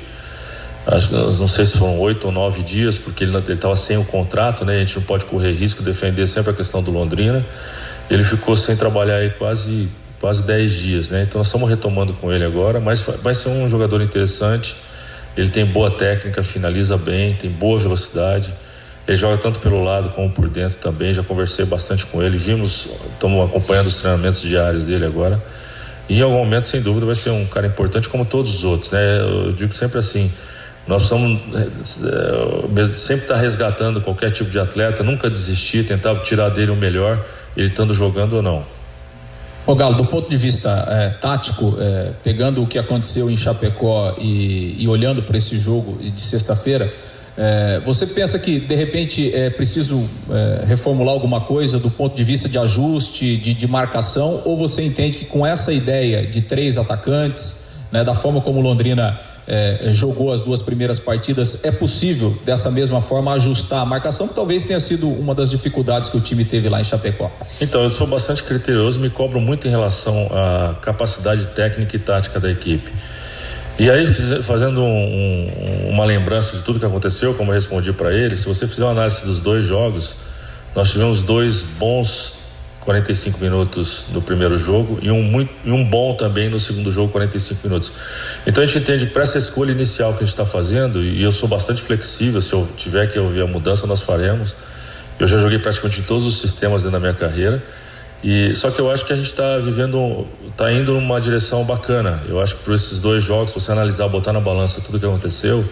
acho 0.87 1.11
não 1.11 1.47
sei 1.47 1.65
se 1.65 1.77
foram 1.77 1.99
oito 1.99 2.25
ou 2.25 2.31
nove 2.31 2.61
dias, 2.61 2.97
porque 2.97 3.23
ele 3.23 3.37
estava 3.37 3.75
sem 3.75 3.97
o 3.97 4.05
contrato, 4.05 4.63
né? 4.63 4.77
A 4.77 4.79
gente 4.79 4.95
não 4.95 5.03
pode 5.03 5.25
correr 5.25 5.51
risco, 5.51 5.83
defender 5.83 6.27
sempre 6.27 6.51
a 6.51 6.53
questão 6.53 6.81
do 6.81 6.91
Londrina. 6.91 7.45
Ele 8.09 8.23
ficou 8.23 8.55
sem 8.55 8.75
trabalhar 8.75 9.17
aí 9.17 9.29
quase 9.31 9.89
quase 10.19 10.43
dez 10.43 10.71
dias, 10.71 11.09
né? 11.09 11.23
Então 11.23 11.39
nós 11.39 11.47
estamos 11.47 11.69
retomando 11.69 12.13
com 12.13 12.31
ele 12.31 12.45
agora, 12.45 12.79
mas 12.79 13.01
vai 13.01 13.35
ser 13.35 13.49
um 13.49 13.69
jogador 13.69 14.01
interessante. 14.01 14.73
Ele 15.35 15.49
tem 15.49 15.65
boa 15.65 15.91
técnica, 15.91 16.41
finaliza 16.41 16.97
bem, 16.97 17.33
tem 17.33 17.49
boa 17.49 17.77
velocidade. 17.77 18.53
Ele 19.07 19.17
joga 19.17 19.37
tanto 19.37 19.59
pelo 19.59 19.83
lado 19.83 20.09
como 20.09 20.29
por 20.29 20.47
dentro 20.47 20.77
também. 20.79 21.13
Já 21.13 21.23
conversei 21.23 21.65
bastante 21.65 22.05
com 22.05 22.23
ele. 22.23 22.37
Vimos, 22.37 22.87
estamos 23.13 23.49
acompanhando 23.49 23.87
os 23.87 23.97
treinamentos 23.97 24.41
diários 24.41 24.85
dele 24.85 25.05
agora. 25.05 25.43
E 26.07 26.19
em 26.19 26.21
algum 26.21 26.37
momento, 26.37 26.67
sem 26.67 26.81
dúvida, 26.81 27.05
vai 27.05 27.15
ser 27.15 27.31
um 27.31 27.45
cara 27.45 27.67
importante 27.67 28.07
como 28.09 28.25
todos 28.25 28.53
os 28.55 28.63
outros, 28.63 28.91
né? 28.91 29.19
Eu 29.21 29.51
digo 29.51 29.73
sempre 29.73 29.99
assim: 29.99 30.31
nós 30.87 31.07
precisamos 31.07 31.41
é, 31.55 32.93
sempre 32.93 33.23
estar 33.23 33.37
resgatando 33.37 34.01
qualquer 34.01 34.31
tipo 34.31 34.49
de 34.49 34.59
atleta, 34.59 35.01
nunca 35.03 35.29
desistir, 35.29 35.85
tentar 35.85 36.15
tirar 36.21 36.49
dele 36.49 36.71
o 36.71 36.75
melhor, 36.75 37.23
ele 37.55 37.67
estando 37.67 37.93
jogando 37.93 38.33
ou 38.33 38.41
não. 38.41 38.65
Ô 39.65 39.75
Galo, 39.75 39.95
do 39.95 40.03
ponto 40.03 40.29
de 40.29 40.35
vista 40.35 40.69
é, 40.89 41.09
tático, 41.09 41.77
é, 41.79 42.11
pegando 42.21 42.61
o 42.61 42.67
que 42.67 42.77
aconteceu 42.77 43.31
em 43.31 43.37
Chapecó 43.37 44.13
e, 44.17 44.75
e 44.77 44.87
olhando 44.89 45.23
para 45.23 45.37
esse 45.37 45.57
jogo 45.57 45.97
de 46.03 46.21
sexta-feira, 46.21 46.93
é, 47.35 47.79
você 47.79 48.05
pensa 48.05 48.37
que 48.37 48.59
de 48.59 48.75
repente 48.75 49.33
é 49.33 49.49
preciso 49.49 50.07
é, 50.29 50.65
reformular 50.65 51.13
alguma 51.13 51.41
coisa 51.41 51.79
do 51.79 51.89
ponto 51.89 52.15
de 52.15 52.23
vista 52.23 52.47
de 52.47 52.57
ajuste, 52.57 53.37
de, 53.37 53.53
de, 53.53 53.67
marcação, 53.67 54.41
ou 54.45 54.55
você 54.55 54.83
entende 54.83 55.17
que 55.17 55.25
com 55.25 55.45
essa 55.45 55.73
ideia 55.73 56.25
de 56.27 56.41
três 56.41 56.77
atacantes, 56.77 57.71
né, 57.91 58.03
da 58.03 58.13
forma 58.13 58.39
como 58.41 58.61
Londrina 58.61 59.19
é, 59.47 59.91
jogou 59.91 60.31
as 60.31 60.41
duas 60.41 60.61
primeiras 60.61 60.99
partidas, 60.99 61.65
é 61.65 61.71
possível 61.71 62.37
dessa 62.45 62.69
mesma 62.71 63.01
forma 63.01 63.33
ajustar 63.33 63.81
a 63.81 63.85
marcação, 63.85 64.27
que 64.27 64.35
talvez 64.35 64.63
tenha 64.63 64.79
sido 64.79 65.09
uma 65.09 65.33
das 65.33 65.49
dificuldades 65.49 66.09
que 66.09 66.17
o 66.17 66.21
time 66.21 66.45
teve 66.45 66.69
lá 66.69 66.79
em 66.79 66.83
Chapecó? 66.83 67.31
Então, 67.59 67.83
eu 67.83 67.91
sou 67.91 68.07
bastante 68.07 68.43
criterioso, 68.43 68.99
me 68.99 69.09
cobro 69.09 69.41
muito 69.41 69.67
em 69.67 69.71
relação 69.71 70.29
à 70.31 70.75
capacidade 70.81 71.45
técnica 71.47 71.95
e 71.95 71.99
tática 71.99 72.39
da 72.39 72.49
equipe. 72.49 72.91
E 73.77 73.89
aí, 73.89 74.05
fazendo 74.43 74.81
um, 74.81 75.47
um, 75.47 75.89
uma 75.89 76.05
lembrança 76.05 76.55
de 76.57 76.63
tudo 76.63 76.79
que 76.79 76.85
aconteceu, 76.85 77.33
como 77.33 77.51
eu 77.51 77.55
respondi 77.55 77.91
para 77.91 78.13
ele, 78.13 78.37
se 78.37 78.45
você 78.45 78.67
fizer 78.67 78.83
uma 78.83 78.91
análise 78.91 79.25
dos 79.25 79.39
dois 79.39 79.65
jogos, 79.65 80.15
nós 80.75 80.91
tivemos 80.91 81.23
dois 81.23 81.61
bons 81.61 82.43
45 82.83 83.39
minutos 83.39 84.05
no 84.11 84.21
primeiro 84.21 84.59
jogo 84.59 84.99
e 85.01 85.09
um, 85.09 85.23
muito, 85.23 85.51
e 85.63 85.71
um 85.71 85.83
bom 85.83 86.15
também 86.15 86.49
no 86.49 86.59
segundo 86.59 86.91
jogo, 86.91 87.11
45 87.11 87.67
minutos. 87.67 87.91
Então 88.45 88.63
a 88.63 88.67
gente 88.67 88.79
entende 88.79 89.07
que 89.07 89.13
para 89.13 89.23
essa 89.23 89.37
escolha 89.37 89.71
inicial 89.71 90.11
que 90.11 90.17
a 90.17 90.25
gente 90.25 90.33
está 90.33 90.45
fazendo, 90.45 91.01
e 91.01 91.23
eu 91.23 91.31
sou 91.31 91.47
bastante 91.47 91.81
flexível, 91.81 92.41
se 92.41 92.53
eu 92.53 92.67
tiver 92.77 93.07
que 93.11 93.17
ouvir 93.17 93.41
a 93.41 93.47
mudança, 93.47 93.87
nós 93.87 94.01
faremos. 94.01 94.55
Eu 95.19 95.27
já 95.27 95.37
joguei 95.37 95.59
praticamente 95.59 96.01
em 96.01 96.03
todos 96.03 96.27
os 96.27 96.39
sistemas 96.41 96.83
dentro 96.83 96.99
da 96.99 96.99
minha 96.99 97.13
carreira. 97.13 97.63
E 98.23 98.55
só 98.55 98.71
que 98.71 98.79
eu 98.79 98.89
acho 98.89 99.05
que 99.05 99.11
a 99.11 99.15
gente 99.15 99.25
está 99.25 99.57
vivendo, 99.57 100.25
está 100.49 100.71
indo 100.71 100.93
numa 100.93 101.19
direção 101.19 101.65
bacana. 101.65 102.23
Eu 102.27 102.41
acho 102.41 102.55
que 102.55 102.63
por 102.63 102.73
esses 102.73 102.99
dois 102.99 103.21
jogos, 103.21 103.51
se 103.51 103.59
você 103.59 103.71
analisar, 103.71 104.07
botar 104.07 104.31
na 104.31 104.39
balança 104.39 104.79
tudo 104.79 104.97
que 104.97 105.05
aconteceu, 105.05 105.65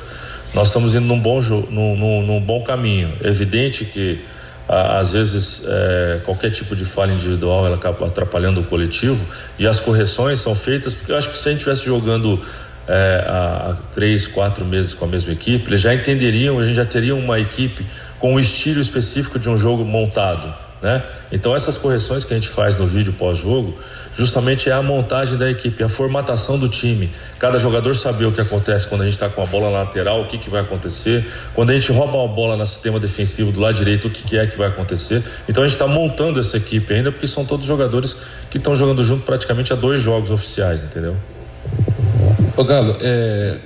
nós 0.54 0.68
estamos 0.68 0.94
indo 0.94 1.06
num 1.06 1.20
bom, 1.20 1.42
num, 1.70 1.96
num, 1.96 2.26
num 2.26 2.42
bom 2.42 2.62
caminho. 2.62 3.14
É 3.24 3.30
evidente 3.30 3.86
que 3.86 4.22
às 4.68 5.14
vezes 5.14 5.66
é, 5.68 6.22
qualquer 6.24 6.52
tipo 6.52 6.76
de 6.76 6.86
falha 6.86 7.12
individual 7.12 7.66
ela 7.66 7.76
acaba 7.76 8.08
atrapalhando 8.08 8.62
o 8.62 8.64
coletivo 8.64 9.20
e 9.60 9.68
as 9.68 9.82
correções 9.82 10.40
são 10.40 10.56
feitas 10.56 10.94
porque 10.94 11.12
eu 11.12 11.18
acho 11.18 11.30
que 11.30 11.38
se 11.38 11.50
a 11.50 11.52
gente 11.52 11.60
estivesse 11.60 11.86
jogando 11.86 12.42
é, 12.88 13.26
há, 13.28 13.72
há 13.72 13.74
três, 13.94 14.28
quatro 14.28 14.64
meses 14.64 14.94
com 14.94 15.06
a 15.06 15.08
mesma 15.08 15.34
equipe, 15.34 15.68
eles 15.68 15.82
já 15.82 15.94
entenderiam, 15.94 16.58
a 16.58 16.64
gente 16.64 16.76
já 16.76 16.86
teria 16.86 17.16
uma 17.16 17.40
equipe 17.40 17.86
com 18.18 18.36
um 18.36 18.40
estilo 18.40 18.80
específico 18.80 19.38
de 19.38 19.50
um 19.50 19.58
jogo 19.58 19.84
montado. 19.84 20.54
Né? 20.82 21.04
Então 21.32 21.56
essas 21.56 21.78
correções 21.78 22.24
que 22.24 22.34
a 22.34 22.38
gente 22.38 22.50
faz 22.50 22.78
no 22.78 22.88
vídeo 22.88 23.14
pós-jogo, 23.14 23.78
justamente 24.18 24.70
é 24.70 24.74
a 24.74 24.82
montagem 24.82 25.38
da 25.38 25.50
equipe, 25.50 25.84
a 25.84 25.90
formatação 25.90 26.58
do 26.58 26.68
time. 26.68 27.12
Cada 27.38 27.60
jogador 27.60 27.96
saber 27.96 28.26
o 28.26 28.32
que 28.32 28.42
acontece 28.42 28.88
quando 28.88 29.02
a 29.02 29.04
gente 29.04 29.14
está 29.14 29.30
com 29.30 29.44
a 29.44 29.46
bola 29.46 29.70
na 29.70 29.80
lateral, 29.80 30.22
o 30.22 30.28
que, 30.28 30.38
que 30.38 30.50
vai 30.50 30.62
acontecer. 30.62 31.26
Quando 31.54 31.70
a 31.70 31.74
gente 31.74 31.92
rouba 31.92 32.24
a 32.24 32.28
bola 32.28 32.58
no 32.58 32.66
sistema 32.66 33.00
defensivo 33.00 33.52
do 33.52 33.60
lado 33.60 33.76
direito, 33.76 34.08
o 34.08 34.12
que, 34.12 34.24
que 34.24 34.38
é 34.38 34.48
que 34.48 34.58
vai 34.58 34.70
acontecer. 34.70 35.24
Então 35.48 35.64
a 35.64 35.68
gente 35.68 35.76
está 35.76 35.88
montando 35.88 36.40
essa 36.40 36.58
equipe 36.58 36.94
ainda, 36.94 37.12
porque 37.12 37.28
são 37.28 37.46
todos 37.46 37.66
jogadores 37.66 38.22
que 38.50 38.58
estão 38.58 38.76
jogando 38.76 39.04
junto 39.04 39.24
praticamente 39.24 39.72
a 39.72 39.76
dois 39.76 40.02
jogos 40.02 40.32
oficiais, 40.32 40.84
entendeu? 40.84 41.16
Ô 42.58 42.64
Galo, 42.64 42.98
é, 43.02 43.58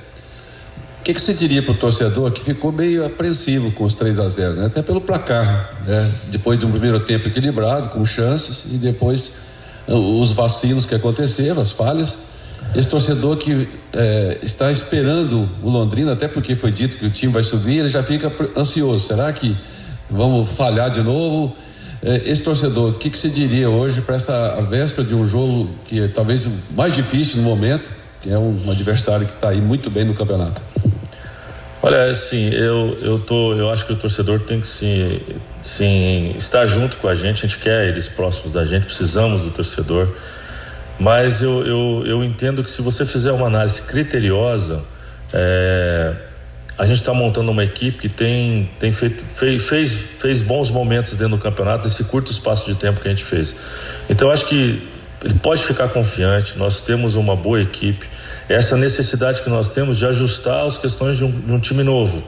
que, 1.06 1.14
que 1.14 1.22
você 1.22 1.36
diria 1.36 1.62
para 1.62 1.72
o 1.72 1.78
torcedor 1.78 2.32
que 2.32 2.43
ficou 2.43 2.72
meio 2.72 3.06
apreensivo 3.06 3.70
com 3.72 3.84
os 3.84 3.93
3 3.93 4.18
a 4.18 4.28
0 4.28 4.53
né? 4.53 4.66
Até 4.66 4.82
pelo 4.82 4.99
placar, 4.99 5.76
né? 5.86 6.12
Depois 6.30 6.60
de 6.60 6.66
um 6.66 6.72
primeiro 6.72 6.99
tempo 6.99 7.28
equilibrado, 7.28 7.89
com 7.89 8.03
chances, 8.03 8.66
e 8.74 8.78
depois 8.78 9.34
uh, 9.88 9.93
os 10.20 10.32
vacilos 10.32 10.84
que 10.84 10.95
aconteceram, 10.95 11.62
as 11.62 11.72
falhas. 11.72 12.18
Esse 12.76 12.89
torcedor 12.89 13.38
que 13.38 13.70
é, 13.93 14.39
está 14.41 14.72
esperando 14.72 15.47
o 15.62 15.70
Londrina, 15.70 16.14
até 16.14 16.28
porque 16.28 16.56
foi 16.56 16.72
dito 16.72 16.97
que 16.97 17.06
o 17.06 17.12
time 17.12 17.32
vai 17.32 17.43
subir, 17.43 17.78
ele 17.78 17.89
já 17.89 18.01
fica 18.01 18.32
ansioso. 18.58 19.08
Será 19.08 19.32
que 19.32 19.56
vamos 20.10 20.49
falhar 20.49 20.89
de 20.89 21.01
novo? 21.01 21.56
É, 22.01 22.24
esse 22.26 22.43
torcedor, 22.43 22.89
o 22.89 22.93
que, 22.95 23.12
que 23.12 23.18
você 23.18 23.30
diria 23.30 23.70
hoje 23.70 24.01
para 24.01 24.16
essa 24.16 24.60
véspera 24.68 25.08
de 25.08 25.14
um 25.14 25.28
jogo 25.28 25.70
que 25.88 26.01
é 26.01 26.08
talvez 26.08 26.47
mais 26.72 26.95
difícil 26.95 27.38
no 27.38 27.43
momento, 27.43 27.88
que 28.22 28.32
é 28.32 28.38
um 28.38 28.72
adversário 28.72 29.28
que 29.28 29.36
está 29.36 29.49
aí 29.49 29.62
muito 29.62 29.91
bem 29.91 30.03
no 30.03 30.16
campeonato? 30.16 30.74
Olha, 31.86 32.09
assim, 32.09 32.49
eu, 32.49 32.97
eu, 33.03 33.19
tô, 33.19 33.53
eu 33.53 33.69
acho 33.69 33.86
que 33.86 33.93
o 33.93 33.95
torcedor 33.95 34.39
tem 34.39 34.59
que 34.59 34.65
sim, 34.65 35.21
sim 35.61 36.33
estar 36.36 36.65
junto 36.65 36.97
com 36.97 37.07
a 37.07 37.13
gente, 37.13 37.45
a 37.45 37.47
gente 37.47 37.59
quer 37.59 37.88
eles 37.88 38.07
próximos 38.07 38.51
da 38.51 38.65
gente, 38.65 38.86
precisamos 38.86 39.43
do 39.43 39.51
torcedor, 39.51 40.09
mas 40.99 41.43
eu, 41.43 41.63
eu, 41.63 42.03
eu 42.07 42.23
entendo 42.23 42.63
que 42.63 42.71
se 42.71 42.81
você 42.81 43.05
fizer 43.05 43.31
uma 43.33 43.45
análise 43.45 43.83
criteriosa, 43.83 44.83
é, 45.31 46.15
a 46.75 46.88
gente 46.88 47.01
está 47.01 47.13
montando 47.13 47.51
uma 47.51 47.63
equipe 47.63 47.99
que 47.99 48.09
tem, 48.09 48.67
tem 48.79 48.91
feito, 48.91 49.23
fez, 49.36 49.61
fez, 49.61 49.93
fez 49.93 50.41
bons 50.41 50.71
momentos 50.71 51.13
dentro 51.13 51.38
do 51.38 51.38
campeonato 51.38 51.83
nesse 51.83 52.05
curto 52.05 52.31
espaço 52.31 52.65
de 52.65 52.73
tempo 52.79 52.99
que 52.99 53.07
a 53.07 53.11
gente 53.11 53.23
fez. 53.23 53.55
Então, 54.09 54.31
acho 54.31 54.47
que 54.47 54.81
ele 55.23 55.36
pode 55.36 55.61
ficar 55.61 55.89
confiante, 55.89 56.57
nós 56.57 56.81
temos 56.81 57.13
uma 57.13 57.36
boa 57.36 57.61
equipe 57.61 58.14
essa 58.48 58.78
necessidade 58.78 59.41
que 59.41 59.50
nós 59.50 59.70
temos 59.70 59.98
de 59.98 60.06
ajustar 60.06 60.66
as 60.66 60.78
questões 60.78 61.18
de 61.18 61.24
um, 61.24 61.32
de 61.32 61.52
um 61.52 61.60
time 61.60 61.84
novo. 61.84 62.24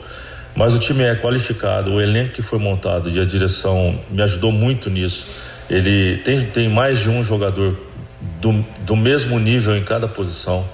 Mas 0.55 0.73
o 0.73 0.79
time 0.79 1.03
é 1.03 1.13
qualificado, 1.15 1.93
o 1.93 2.01
elenco 2.01 2.33
que 2.33 2.41
foi 2.41 2.57
montado 2.57 3.09
e 3.09 3.19
a 3.19 3.25
direção 3.25 3.99
me 4.09 4.21
ajudou 4.23 4.51
muito 4.51 4.89
nisso. 4.89 5.27
Ele 5.69 6.17
tem, 6.17 6.45
tem 6.47 6.67
mais 6.67 6.99
de 6.99 7.09
um 7.09 7.23
jogador 7.23 7.77
do, 8.41 8.65
do 8.79 8.95
mesmo 8.95 9.39
nível 9.39 9.77
em 9.77 9.83
cada 9.83 10.07
posição. 10.07 10.65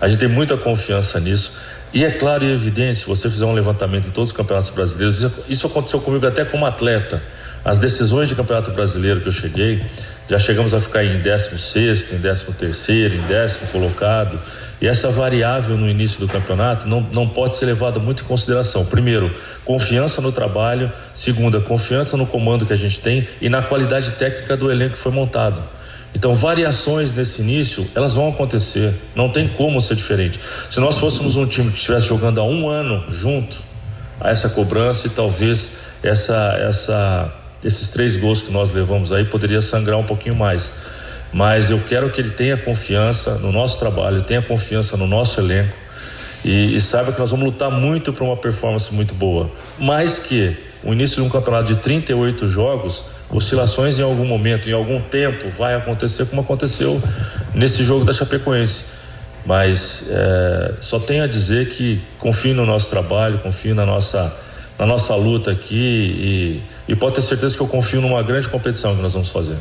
A 0.00 0.08
gente 0.08 0.20
tem 0.20 0.28
muita 0.28 0.56
confiança 0.56 1.18
nisso. 1.18 1.56
E 1.92 2.04
é 2.04 2.10
claro 2.10 2.44
e 2.44 2.52
evidente, 2.52 3.00
se 3.00 3.06
você 3.06 3.30
fizer 3.30 3.44
um 3.44 3.52
levantamento 3.52 4.08
em 4.08 4.10
todos 4.10 4.30
os 4.30 4.36
campeonatos 4.36 4.70
brasileiros, 4.70 5.24
isso, 5.48 5.66
aconteceu 5.66 6.00
comigo 6.00 6.26
até 6.26 6.44
como 6.44 6.66
atleta. 6.66 7.22
As 7.64 7.78
decisões 7.78 8.28
de 8.28 8.34
campeonato 8.34 8.72
brasileiro 8.72 9.20
que 9.20 9.28
eu 9.28 9.32
cheguei, 9.32 9.82
já 10.28 10.38
chegamos 10.38 10.74
a 10.74 10.80
ficar 10.80 11.04
em 11.04 11.20
16, 11.20 12.12
em 12.12 12.18
13 12.18 12.44
terceiro, 12.58 13.14
em 13.14 13.20
décimo 13.22 13.68
colocado. 13.68 14.40
E 14.80 14.88
essa 14.88 15.08
variável 15.08 15.76
no 15.76 15.88
início 15.88 16.20
do 16.20 16.26
campeonato 16.26 16.86
não, 16.86 17.00
não 17.00 17.28
pode 17.28 17.54
ser 17.54 17.66
levada 17.66 17.98
muito 17.98 18.22
em 18.22 18.26
consideração. 18.26 18.84
Primeiro, 18.84 19.34
confiança 19.64 20.20
no 20.20 20.32
trabalho. 20.32 20.90
Segunda, 21.14 21.60
confiança 21.60 22.16
no 22.16 22.26
comando 22.26 22.66
que 22.66 22.72
a 22.72 22.76
gente 22.76 23.00
tem 23.00 23.26
e 23.40 23.48
na 23.48 23.62
qualidade 23.62 24.12
técnica 24.12 24.56
do 24.56 24.70
elenco 24.70 24.94
que 24.94 24.98
foi 24.98 25.12
montado. 25.12 25.62
Então, 26.14 26.32
variações 26.34 27.12
nesse 27.14 27.42
início, 27.42 27.88
elas 27.94 28.14
vão 28.14 28.28
acontecer. 28.28 28.94
Não 29.14 29.28
tem 29.28 29.48
como 29.48 29.80
ser 29.80 29.96
diferente. 29.96 30.38
Se 30.70 30.78
nós 30.78 30.98
fôssemos 30.98 31.36
um 31.36 31.46
time 31.46 31.70
que 31.70 31.78
estivesse 31.78 32.06
jogando 32.06 32.40
há 32.40 32.44
um 32.44 32.68
ano 32.68 33.04
junto, 33.10 33.56
a 34.20 34.30
essa 34.30 34.48
cobrança 34.48 35.06
e 35.06 35.10
talvez 35.10 35.78
essa, 36.02 36.56
essa, 36.58 37.34
esses 37.62 37.90
três 37.90 38.16
gols 38.16 38.42
que 38.42 38.52
nós 38.52 38.72
levamos 38.72 39.12
aí 39.12 39.24
poderia 39.24 39.60
sangrar 39.60 39.98
um 39.98 40.04
pouquinho 40.04 40.36
mais 40.36 40.72
mas 41.34 41.72
eu 41.72 41.80
quero 41.80 42.10
que 42.10 42.20
ele 42.20 42.30
tenha 42.30 42.56
confiança 42.56 43.38
no 43.38 43.50
nosso 43.50 43.76
trabalho, 43.80 44.22
tenha 44.22 44.40
confiança 44.40 44.96
no 44.96 45.04
nosso 45.04 45.40
elenco 45.40 45.74
e, 46.44 46.76
e 46.76 46.80
saiba 46.80 47.10
que 47.10 47.18
nós 47.18 47.32
vamos 47.32 47.46
lutar 47.46 47.72
muito 47.72 48.12
para 48.12 48.22
uma 48.22 48.36
performance 48.36 48.94
muito 48.94 49.12
boa. 49.12 49.50
Mais 49.76 50.16
que 50.16 50.56
o 50.84 50.92
início 50.92 51.16
de 51.16 51.22
um 51.22 51.28
campeonato 51.28 51.74
de 51.74 51.80
38 51.80 52.48
jogos, 52.48 53.06
oscilações 53.28 53.98
em 53.98 54.02
algum 54.02 54.24
momento, 54.24 54.70
em 54.70 54.72
algum 54.72 55.00
tempo, 55.00 55.48
vai 55.58 55.74
acontecer 55.74 56.26
como 56.26 56.40
aconteceu 56.40 57.02
nesse 57.52 57.82
jogo 57.82 58.04
da 58.04 58.12
Chapecoense. 58.12 58.84
Mas 59.44 60.08
é, 60.12 60.74
só 60.78 61.00
tenho 61.00 61.24
a 61.24 61.26
dizer 61.26 61.70
que 61.70 62.00
confio 62.20 62.54
no 62.54 62.64
nosso 62.64 62.88
trabalho, 62.88 63.38
confio 63.38 63.74
na 63.74 63.84
nossa, 63.84 64.32
na 64.78 64.86
nossa 64.86 65.16
luta 65.16 65.50
aqui 65.50 66.62
e, 66.86 66.92
e 66.92 66.94
pode 66.94 67.16
ter 67.16 67.22
certeza 67.22 67.56
que 67.56 67.60
eu 67.60 67.66
confio 67.66 68.00
numa 68.00 68.22
grande 68.22 68.48
competição 68.48 68.94
que 68.94 69.02
nós 69.02 69.14
vamos 69.14 69.30
fazer. 69.30 69.56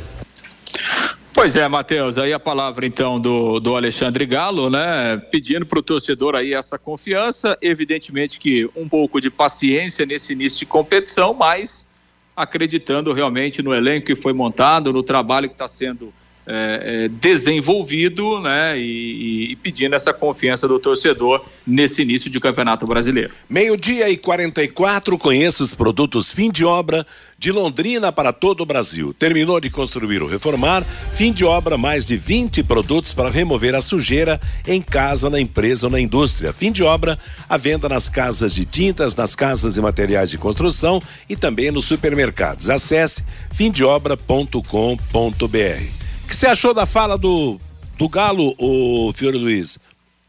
Pois 1.43 1.57
é, 1.57 1.67
Matheus, 1.67 2.17
aí 2.17 2.31
a 2.31 2.39
palavra 2.39 2.85
então 2.85 3.19
do, 3.19 3.59
do 3.59 3.75
Alexandre 3.75 4.25
Galo, 4.25 4.69
né? 4.69 5.17
Pedindo 5.29 5.65
para 5.65 5.77
o 5.77 5.83
torcedor 5.83 6.35
aí 6.35 6.53
essa 6.53 6.79
confiança, 6.79 7.57
evidentemente 7.61 8.39
que 8.39 8.69
um 8.73 8.87
pouco 8.87 9.19
de 9.19 9.29
paciência 9.29 10.05
nesse 10.05 10.31
início 10.31 10.59
de 10.59 10.65
competição, 10.65 11.33
mas 11.33 11.85
acreditando 12.33 13.11
realmente 13.11 13.61
no 13.61 13.73
elenco 13.73 14.05
que 14.05 14.15
foi 14.15 14.31
montado, 14.31 14.93
no 14.93 15.03
trabalho 15.03 15.49
que 15.49 15.55
está 15.55 15.67
sendo 15.67 16.13
é, 16.45 17.05
é, 17.05 17.07
desenvolvido 17.07 18.39
né, 18.41 18.77
e, 18.77 19.51
e, 19.51 19.55
pedindo 19.55 19.95
essa 19.95 20.13
confiança 20.13 20.67
do 20.67 20.77
torcedor 20.77 21.43
nesse 21.65 22.01
início 22.01 22.29
de 22.29 22.39
campeonato 22.39 22.85
brasileiro. 22.85 23.31
Meio-dia 23.49 24.09
e 24.09 24.17
44, 24.17 25.17
conheça 25.17 25.63
os 25.63 25.73
produtos 25.73 26.31
fim 26.31 26.51
de 26.51 26.65
obra 26.65 27.05
de 27.39 27.51
Londrina 27.51 28.11
para 28.11 28.33
todo 28.33 28.61
o 28.61 28.65
Brasil. 28.65 29.13
Terminou 29.13 29.59
de 29.59 29.69
construir 29.69 30.21
ou 30.21 30.29
reformar, 30.29 30.83
fim 31.13 31.31
de 31.31 31.45
obra, 31.45 31.77
mais 31.77 32.05
de 32.05 32.17
20 32.17 32.63
produtos 32.63 33.13
para 33.13 33.29
remover 33.29 33.75
a 33.75 33.81
sujeira 33.81 34.39
em 34.67 34.81
casa, 34.81 35.29
na 35.29 35.39
empresa 35.39 35.87
ou 35.87 35.91
na 35.91 35.99
indústria. 35.99 36.51
Fim 36.51 36.71
de 36.71 36.83
obra, 36.83 37.17
a 37.47 37.57
venda 37.57 37.87
nas 37.87 38.09
casas 38.09 38.53
de 38.53 38.65
tintas, 38.65 39.15
nas 39.15 39.33
casas 39.33 39.77
e 39.77 39.81
materiais 39.81 40.29
de 40.29 40.37
construção 40.37 41.01
e 41.29 41.35
também 41.35 41.71
nos 41.71 41.85
supermercados. 41.85 42.69
Acesse 42.69 43.23
fimdeobra.com.br. 43.53 46.02
O 46.33 46.35
que 46.35 46.39
você 46.39 46.47
achou 46.47 46.73
da 46.73 46.87
fala 46.87 47.15
do, 47.15 47.59
do 47.95 48.09
Galo, 48.09 48.55
o 48.57 49.13
Fiore 49.13 49.37
Luiz? 49.37 49.77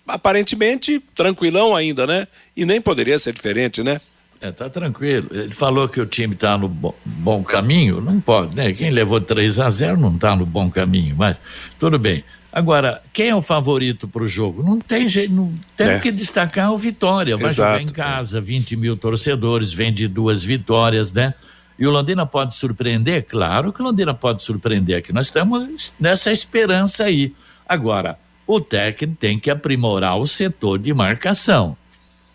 Aparentemente, 0.06 1.02
tranquilão 1.14 1.74
ainda, 1.74 2.06
né? 2.06 2.28
E 2.54 2.66
nem 2.66 2.78
poderia 2.78 3.18
ser 3.18 3.32
diferente, 3.32 3.82
né? 3.82 4.02
É, 4.38 4.52
tá 4.52 4.68
tranquilo. 4.68 5.28
Ele 5.30 5.54
falou 5.54 5.88
que 5.88 5.98
o 5.98 6.04
time 6.04 6.34
está 6.34 6.58
no 6.58 6.68
bom, 6.68 6.94
bom, 7.06 7.42
caminho, 7.42 8.02
não 8.02 8.20
pode, 8.20 8.54
né? 8.54 8.74
Quem 8.74 8.90
levou 8.90 9.18
3 9.18 9.58
a 9.58 9.70
0 9.70 9.96
não 9.96 10.14
está 10.14 10.36
no 10.36 10.44
bom 10.44 10.70
caminho, 10.70 11.16
mas 11.16 11.40
tudo 11.80 11.98
bem. 11.98 12.22
Agora, 12.52 13.02
quem 13.10 13.30
é 13.30 13.34
o 13.34 13.40
favorito 13.40 14.06
para 14.06 14.24
o 14.24 14.28
jogo? 14.28 14.62
Não 14.62 14.78
tem 14.78 15.08
jeito, 15.08 15.32
não 15.32 15.54
tem 15.74 15.88
é. 15.88 15.98
que 16.00 16.12
destacar 16.12 16.70
o 16.70 16.76
Vitória. 16.76 17.34
Vai 17.38 17.46
Exato. 17.46 17.78
jogar 17.78 17.82
em 17.82 17.94
casa, 17.94 18.42
20 18.42 18.76
mil 18.76 18.94
torcedores, 18.94 19.72
vem 19.72 19.90
de 19.90 20.06
duas 20.06 20.42
vitórias, 20.42 21.14
né? 21.14 21.32
E 21.78 21.86
o 21.86 21.90
Londrina 21.90 22.24
pode 22.24 22.54
surpreender? 22.54 23.24
Claro 23.24 23.72
que 23.72 23.80
o 23.80 23.84
Londrina 23.84 24.14
pode 24.14 24.42
surpreender, 24.42 25.02
que 25.02 25.12
nós 25.12 25.26
estamos 25.26 25.92
nessa 25.98 26.30
esperança 26.30 27.04
aí. 27.04 27.34
Agora, 27.68 28.18
o 28.46 28.60
técnico 28.60 29.16
tem 29.18 29.38
que 29.40 29.50
aprimorar 29.50 30.18
o 30.18 30.26
setor 30.26 30.78
de 30.78 30.94
marcação. 30.94 31.76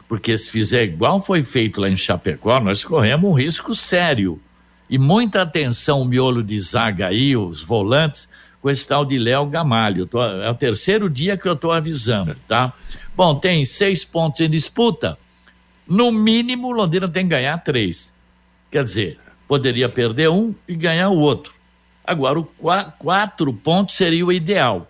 Porque 0.08 0.36
se 0.38 0.50
fizer 0.50 0.84
igual 0.84 1.22
foi 1.22 1.44
feito 1.44 1.80
lá 1.80 1.90
em 1.90 1.96
Chapecó, 1.96 2.60
nós 2.60 2.84
corremos 2.84 3.30
um 3.30 3.34
risco 3.34 3.76
sério. 3.76 4.42
E 4.90 4.98
muita 4.98 5.44
atenção 5.44 6.02
o 6.02 6.06
miolo 6.06 6.44
de 6.44 6.60
zaga 6.60 7.08
aí, 7.08 7.38
os 7.38 7.62
volantes, 7.62 8.28
com 8.60 8.70
esse 8.70 8.88
tal 8.88 9.06
de 9.06 9.20
Léo 9.20 9.46
Gamalho. 9.46 10.08
Tô, 10.08 10.22
é 10.22 10.50
o 10.50 10.56
terceiro 10.56 11.10
dia 11.10 11.38
que 11.38 11.48
eu 11.48 11.54
estou 11.54 11.72
avisando, 11.72 12.36
tá? 12.48 12.74
Bom, 13.16 13.36
tem 13.36 13.64
seis 13.66 14.04
pontos 14.04 14.42
em 14.42 14.50
disputa. 14.50 15.18
No 15.88 16.12
mínimo, 16.12 16.68
o 16.68 16.72
Londrina 16.72 17.08
tem 17.08 17.24
que 17.24 17.30
ganhar 17.30 17.58
três. 17.60 18.12
Quer 18.72 18.84
dizer, 18.84 19.20
poderia 19.50 19.90
perder 19.90 20.30
um 20.30 20.54
e 20.68 20.76
ganhar 20.76 21.10
o 21.10 21.18
outro. 21.18 21.52
Agora, 22.06 22.40
o 22.40 22.44
qu 22.44 22.92
quatro 23.00 23.52
pontos 23.52 23.96
seria 23.96 24.24
o 24.24 24.32
ideal. 24.32 24.90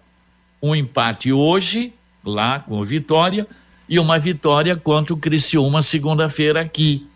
Um 0.61 0.75
empate 0.75 1.31
hoje, 1.31 1.93
lá 2.23 2.59
com 2.59 2.83
Vitória, 2.83 3.47
e 3.87 3.97
uma 3.97 4.19
vitória 4.19 4.75
contra 4.75 5.13
o 5.13 5.17
Criciúma 5.17 5.81
segunda-feira 5.81 6.59
aqui. 6.61 7.07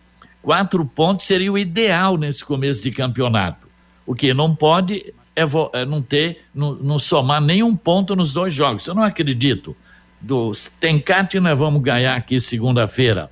Quatro 0.41 0.85
pontos 0.85 1.25
seria 1.25 1.51
o 1.51 1.57
ideal 1.57 2.17
nesse 2.17 2.43
começo 2.43 2.81
de 2.81 2.91
campeonato. 2.91 3.67
O 4.05 4.15
que 4.15 4.33
não 4.33 4.55
pode 4.55 5.13
é, 5.35 5.43
é 5.73 5.85
não 5.85 6.01
ter, 6.01 6.45
não, 6.55 6.73
não, 6.75 6.97
somar 6.97 7.41
nenhum 7.41 7.75
ponto 7.75 8.15
nos 8.15 8.33
dois 8.33 8.53
jogos. 8.53 8.87
Eu 8.87 8.95
não 8.95 9.03
acredito. 9.03 9.75
Dos 10.19 10.71
Tencate 10.79 11.39
nós 11.39 11.59
vamos 11.59 11.81
ganhar 11.81 12.15
aqui 12.15 12.39
segunda-feira. 12.39 13.29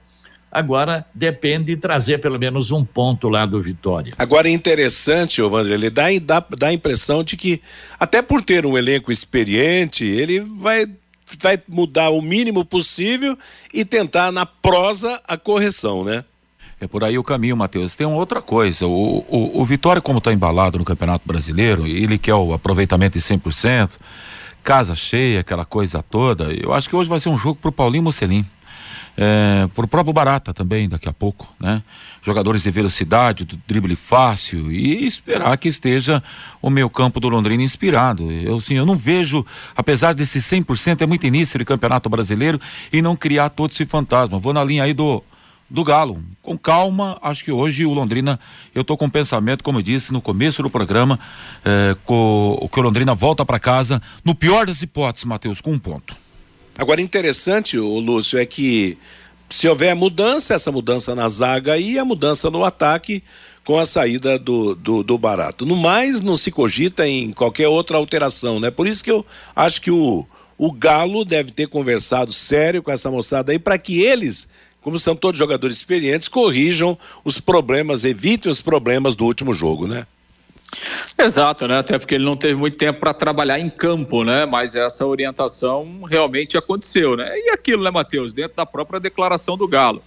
Agora 0.51 1.05
depende 1.13 1.73
de 1.73 1.77
trazer 1.77 2.17
pelo 2.19 2.37
menos 2.37 2.71
um 2.71 2.83
ponto 2.83 3.29
lá 3.29 3.45
do 3.45 3.61
Vitória. 3.61 4.13
Agora 4.17 4.49
é 4.49 4.51
interessante, 4.51 5.41
Vandré, 5.41 5.75
ele 5.75 5.89
dá, 5.89 6.07
dá, 6.21 6.45
dá 6.57 6.67
a 6.67 6.73
impressão 6.73 7.23
de 7.23 7.37
que, 7.37 7.61
até 7.97 8.21
por 8.21 8.41
ter 8.41 8.65
um 8.65 8.77
elenco 8.77 9.11
experiente, 9.11 10.03
ele 10.03 10.41
vai, 10.41 10.85
vai 11.39 11.57
mudar 11.69 12.09
o 12.09 12.21
mínimo 12.21 12.65
possível 12.65 13.37
e 13.73 13.85
tentar 13.85 14.31
na 14.31 14.45
prosa 14.45 15.21
a 15.25 15.37
correção, 15.37 16.03
né? 16.03 16.25
É 16.81 16.87
por 16.87 17.03
aí 17.03 17.17
o 17.17 17.23
caminho, 17.23 17.55
Matheus. 17.55 17.93
Tem 17.93 18.07
uma 18.07 18.17
outra 18.17 18.41
coisa. 18.41 18.87
O, 18.87 19.19
o, 19.29 19.61
o 19.61 19.65
Vitória, 19.65 20.01
como 20.01 20.17
está 20.17 20.33
embalado 20.33 20.79
no 20.79 20.83
Campeonato 20.83 21.23
Brasileiro, 21.25 21.85
ele 21.87 22.17
quer 22.17 22.33
o 22.33 22.53
aproveitamento 22.53 23.17
de 23.17 23.23
100%, 23.23 23.99
casa 24.63 24.95
cheia, 24.95 25.41
aquela 25.41 25.63
coisa 25.63 26.03
toda. 26.03 26.51
Eu 26.51 26.73
acho 26.73 26.89
que 26.89 26.95
hoje 26.95 27.07
vai 27.07 27.19
ser 27.19 27.29
um 27.29 27.37
jogo 27.37 27.59
para 27.61 27.69
o 27.69 27.71
Paulinho 27.71 28.03
Mocelin 28.03 28.43
é, 29.17 29.67
por 29.75 29.87
próprio 29.87 30.13
Barata 30.13 30.53
também, 30.53 30.87
daqui 30.87 31.07
a 31.07 31.13
pouco, 31.13 31.53
né? 31.59 31.83
Jogadores 32.23 32.63
de 32.63 32.71
velocidade, 32.71 33.45
do 33.45 33.59
drible 33.67 33.95
fácil 33.95 34.71
e 34.71 35.05
esperar 35.05 35.57
que 35.57 35.67
esteja 35.67 36.23
o 36.61 36.69
meu 36.69 36.89
campo 36.89 37.19
do 37.19 37.29
Londrina 37.29 37.63
inspirado. 37.63 38.31
Eu 38.31 38.61
sim, 38.61 38.75
eu 38.75 38.85
não 38.85 38.95
vejo, 38.95 39.45
apesar 39.75 40.13
desse 40.13 40.39
100%, 40.39 41.01
é 41.01 41.05
muito 41.05 41.25
início 41.25 41.57
de 41.57 41.65
Campeonato 41.65 42.09
Brasileiro 42.09 42.59
e 42.91 43.01
não 43.01 43.15
criar 43.15 43.49
todo 43.49 43.71
esse 43.71 43.85
fantasma. 43.85 44.39
Vou 44.39 44.53
na 44.53 44.63
linha 44.63 44.83
aí 44.83 44.93
do 44.93 45.23
do 45.71 45.85
Galo. 45.85 46.21
Com 46.41 46.57
calma, 46.57 47.17
acho 47.21 47.45
que 47.45 47.51
hoje 47.51 47.85
o 47.85 47.93
Londrina, 47.93 48.37
eu 48.75 48.81
estou 48.81 48.97
com 48.97 49.05
um 49.05 49.09
pensamento, 49.09 49.63
como 49.63 49.79
eu 49.79 49.81
disse 49.81 50.11
no 50.11 50.21
começo 50.21 50.61
do 50.61 50.69
programa, 50.69 51.17
é, 51.63 51.95
que 51.95 52.11
o 52.11 52.81
Londrina 52.81 53.15
volta 53.15 53.45
para 53.45 53.57
casa, 53.57 54.01
no 54.23 54.35
pior 54.35 54.65
das 54.65 54.81
hipóteses, 54.81 55.25
Matheus, 55.25 55.61
com 55.61 55.71
um 55.71 55.79
ponto. 55.79 56.13
Agora, 56.81 56.99
interessante, 56.99 57.77
o 57.77 57.99
Lúcio, 57.99 58.39
é 58.39 58.45
que 58.45 58.97
se 59.47 59.67
houver 59.67 59.95
mudança, 59.95 60.55
essa 60.55 60.71
mudança 60.71 61.13
na 61.13 61.29
zaga 61.29 61.77
e 61.77 61.99
a 61.99 62.03
mudança 62.03 62.49
no 62.49 62.63
ataque 62.63 63.21
com 63.63 63.77
a 63.77 63.85
saída 63.85 64.39
do, 64.39 64.73
do, 64.73 65.03
do, 65.03 65.15
barato. 65.15 65.63
No 65.63 65.75
mais, 65.75 66.21
não 66.21 66.35
se 66.35 66.49
cogita 66.49 67.07
em 67.07 67.31
qualquer 67.33 67.67
outra 67.67 67.97
alteração, 67.97 68.59
né? 68.59 68.71
Por 68.71 68.87
isso 68.87 69.03
que 69.03 69.11
eu 69.11 69.23
acho 69.55 69.79
que 69.79 69.91
o, 69.91 70.25
o 70.57 70.71
Galo 70.71 71.23
deve 71.23 71.51
ter 71.51 71.67
conversado 71.67 72.33
sério 72.33 72.81
com 72.81 72.89
essa 72.89 73.11
moçada 73.11 73.51
aí 73.51 73.59
para 73.59 73.77
que 73.77 74.01
eles, 74.01 74.47
como 74.81 74.97
são 74.97 75.15
todos 75.15 75.37
jogadores 75.37 75.77
experientes, 75.77 76.27
corrijam 76.27 76.97
os 77.23 77.39
problemas, 77.39 78.05
evitem 78.05 78.51
os 78.51 78.59
problemas 78.59 79.15
do 79.15 79.25
último 79.25 79.53
jogo, 79.53 79.85
né? 79.85 80.07
Exato, 81.17 81.67
né? 81.67 81.79
Até 81.79 81.99
porque 81.99 82.15
ele 82.15 82.23
não 82.23 82.37
teve 82.37 82.55
muito 82.55 82.77
tempo 82.77 82.99
para 82.99 83.13
trabalhar 83.13 83.59
em 83.59 83.69
campo, 83.69 84.23
né? 84.23 84.45
Mas 84.45 84.75
essa 84.75 85.05
orientação 85.05 86.03
realmente 86.03 86.57
aconteceu, 86.57 87.15
né? 87.15 87.29
E 87.37 87.49
aquilo, 87.49 87.83
né, 87.83 87.91
Matheus? 87.91 88.33
Dentro 88.33 88.55
da 88.55 88.65
própria 88.65 88.99
declaração 88.99 89.57
do 89.57 89.67
Galo, 89.67 90.01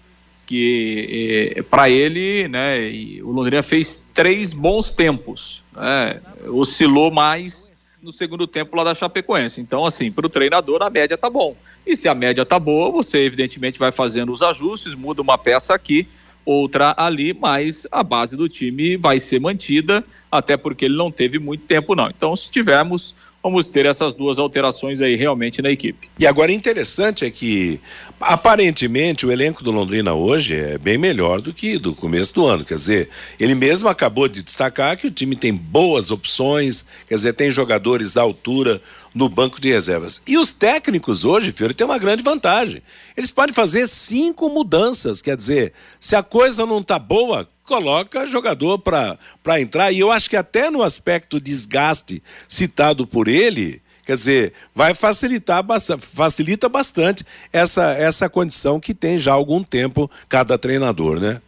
que 0.47 1.55
eh, 1.57 1.63
para 1.63 1.89
ele, 1.91 2.49
né? 2.49 2.91
o 3.23 3.31
Londrina 3.31 3.63
fez 3.63 4.11
três 4.15 4.53
bons 4.53 4.91
tempos, 4.91 5.63
né? 5.73 6.21
Oscilou 6.47 7.11
mais 7.11 7.73
no 8.03 8.13
segundo 8.13 8.47
tempo 8.47 8.77
lá 8.77 8.85
da 8.85 8.95
Chapecoense. 8.95 9.61
Então, 9.61 9.87
assim, 9.87 10.13
para 10.13 10.27
o 10.27 10.31
treinador 10.31 10.83
a 10.83 10.91
média 10.91 11.17
tá 11.17 11.31
bom. 11.31 11.57
E 11.87 11.97
se 11.97 12.09
a 12.09 12.15
média 12.15 12.45
tá 12.45 12.59
boa, 12.59 12.91
você 12.91 13.19
evidentemente 13.19 13.79
vai 13.79 13.93
fazendo 13.93 14.33
os 14.33 14.43
ajustes, 14.43 14.95
muda 14.95 15.23
uma 15.23 15.39
peça 15.39 15.75
aqui, 15.75 16.07
outra 16.45 16.95
ali, 16.97 17.35
mas 17.39 17.87
a 17.91 18.03
base 18.03 18.37
do 18.37 18.49
time 18.49 18.97
vai 18.97 19.19
ser 19.19 19.41
mantida 19.41 20.05
até 20.39 20.57
porque 20.57 20.87
ele 20.87 20.97
não 20.97 21.13
teve 21.13 21.39
muito 21.39 21.65
tempo 21.65 21.95
não. 21.95 22.09
Então, 22.09 22.35
se 22.35 22.51
tivermos, 22.51 23.15
vamos 23.41 23.69
ter 23.69 23.87
essas 23.87 24.15
duas 24.15 24.37
alterações 24.37 25.01
aí 25.01 25.15
realmente 25.15 25.63
na 25.63 25.71
equipe. 25.71 26.09
E 26.19 26.27
agora 26.27 26.51
interessante 26.51 27.25
é 27.25 27.31
que 27.31 27.79
aparentemente 28.21 29.25
o 29.25 29.31
elenco 29.31 29.63
do 29.63 29.71
Londrina 29.71 30.13
hoje 30.13 30.55
é 30.55 30.77
bem 30.77 30.99
melhor 30.99 31.41
do 31.41 31.53
que 31.53 31.79
do 31.79 31.95
começo 31.95 32.35
do 32.35 32.47
ano, 32.47 32.65
quer 32.65 32.75
dizer, 32.75 33.11
ele 33.39 33.55
mesmo 33.55 33.89
acabou 33.89 34.27
de 34.27 34.43
destacar 34.43 34.97
que 34.97 35.07
o 35.07 35.11
time 35.11 35.37
tem 35.37 35.55
boas 35.55 36.11
opções, 36.11 36.85
quer 37.07 37.15
dizer, 37.15 37.35
tem 37.35 37.49
jogadores 37.49 38.17
à 38.17 38.23
altura 38.23 38.83
no 39.15 39.29
banco 39.29 39.61
de 39.61 39.71
reservas. 39.71 40.21
E 40.27 40.37
os 40.37 40.53
técnicos 40.53 41.25
hoje, 41.25 41.53
Fiore, 41.53 41.75
tem 41.75 41.87
uma 41.87 41.99
grande 41.99 42.25
vantagem. 42.25 42.83
Eles 43.17 43.31
podem 43.31 43.55
fazer 43.55 43.87
cinco 43.87 44.49
mudanças, 44.49 45.23
quer 45.23 45.37
dizer, 45.37 45.73
se 46.01 46.17
a 46.17 46.23
coisa 46.25 46.67
não 46.67 46.81
está 46.81 46.99
boa, 46.99 47.49
coloca 47.65 48.27
jogador 48.27 48.79
para 48.79 49.61
entrar. 49.61 49.91
E 49.91 50.01
eu 50.01 50.11
acho 50.11 50.29
que 50.29 50.37
até 50.37 50.71
no 50.71 50.83
aspecto 50.83 51.41
desgaste 51.41 52.23
citado 52.47 53.07
por 53.07 53.27
ele, 53.27 53.81
quer 54.05 54.15
dizer, 54.15 54.53
vai 54.75 54.95
facilitar 54.95 55.65
facilita 55.99 56.69
bastante 56.69 57.25
essa, 57.53 57.93
essa 57.93 58.29
condição 58.29 58.79
que 58.79 58.95
tem 58.95 59.19
já 59.19 59.33
há 59.33 59.35
algum 59.35 59.63
tempo 59.63 60.11
cada 60.29 60.59
treinador, 60.59 61.19
né? 61.19 61.41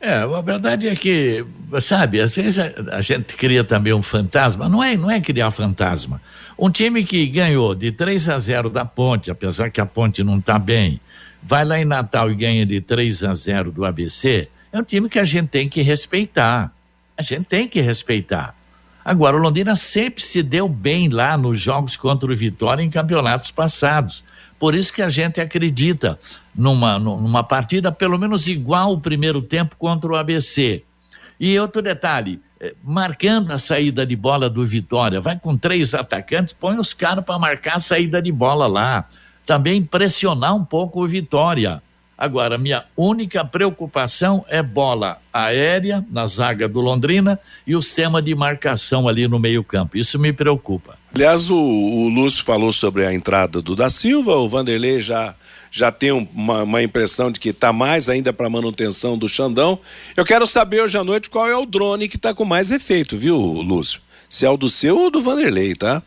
É, 0.00 0.16
a 0.16 0.40
verdade 0.42 0.86
é 0.86 0.94
que, 0.94 1.46
sabe, 1.80 2.20
às 2.20 2.36
vezes 2.36 2.58
a, 2.58 2.96
a, 2.98 3.00
gente 3.00 3.34
cria 3.36 3.64
também 3.64 3.94
um 3.94 4.02
fantasma, 4.02 4.68
não 4.68 4.84
é, 4.84 4.98
não 4.98 5.10
é 5.10 5.18
criar 5.18 5.50
fantasma. 5.50 6.20
Um 6.58 6.70
time 6.70 7.04
que 7.04 7.26
ganhou 7.26 7.74
de 7.74 7.90
3 7.90 8.28
a 8.28 8.38
0 8.38 8.68
da 8.68 8.84
Ponte, 8.84 9.30
apesar 9.30 9.70
que 9.70 9.80
a 9.80 9.86
Ponte 9.86 10.22
não 10.22 10.38
está 10.38 10.58
bem, 10.58 11.00
vai 11.42 11.64
lá 11.64 11.80
em 11.80 11.86
Natal 11.86 12.30
e 12.30 12.34
ganha 12.34 12.66
de 12.66 12.82
3 12.82 13.24
a 13.24 13.34
0 13.34 13.72
do 13.72 13.82
ABC, 13.82 14.48
é 14.74 14.80
um 14.80 14.82
time 14.82 15.08
que 15.08 15.20
a 15.20 15.24
gente 15.24 15.50
tem 15.50 15.68
que 15.68 15.82
respeitar. 15.82 16.74
A 17.16 17.22
gente 17.22 17.44
tem 17.44 17.68
que 17.68 17.80
respeitar. 17.80 18.56
Agora, 19.04 19.36
o 19.36 19.38
Londrina 19.38 19.76
sempre 19.76 20.20
se 20.20 20.42
deu 20.42 20.68
bem 20.68 21.08
lá 21.08 21.36
nos 21.36 21.60
jogos 21.60 21.96
contra 21.96 22.28
o 22.28 22.34
Vitória 22.34 22.82
em 22.82 22.90
campeonatos 22.90 23.52
passados. 23.52 24.24
Por 24.58 24.74
isso 24.74 24.92
que 24.92 25.00
a 25.00 25.08
gente 25.08 25.40
acredita 25.40 26.18
numa, 26.52 26.98
numa 26.98 27.44
partida 27.44 27.92
pelo 27.92 28.18
menos 28.18 28.48
igual 28.48 28.94
o 28.94 29.00
primeiro 29.00 29.40
tempo 29.40 29.76
contra 29.78 30.10
o 30.10 30.16
ABC. 30.16 30.82
E 31.38 31.56
outro 31.56 31.80
detalhe, 31.80 32.40
eh, 32.58 32.74
marcando 32.82 33.52
a 33.52 33.58
saída 33.58 34.04
de 34.04 34.16
bola 34.16 34.50
do 34.50 34.66
Vitória, 34.66 35.20
vai 35.20 35.38
com 35.38 35.56
três 35.56 35.94
atacantes, 35.94 36.52
põe 36.52 36.78
os 36.78 36.92
caras 36.92 37.24
para 37.24 37.38
marcar 37.38 37.76
a 37.76 37.80
saída 37.80 38.20
de 38.20 38.32
bola 38.32 38.66
lá. 38.66 39.08
Também 39.46 39.84
pressionar 39.84 40.56
um 40.56 40.64
pouco 40.64 41.04
o 41.04 41.06
Vitória. 41.06 41.80
Agora, 42.16 42.56
minha 42.56 42.84
única 42.96 43.44
preocupação 43.44 44.44
é 44.48 44.62
bola 44.62 45.18
aérea 45.32 46.04
na 46.10 46.26
zaga 46.26 46.68
do 46.68 46.80
Londrina 46.80 47.40
e 47.66 47.74
o 47.74 47.82
sistema 47.82 48.22
de 48.22 48.34
marcação 48.34 49.08
ali 49.08 49.26
no 49.26 49.38
meio-campo. 49.38 49.96
Isso 49.96 50.18
me 50.18 50.32
preocupa. 50.32 50.96
Aliás, 51.14 51.50
o, 51.50 51.56
o 51.56 52.08
Lúcio 52.08 52.44
falou 52.44 52.72
sobre 52.72 53.04
a 53.04 53.12
entrada 53.12 53.60
do 53.60 53.76
da 53.76 53.88
Silva, 53.88 54.36
o 54.36 54.48
Vanderlei 54.48 55.00
já 55.00 55.34
já 55.70 55.90
tem 55.90 56.12
uma, 56.12 56.62
uma 56.62 56.82
impressão 56.84 57.32
de 57.32 57.40
que 57.40 57.48
está 57.48 57.72
mais 57.72 58.08
ainda 58.08 58.32
para 58.32 58.48
manutenção 58.48 59.18
do 59.18 59.28
Xandão. 59.28 59.76
Eu 60.16 60.24
quero 60.24 60.46
saber 60.46 60.80
hoje 60.80 60.96
à 60.96 61.02
noite 61.02 61.28
qual 61.28 61.48
é 61.48 61.56
o 61.56 61.66
drone 61.66 62.08
que 62.08 62.14
está 62.14 62.32
com 62.32 62.44
mais 62.44 62.70
efeito, 62.70 63.18
viu, 63.18 63.36
Lúcio? 63.36 64.00
Se 64.30 64.46
é 64.46 64.50
o 64.50 64.56
do 64.56 64.68
seu 64.68 64.96
ou 64.96 65.10
do 65.10 65.20
Vanderlei, 65.20 65.74
tá? 65.74 66.00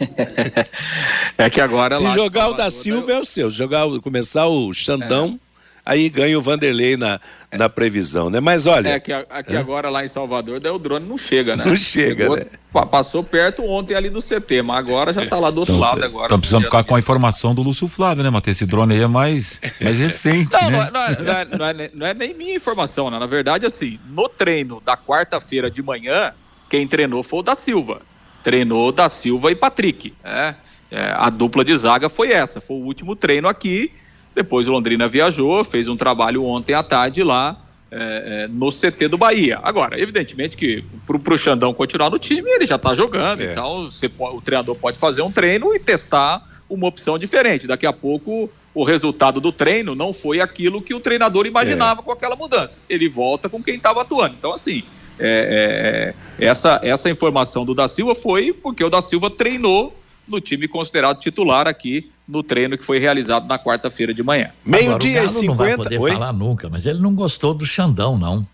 é 1.36 1.50
que 1.50 1.60
agora. 1.60 1.96
Se 1.96 2.08
jogar 2.10 2.48
o 2.48 2.54
da 2.54 2.70
Silva 2.70 3.12
é 3.12 3.18
o 3.18 3.24
seu. 3.24 3.50
Se 3.50 3.56
jogar, 3.56 3.86
começar 4.00 4.46
o 4.46 4.72
Xandão. 4.72 5.38
É. 5.40 5.44
Aí 5.86 6.08
ganha 6.08 6.38
o 6.38 6.40
Vanderlei 6.40 6.96
na, 6.96 7.20
é. 7.50 7.58
na 7.58 7.68
previsão, 7.68 8.30
né? 8.30 8.40
Mas 8.40 8.64
olha. 8.64 8.88
É 8.88 8.98
que 8.98 9.12
aqui 9.12 9.54
é. 9.54 9.58
agora 9.58 9.90
lá 9.90 10.02
em 10.02 10.08
Salvador, 10.08 10.58
daí 10.58 10.72
o 10.72 10.78
drone 10.78 11.06
não 11.06 11.18
chega, 11.18 11.56
né? 11.56 11.64
Não 11.68 11.76
chega, 11.76 12.22
Chegou, 12.22 12.36
né? 12.38 12.46
Passou 12.90 13.22
perto 13.22 13.62
ontem 13.62 13.94
ali 13.94 14.08
do 14.08 14.20
CT, 14.20 14.62
mas 14.62 14.78
agora 14.78 15.12
já 15.12 15.26
tá 15.26 15.38
lá 15.38 15.50
do 15.50 15.60
outro 15.60 15.74
então, 15.74 15.86
lado 15.86 16.02
agora. 16.02 16.24
Então 16.24 16.40
precisamos 16.40 16.68
ficar 16.68 16.84
com 16.84 16.94
a 16.94 16.98
informação 16.98 17.54
do 17.54 17.60
Lúcio 17.60 17.86
Flávio, 17.86 18.24
né, 18.24 18.30
Matheus? 18.30 18.56
Esse 18.56 18.64
drone 18.64 18.94
aí 18.94 19.02
é 19.02 19.06
mais, 19.06 19.60
mais 19.78 19.98
recente. 19.98 20.50
não, 20.54 20.70
né? 20.70 20.90
não, 20.90 21.02
é, 21.02 21.16
não, 21.16 21.36
é, 21.36 21.44
não, 21.44 21.66
é, 21.66 21.90
não, 21.92 22.06
é, 22.06 22.14
nem 22.14 22.32
minha 22.32 22.56
informação, 22.56 23.10
né? 23.10 23.18
Na 23.18 23.26
verdade, 23.26 23.66
assim, 23.66 24.00
no 24.08 24.26
treino 24.26 24.80
da 24.82 24.96
quarta-feira 24.96 25.70
de 25.70 25.82
manhã, 25.82 26.32
quem 26.70 26.88
treinou 26.88 27.22
foi 27.22 27.40
o 27.40 27.42
da 27.42 27.54
Silva 27.54 28.00
treinou 28.44 28.92
da 28.92 29.08
Silva 29.08 29.50
e 29.50 29.54
Patrick. 29.54 30.12
Né? 30.22 30.54
É, 30.94 31.12
a 31.16 31.28
dupla 31.28 31.64
de 31.64 31.76
zaga 31.76 32.08
foi 32.08 32.30
essa, 32.30 32.60
foi 32.60 32.76
o 32.76 32.84
último 32.84 33.16
treino 33.16 33.48
aqui. 33.48 33.90
Depois 34.32 34.68
o 34.68 34.70
Londrina 34.70 35.08
viajou, 35.08 35.64
fez 35.64 35.88
um 35.88 35.96
trabalho 35.96 36.44
ontem 36.44 36.72
à 36.72 36.84
tarde 36.84 37.24
lá 37.24 37.56
é, 37.90 38.44
é, 38.44 38.48
no 38.48 38.70
CT 38.70 39.08
do 39.08 39.18
Bahia. 39.18 39.58
Agora, 39.60 40.00
evidentemente 40.00 40.56
que 40.56 40.84
para 41.04 41.34
o 41.34 41.38
Xandão 41.38 41.74
continuar 41.74 42.10
no 42.10 42.18
time, 42.18 42.48
ele 42.48 42.64
já 42.64 42.76
está 42.76 42.94
jogando, 42.94 43.40
é. 43.40 43.50
então 43.50 43.90
você, 43.90 44.08
o 44.18 44.40
treinador 44.40 44.76
pode 44.76 44.96
fazer 44.96 45.22
um 45.22 45.32
treino 45.32 45.74
e 45.74 45.80
testar 45.80 46.48
uma 46.70 46.86
opção 46.86 47.18
diferente. 47.18 47.66
Daqui 47.66 47.86
a 47.86 47.92
pouco 47.92 48.48
o 48.72 48.84
resultado 48.84 49.40
do 49.40 49.50
treino 49.50 49.96
não 49.96 50.12
foi 50.12 50.40
aquilo 50.40 50.80
que 50.80 50.94
o 50.94 51.00
treinador 51.00 51.44
imaginava 51.44 52.02
é. 52.02 52.04
com 52.04 52.12
aquela 52.12 52.36
mudança. 52.36 52.78
Ele 52.88 53.08
volta 53.08 53.48
com 53.48 53.60
quem 53.60 53.74
estava 53.74 54.02
atuando. 54.02 54.36
Então, 54.38 54.52
assim, 54.52 54.84
é, 55.18 56.14
essa, 56.38 56.78
essa 56.84 57.10
informação 57.10 57.64
do 57.64 57.74
Da 57.74 57.88
Silva 57.88 58.14
foi 58.14 58.52
porque 58.52 58.82
o 58.82 58.90
Da 58.90 59.02
Silva 59.02 59.28
treinou 59.28 59.92
no 60.26 60.40
time 60.40 60.66
considerado 60.66 61.20
titular 61.20 61.66
aqui 61.66 62.10
no 62.26 62.42
treino 62.42 62.78
que 62.78 62.84
foi 62.84 62.98
realizado 62.98 63.46
na 63.46 63.58
quarta-feira 63.58 64.14
de 64.14 64.22
manhã. 64.22 64.50
Meio-dia 64.64 65.24
e 65.24 65.28
50. 65.28 65.46
Não 65.46 65.54
vai 65.54 65.76
poder 65.76 66.00
Oi? 66.00 66.12
falar 66.12 66.32
nunca, 66.32 66.68
mas 66.68 66.86
ele 66.86 66.98
não 66.98 67.14
gostou 67.14 67.52
do 67.52 67.66
Xandão, 67.66 68.18
não. 68.18 68.46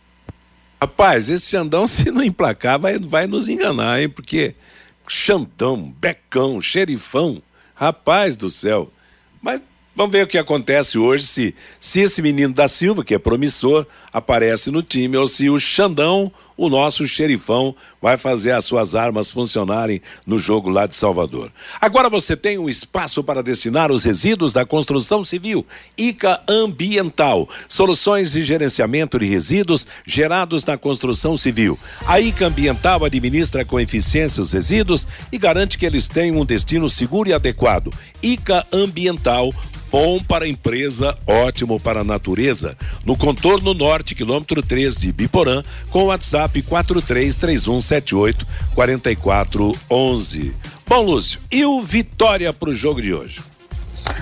Rapaz, 0.81 1.29
esse 1.29 1.51
Xandão, 1.51 1.87
se 1.89 2.11
não 2.11 2.23
emplacar, 2.23 2.79
vai, 2.79 2.99
vai 2.99 3.27
nos 3.27 3.49
enganar, 3.49 4.01
hein? 4.03 4.09
Porque 4.09 4.55
Xandão, 5.07 5.95
Becão, 6.01 6.61
Xerifão, 6.61 7.43
rapaz 7.75 8.37
do 8.37 8.51
céu. 8.51 8.91
Mas 9.41 9.61
Vamos 9.95 10.13
ver 10.13 10.25
o 10.25 10.27
que 10.27 10.39
acontece 10.39 10.97
hoje 10.97 11.27
se, 11.27 11.55
se 11.79 12.01
esse 12.01 12.23
menino 12.23 12.55
da 12.55 12.69
Silva, 12.69 13.05
que 13.05 13.15
é 13.15 13.19
promissor, 13.19 13.85
aparece 14.13 14.71
no 14.71 14.83
time 14.83 15.17
ou 15.17 15.27
se 15.27 15.51
o 15.51 15.59
Xandão, 15.59 16.33
o 16.61 16.69
nosso 16.69 17.09
xerifão, 17.09 17.75
vai 18.03 18.19
fazer 18.19 18.51
as 18.51 18.67
suas 18.67 18.95
armas 18.95 19.31
funcionarem 19.31 20.03
no 20.27 20.39
jogo 20.39 20.69
lá 20.69 20.87
de 20.87 20.95
Salvador. 20.95 21.51
Agora 21.81 22.11
você 22.11 22.37
tem 22.37 22.59
um 22.59 22.69
espaço 22.69 23.25
para 23.25 23.43
destinar 23.43 23.91
os 23.91 24.05
resíduos 24.05 24.53
da 24.53 24.67
construção 24.67 25.25
civil. 25.25 25.65
ICA 25.97 26.39
Ambiental, 26.47 27.49
soluções 27.67 28.33
de 28.33 28.43
gerenciamento 28.43 29.19
de 29.19 29.25
resíduos 29.25 29.87
gerados 30.05 30.63
na 30.67 30.77
construção 30.77 31.35
civil. 31.35 31.79
A 32.07 32.21
ICA 32.21 32.49
Ambiental 32.49 33.07
administra 33.07 33.65
com 33.65 33.81
eficiência 33.81 34.43
os 34.43 34.53
resíduos 34.53 35.07
e 35.33 35.39
garante 35.39 35.79
que 35.79 35.87
eles 35.87 36.11
tenham 36.11 36.37
um 36.37 36.45
destino 36.45 36.91
seguro 36.91 37.31
e 37.31 37.33
adequado. 37.33 37.91
ICA 38.23 38.67
Ambiental 38.71 39.51
bom 39.91 40.23
para 40.23 40.45
a 40.45 40.49
empresa, 40.49 41.19
ótimo 41.27 41.81
para 41.81 42.01
a 42.01 42.05
natureza. 42.05 42.77
No 43.05 43.17
contorno 43.17 43.75
norte, 43.75 44.15
quilômetro 44.15 44.63
3 44.63 44.97
de 44.97 45.13
Biporã, 45.13 45.63
com 45.91 46.05
o 46.05 46.07
WhatsApp 46.07 46.63
433178 46.63 48.47
4411. 48.75 50.55
Bom, 50.87 51.03
Lúcio, 51.03 51.41
e 51.51 51.65
o 51.65 51.81
Vitória 51.81 52.53
para 52.53 52.71
o 52.71 52.75
jogo 52.75 53.03
de 53.03 53.13
hoje? 53.13 53.41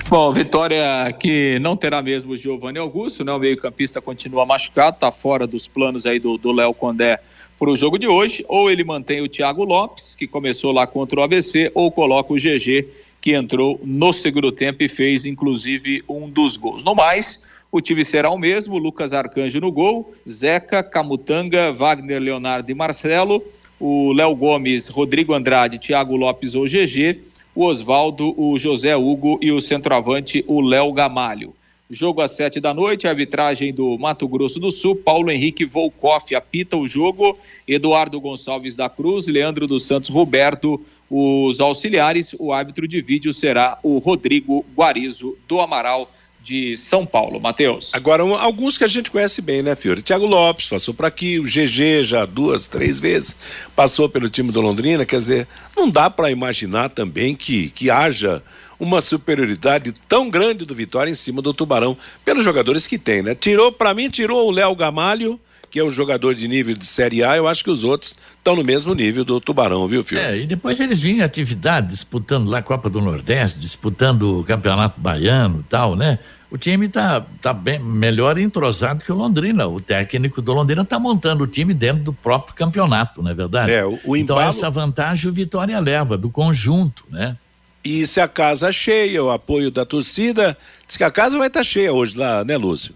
Bom, 0.09 0.33
vitória 0.33 1.13
que 1.21 1.59
não 1.61 1.77
terá 1.77 2.03
mesmo 2.03 2.33
o 2.33 2.37
Giovanni 2.37 2.79
Augusto, 2.79 3.25
né? 3.25 3.33
O 3.33 3.39
meio-campista 3.39 4.01
continua 4.01 4.45
machucado, 4.45 4.97
está 4.97 5.13
fora 5.13 5.47
dos 5.47 5.69
planos 5.69 6.05
aí 6.05 6.19
do 6.19 6.53
Léo 6.53 6.75
Condé 6.75 7.21
para 7.59 7.71
o 7.71 7.77
jogo 7.77 7.99
de 7.99 8.09
hoje. 8.09 8.45
Ou 8.49 8.71
ele 8.71 8.83
mantém 8.83 9.21
o 9.21 9.29
Thiago 9.29 9.65
Lopes, 9.65 10.17
que 10.17 10.27
começou 10.27 10.73
lá 10.73 10.87
contra 10.87 11.21
o 11.21 11.23
ABC, 11.23 11.71
ou 11.75 11.93
coloca 11.93 12.33
o 12.33 12.37
GG 12.37 12.87
que 13.21 13.35
entrou 13.35 13.81
no 13.85 14.13
segundo 14.13 14.53
tempo 14.53 14.83
e 14.83 14.89
fez 14.89 15.27
inclusive 15.27 16.03
um 16.09 16.29
dos 16.29 16.57
gols. 16.57 16.85
No 16.85 16.95
mais, 16.95 17.45
o 17.71 17.81
time 17.81 18.05
será 18.05 18.31
o 18.31 18.39
mesmo: 18.39 18.79
Lucas 18.79 19.13
Arcanjo 19.13 19.61
no 19.61 19.71
gol, 19.71 20.15
Zeca, 20.29 20.83
Camutanga, 20.83 21.73
Wagner 21.73 22.21
Leonardo 22.21 22.71
e 22.71 22.75
Marcelo, 22.75 23.43
o 23.79 24.13
Léo 24.13 24.35
Gomes, 24.35 24.89
Rodrigo 24.89 25.35
Andrade, 25.35 25.79
Thiago 25.79 26.17
Lopes 26.17 26.55
ou 26.55 26.67
GG, 26.67 27.21
o 27.55 27.65
Oswaldo, 27.65 28.35
o 28.41 28.59
José 28.59 28.97
Hugo 28.97 29.39
e 29.43 29.53
o 29.53 29.61
centroavante, 29.61 30.45
o 30.47 30.61
Léo 30.61 30.93
Gamalho. 30.93 31.55
Jogo 31.91 32.21
às 32.21 32.33
sete 32.33 32.61
da 32.61 32.75
noite, 32.75 33.09
arbitragem 33.09 33.73
do 33.73 33.97
Mato 33.97 34.29
Grosso 34.29 34.61
do 34.61 34.71
Sul, 34.71 34.95
Paulo 34.95 35.31
Henrique 35.31 35.65
Volkoff 35.65 36.35
apita 36.35 36.77
o 36.77 36.87
jogo, 36.87 37.39
Eduardo 37.67 38.21
Gonçalves 38.21 38.77
da 38.77 38.91
Cruz, 38.91 39.27
Leandro 39.27 39.67
dos 39.67 39.85
Santos 39.85 40.11
Roberto, 40.11 40.85
os 41.11 41.61
auxiliares, 41.61 42.35
o 42.39 42.53
árbitro 42.53 42.87
de 42.87 43.01
vídeo 43.01 43.33
será 43.33 43.79
o 43.83 43.99
Rodrigo 43.99 44.65
Guarizo 44.77 45.37
do 45.47 45.61
Amaral 45.61 46.11
de 46.43 46.77
São 46.77 47.05
Paulo. 47.05 47.41
Matheus. 47.41 47.95
Agora, 47.95 48.25
um, 48.25 48.35
alguns 48.35 48.79
que 48.79 48.85
a 48.85 48.89
gente 48.89 49.11
conhece 49.11 49.43
bem, 49.43 49.63
né, 49.63 49.77
Fiore? 49.77 50.01
Tiago 50.01 50.25
Lopes 50.25 50.69
passou 50.69 50.95
por 50.95 51.05
aqui, 51.05 51.39
o 51.39 51.43
GG 51.43 52.03
já 52.03 52.25
duas, 52.25 52.69
três 52.69 52.99
vezes 52.99 53.37
passou 53.77 54.09
pelo 54.09 54.31
time 54.31 54.51
do 54.51 54.61
Londrina. 54.61 55.05
Quer 55.05 55.17
dizer, 55.17 55.49
não 55.77 55.91
dá 55.91 56.09
para 56.09 56.31
imaginar 56.31 56.89
também 56.89 57.35
que, 57.35 57.69
que 57.71 57.91
haja 57.91 58.43
uma 58.81 59.01
superioridade 59.01 59.93
tão 60.07 60.31
grande 60.31 60.65
do 60.65 60.75
Vitória 60.75 61.11
em 61.11 61.15
cima 61.15 61.43
do 61.43 61.53
Tubarão, 61.53 61.97
pelos 62.25 62.45
jogadores 62.45 62.87
que 62.87 62.97
tem, 62.97 63.23
né? 63.23 63.35
Tirou, 63.35 63.73
para 63.73 63.93
mim, 63.93 64.09
tirou 64.09 64.47
o 64.47 64.51
Léo 64.51 64.75
Gamalho 64.75 65.39
que 65.71 65.79
é 65.79 65.83
o 65.83 65.91
jogador 65.91 66.35
de 66.35 66.49
nível 66.49 66.77
de 66.77 66.87
Série 66.87 67.23
A, 67.23 67.37
eu 67.37 67.47
acho 67.47 67.63
que 67.63 67.71
os 67.71 67.85
outros 67.85 68.17
estão 68.37 68.57
no 68.57 68.65
mesmo 68.65 68.95
nível 68.95 69.25
do 69.25 69.41
Tubarão, 69.41 69.87
viu, 69.87 70.03
filho? 70.03 70.21
É, 70.21 70.39
e 70.39 70.47
depois 70.47 70.81
eles 70.81 70.99
vinham 70.99 71.19
em 71.19 71.23
atividade, 71.23 71.89
disputando 71.89 72.49
lá 72.49 72.59
a 72.59 72.63
Copa 72.63 72.89
do 72.89 73.01
Nordeste, 73.01 73.59
disputando 73.59 74.41
o 74.41 74.45
Campeonato 74.45 75.01
Baiano 75.01 75.61
e 75.61 75.63
tal, 75.65 75.95
né? 75.95 76.19
O 76.51 76.57
time 76.57 76.87
está 76.87 77.21
tá 77.43 77.53
bem 77.53 77.79
melhor 77.79 78.39
entrosado 78.39 79.05
que 79.05 79.13
o 79.13 79.15
Londrina. 79.15 79.67
O 79.69 79.81
técnico 79.81 80.41
do 80.41 80.55
Londrina 80.55 80.81
está 80.81 80.99
montando 80.99 81.45
o 81.45 81.47
time 81.47 81.75
dentro 81.75 82.05
do 82.05 82.13
próprio 82.13 82.55
campeonato, 82.55 83.23
não 83.23 83.31
é 83.31 83.35
verdade? 83.35 83.71
É, 83.71 83.85
o, 83.85 83.99
o 84.03 84.17
então 84.17 84.37
embalo... 84.37 84.49
essa 84.49 84.71
vantagem 84.71 85.29
o 85.29 85.33
Vitória 85.33 85.79
leva, 85.79 86.17
do 86.17 86.31
conjunto, 86.31 87.05
né? 87.11 87.37
E 87.85 88.07
se 88.07 88.21
a 88.21 88.27
casa 88.27 88.73
cheia, 88.73 89.23
o 89.23 89.31
apoio 89.31 89.71
da 89.71 89.85
torcida, 89.85 90.57
diz 90.87 90.97
que 90.97 91.05
a 91.05 91.11
casa 91.11 91.37
vai 91.37 91.49
estar 91.49 91.61
tá 91.61 91.65
cheia 91.65 91.93
hoje 91.93 92.17
lá, 92.17 92.43
né, 92.45 92.57
Lúcio? 92.57 92.95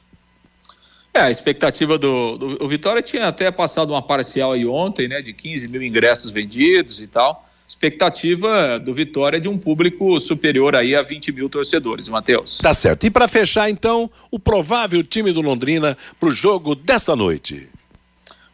É, 1.15 1.21
a 1.21 1.31
expectativa 1.31 1.99
do, 1.99 2.39
do, 2.39 2.65
O 2.65 2.69
Vitória 2.69 3.03
tinha 3.03 3.29
até 3.29 3.51
passado 3.51 3.91
uma 3.91 4.01
parcial 4.01 4.53
aí 4.53 4.65
ontem, 4.65 5.09
né, 5.09 5.21
de 5.21 5.33
15 5.33 5.69
mil 5.69 5.83
ingressos 5.83 6.31
vendidos 6.31 7.01
e 7.01 7.07
tal. 7.07 7.47
Expectativa 7.69 8.79
do 8.79 8.95
Vitória 8.95 9.37
é 9.37 9.41
de 9.41 9.49
um 9.49 9.59
público 9.59 10.19
superior 10.21 10.75
aí 10.75 10.95
a 10.95 11.03
20 11.03 11.33
mil 11.33 11.49
torcedores, 11.49 12.09
Matheus. 12.09 12.59
Tá 12.59 12.73
certo. 12.73 13.07
E 13.07 13.11
para 13.11 13.29
fechar, 13.29 13.69
então, 13.69 14.11
o 14.31 14.39
provável 14.39 15.03
time 15.03 15.33
do 15.33 15.41
Londrina 15.41 15.97
para 16.19 16.29
o 16.29 16.33
jogo 16.33 16.75
desta 16.75 17.15
noite. 17.15 17.69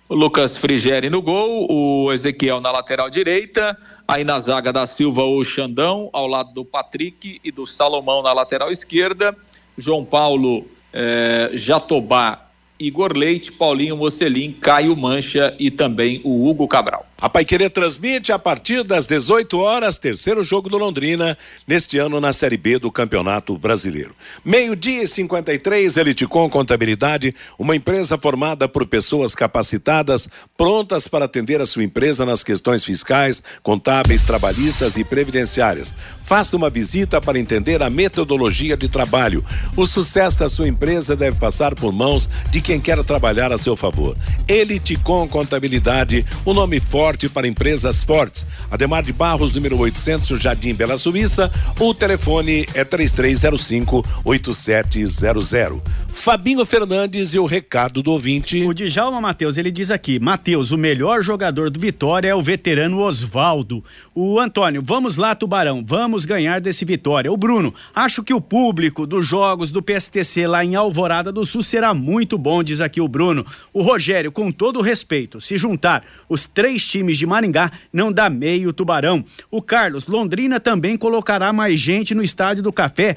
O 0.08 0.14
Lucas 0.14 0.56
Frigeri 0.56 1.10
no 1.10 1.20
gol, 1.20 1.66
o 1.70 2.12
Ezequiel 2.12 2.60
na 2.60 2.70
lateral 2.70 3.10
direita, 3.10 3.76
aí 4.06 4.24
na 4.24 4.38
zaga 4.38 4.72
da 4.72 4.86
Silva 4.86 5.22
o 5.22 5.44
Xandão, 5.44 6.08
ao 6.12 6.26
lado 6.26 6.52
do 6.52 6.64
Patrick 6.64 7.40
e 7.44 7.52
do 7.52 7.66
Salomão 7.66 8.22
na 8.22 8.32
lateral 8.32 8.70
esquerda, 8.70 9.36
João 9.76 10.04
Paulo, 10.04 10.64
eh, 10.92 11.50
Jatobá 11.54 12.47
Igor 12.78 13.16
Leite, 13.16 13.50
Paulinho 13.50 13.96
Mocelin, 13.96 14.52
Caio 14.52 14.96
Mancha 14.96 15.54
e 15.58 15.70
também 15.70 16.20
o 16.22 16.48
Hugo 16.48 16.68
Cabral. 16.68 17.07
A 17.20 17.28
Paiquerê 17.28 17.68
transmite 17.68 18.30
a 18.30 18.38
partir 18.38 18.84
das 18.84 19.08
18 19.08 19.58
horas, 19.58 19.98
terceiro 19.98 20.40
jogo 20.40 20.68
do 20.68 20.78
Londrina, 20.78 21.36
neste 21.66 21.98
ano 21.98 22.20
na 22.20 22.32
Série 22.32 22.56
B 22.56 22.78
do 22.78 22.92
Campeonato 22.92 23.58
Brasileiro. 23.58 24.14
Meio-dia 24.44 25.02
e 25.02 25.06
53, 25.06 25.96
Eliticom 25.96 26.48
Contabilidade, 26.48 27.34
uma 27.58 27.74
empresa 27.74 28.16
formada 28.16 28.68
por 28.68 28.86
pessoas 28.86 29.34
capacitadas, 29.34 30.28
prontas 30.56 31.08
para 31.08 31.24
atender 31.24 31.60
a 31.60 31.66
sua 31.66 31.82
empresa 31.82 32.24
nas 32.24 32.44
questões 32.44 32.84
fiscais, 32.84 33.42
contábeis, 33.64 34.22
trabalhistas 34.22 34.96
e 34.96 35.02
previdenciárias. 35.02 35.92
Faça 36.24 36.56
uma 36.56 36.70
visita 36.70 37.20
para 37.20 37.38
entender 37.38 37.82
a 37.82 37.90
metodologia 37.90 38.76
de 38.76 38.88
trabalho. 38.88 39.44
O 39.76 39.88
sucesso 39.88 40.38
da 40.38 40.48
sua 40.48 40.68
empresa 40.68 41.16
deve 41.16 41.36
passar 41.36 41.74
por 41.74 41.92
mãos 41.92 42.30
de 42.52 42.60
quem 42.60 42.78
quer 42.78 43.02
trabalhar 43.02 43.50
a 43.50 43.58
seu 43.58 43.74
favor. 43.74 44.16
Eliticom 44.46 45.26
Contabilidade, 45.26 46.24
o 46.44 46.54
nome 46.54 46.78
forte 46.78 47.07
forte 47.08 47.26
para 47.26 47.48
empresas 47.48 48.04
fortes. 48.04 48.44
Ademar 48.70 49.02
de 49.02 49.14
Barros, 49.14 49.54
número 49.54 49.78
800, 49.78 50.38
Jardim 50.38 50.74
Bela 50.74 50.98
Suíça. 50.98 51.50
O 51.80 51.94
telefone 51.94 52.66
é 52.74 52.84
3305 52.84 54.04
8700. 54.22 55.80
Fabinho 56.08 56.66
Fernandes 56.66 57.32
e 57.32 57.38
o 57.38 57.46
recado 57.46 58.02
do 58.02 58.10
ouvinte. 58.10 58.62
O 58.62 58.74
Djalma 58.74 59.20
Matheus, 59.22 59.56
ele 59.56 59.70
diz 59.70 59.90
aqui: 59.90 60.18
Matheus, 60.20 60.70
o 60.70 60.76
melhor 60.76 61.22
jogador 61.22 61.70
do 61.70 61.80
Vitória 61.80 62.28
é 62.28 62.34
o 62.34 62.42
veterano 62.42 63.00
Osvaldo. 63.00 63.82
O 64.14 64.38
Antônio, 64.38 64.82
vamos 64.84 65.16
lá, 65.16 65.34
Tubarão, 65.34 65.82
vamos 65.86 66.26
ganhar 66.26 66.60
desse 66.60 66.84
Vitória. 66.84 67.32
O 67.32 67.36
Bruno, 67.36 67.72
acho 67.94 68.22
que 68.22 68.34
o 68.34 68.40
público 68.40 69.06
dos 69.06 69.26
jogos 69.26 69.70
do 69.70 69.82
PSTC 69.82 70.46
lá 70.46 70.62
em 70.62 70.74
Alvorada 70.74 71.32
do 71.32 71.46
Sul 71.46 71.62
será 71.62 71.94
muito 71.94 72.36
bom, 72.36 72.62
diz 72.62 72.82
aqui 72.82 73.00
o 73.00 73.08
Bruno. 73.08 73.46
O 73.72 73.80
Rogério, 73.80 74.30
com 74.30 74.52
todo 74.52 74.82
respeito, 74.82 75.40
se 75.40 75.56
juntar 75.56 76.04
os 76.28 76.44
três 76.44 76.84
times 76.86 77.16
de 77.18 77.26
Maringá, 77.26 77.70
não 77.92 78.12
dá 78.12 78.28
meio 78.28 78.72
Tubarão. 78.72 79.24
O 79.50 79.62
Carlos, 79.62 80.06
Londrina 80.06 80.60
também 80.60 80.96
colocará 80.96 81.52
mais 81.52 81.80
gente 81.80 82.14
no 82.14 82.22
estádio 82.22 82.62
do 82.62 82.72
Café 82.72 83.16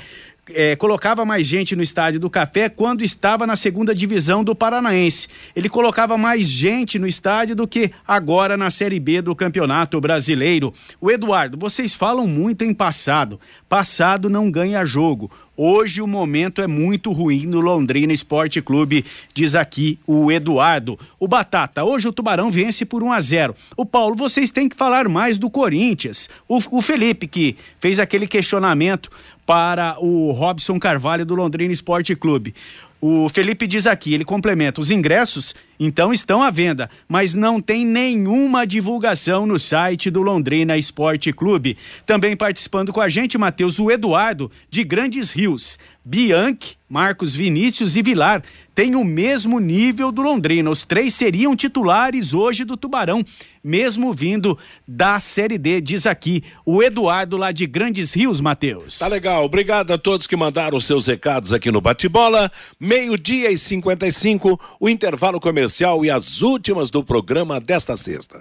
é, 0.49 0.75
colocava 0.75 1.23
mais 1.23 1.45
gente 1.45 1.75
no 1.75 1.83
estádio 1.83 2.19
do 2.19 2.29
Café 2.29 2.67
quando 2.67 3.03
estava 3.03 3.45
na 3.45 3.55
segunda 3.55 3.93
divisão 3.93 4.43
do 4.43 4.55
Paranaense. 4.55 5.27
Ele 5.55 5.69
colocava 5.69 6.17
mais 6.17 6.49
gente 6.49 6.97
no 6.97 7.07
estádio 7.07 7.55
do 7.55 7.67
que 7.67 7.91
agora 8.07 8.57
na 8.57 8.69
Série 8.69 8.99
B 8.99 9.21
do 9.21 9.35
Campeonato 9.35 9.99
Brasileiro. 10.01 10.73
O 10.99 11.11
Eduardo, 11.11 11.57
vocês 11.57 11.93
falam 11.93 12.27
muito 12.27 12.63
em 12.63 12.73
passado. 12.73 13.39
Passado 13.69 14.29
não 14.29 14.49
ganha 14.49 14.83
jogo. 14.83 15.31
Hoje 15.55 16.01
o 16.01 16.07
momento 16.07 16.61
é 16.61 16.65
muito 16.65 17.11
ruim 17.11 17.45
no 17.45 17.59
Londrina 17.59 18.11
Esporte 18.11 18.61
Clube, 18.61 19.05
diz 19.33 19.53
aqui 19.53 19.99
o 20.07 20.31
Eduardo. 20.31 20.97
O 21.19 21.27
Batata, 21.27 21.83
hoje 21.83 22.07
o 22.07 22.13
Tubarão 22.13 22.49
vence 22.49 22.83
por 22.83 23.03
1 23.03 23.11
a 23.11 23.19
0. 23.19 23.55
O 23.77 23.85
Paulo, 23.85 24.15
vocês 24.15 24.49
têm 24.49 24.67
que 24.67 24.75
falar 24.75 25.07
mais 25.07 25.37
do 25.37 25.51
Corinthians. 25.51 26.29
O, 26.47 26.57
o 26.71 26.81
Felipe 26.81 27.27
que 27.27 27.57
fez 27.79 27.99
aquele 27.99 28.27
questionamento 28.27 29.11
para 29.52 29.97
o 29.99 30.32
Robson 30.32 30.80
Carvalho 30.80 31.26
do 31.26 31.36
Londrina 31.36 31.74
Esporte 31.74 32.16
Clube. 32.16 32.56
O 33.02 33.28
Felipe 33.28 33.68
diz 33.68 33.86
aqui, 33.86 34.14
ele 34.14 34.24
complementa: 34.24 34.80
os 34.80 34.89
ingressos 34.89 35.54
então 35.78 36.14
estão 36.14 36.41
à 36.41 36.49
venda, 36.49 36.89
mas 37.06 37.36
não 37.36 37.60
tem 37.60 37.86
nenhuma 37.86 38.66
divulgação 38.66 39.45
no 39.45 39.60
site 39.60 40.10
do 40.10 40.22
Londrina 40.22 40.78
Esporte 40.78 41.34
Clube. 41.34 41.78
Também 42.06 42.38
participando 42.38 42.93
com 42.93 43.02
a 43.02 43.10
gente, 43.10 43.38
Matheus, 43.38 43.78
o 43.78 43.91
Eduardo, 43.91 44.49
de 44.70 44.86
Grandes 44.86 45.32
Rios. 45.32 45.78
Bianchi, 46.06 46.78
Marcos 46.88 47.36
Vinícius 47.36 47.97
e 47.97 48.02
Vilar 48.02 48.41
têm 48.82 48.95
o 48.95 49.03
mesmo 49.03 49.59
nível 49.59 50.11
do 50.11 50.23
Londrina. 50.23 50.67
Os 50.67 50.82
três 50.82 51.13
seriam 51.13 51.55
titulares 51.55 52.34
hoje 52.34 52.65
do 52.65 52.75
Tubarão, 52.75 53.23
mesmo 53.63 54.11
vindo 54.11 54.57
da 54.88 55.19
Série 55.19 55.59
D, 55.59 55.79
diz 55.79 56.07
aqui 56.07 56.43
o 56.65 56.82
Eduardo 56.82 57.38
lá 57.38 57.51
de 57.51 57.67
Grandes 57.67 58.11
Rios, 58.11 58.41
Matheus. 58.41 58.97
Tá 58.97 59.05
legal. 59.05 59.45
Obrigado 59.45 59.91
a 59.91 59.99
todos 59.99 60.25
que 60.25 60.36
mandaram 60.36 60.82
seus 60.82 61.05
recados 61.05 61.53
aqui 61.53 61.69
no 61.69 61.79
Bate-Bola. 61.79 62.51
Meio-dia 62.79 63.51
e 63.51 63.57
55, 63.57 64.59
o 64.79 64.89
intervalo 64.89 65.39
comercial 65.39 66.03
e 66.03 66.09
as 66.09 66.41
últimas 66.41 66.89
do 66.89 67.03
programa 67.03 67.61
desta 67.61 67.95
sexta. 67.95 68.39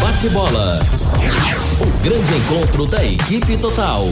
Bate-bola. 0.00 0.80
O 1.80 2.02
grande 2.02 2.34
encontro 2.34 2.86
da 2.86 3.06
equipe 3.06 3.56
total. 3.56 4.04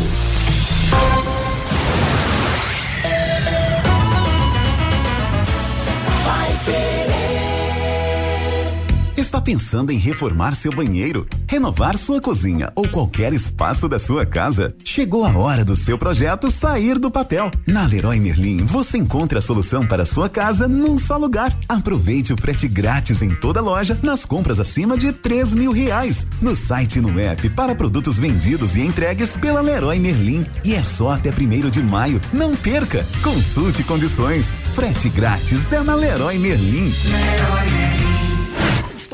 Está 9.27 9.41
pensando 9.41 9.91
em 9.91 9.99
reformar 9.99 10.55
seu 10.55 10.73
banheiro, 10.73 11.27
renovar 11.49 11.99
sua 11.99 12.21
cozinha 12.21 12.71
ou 12.77 12.89
qualquer 12.89 13.33
espaço 13.33 13.89
da 13.89 13.99
sua 13.99 14.25
casa? 14.25 14.73
Chegou 14.85 15.25
a 15.25 15.37
hora 15.37 15.65
do 15.65 15.75
seu 15.75 15.99
projeto 15.99 16.49
sair 16.49 16.97
do 16.97 17.11
papel. 17.11 17.51
Na 17.67 17.85
Leroy 17.85 18.21
Merlin 18.21 18.59
você 18.59 18.97
encontra 18.97 19.41
a 19.41 19.43
solução 19.43 19.85
para 19.85 20.05
a 20.05 20.07
sua 20.07 20.29
casa 20.29 20.69
num 20.69 20.97
só 20.97 21.17
lugar. 21.17 21.53
Aproveite 21.69 22.33
o 22.33 22.37
frete 22.37 22.69
grátis 22.69 23.21
em 23.21 23.31
toda 23.31 23.61
loja 23.61 23.99
nas 24.01 24.25
compras 24.25 24.61
acima 24.61 24.97
de 24.97 25.13
três 25.13 25.53
mil 25.53 25.73
reais. 25.73 26.29
No 26.41 26.55
site 26.55 27.01
e 27.01 27.03
no 27.03 27.19
app 27.19 27.51
para 27.51 27.75
produtos 27.75 28.21
vendidos 28.21 28.77
e 28.77 28.81
entregues 28.81 29.35
pela 29.35 29.61
Leroy 29.61 29.99
Merlin. 29.99 30.47
E 30.65 30.73
é 30.73 30.85
só 30.85 31.11
até 31.11 31.33
primeiro 31.33 31.69
de 31.69 31.83
maio. 31.83 32.21
Não 32.33 32.55
perca! 32.55 33.05
Consulte 33.25 33.83
condições. 33.83 34.55
Frete 34.73 35.09
grátis 35.09 35.73
é 35.73 35.83
na 35.83 35.97
Leroy 35.97 36.39
Merlin. 36.39 36.95
Leroy 37.11 37.71
Merlin. 37.73 38.07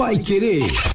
Pai 0.02 0.18
Querer 0.18 0.64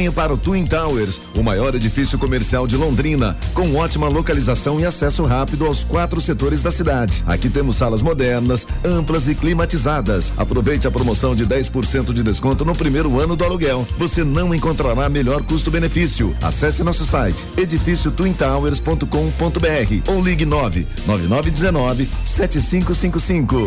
venha 0.00 0.10
para 0.10 0.32
o 0.32 0.36
Twin 0.36 0.64
Towers, 0.64 1.20
o 1.36 1.42
maior 1.42 1.74
edifício 1.74 2.18
comercial 2.18 2.66
de 2.66 2.74
Londrina, 2.74 3.36
com 3.52 3.76
ótima 3.76 4.08
localização 4.08 4.80
e 4.80 4.86
acesso 4.86 5.24
rápido 5.24 5.66
aos 5.66 5.84
quatro 5.84 6.22
setores 6.22 6.62
da 6.62 6.70
cidade. 6.70 7.22
Aqui 7.26 7.50
temos 7.50 7.76
salas 7.76 8.00
modernas, 8.00 8.66
amplas 8.82 9.28
e 9.28 9.34
climatizadas. 9.34 10.32
Aproveite 10.38 10.88
a 10.88 10.90
promoção 10.90 11.36
de 11.36 11.44
10% 11.44 12.14
de 12.14 12.22
desconto 12.22 12.64
no 12.64 12.72
primeiro 12.72 13.20
ano 13.20 13.36
do 13.36 13.44
aluguel. 13.44 13.86
Você 13.98 14.24
não 14.24 14.54
encontrará 14.54 15.06
melhor 15.10 15.42
custo-benefício. 15.42 16.34
Acesse 16.42 16.82
nosso 16.82 17.04
site 17.04 17.44
edifíciotwintowers.com.br 17.58 20.10
ou 20.10 20.24
ligue 20.24 20.46
9 20.46 20.86
9919 21.06 22.08
7555. 22.24 23.66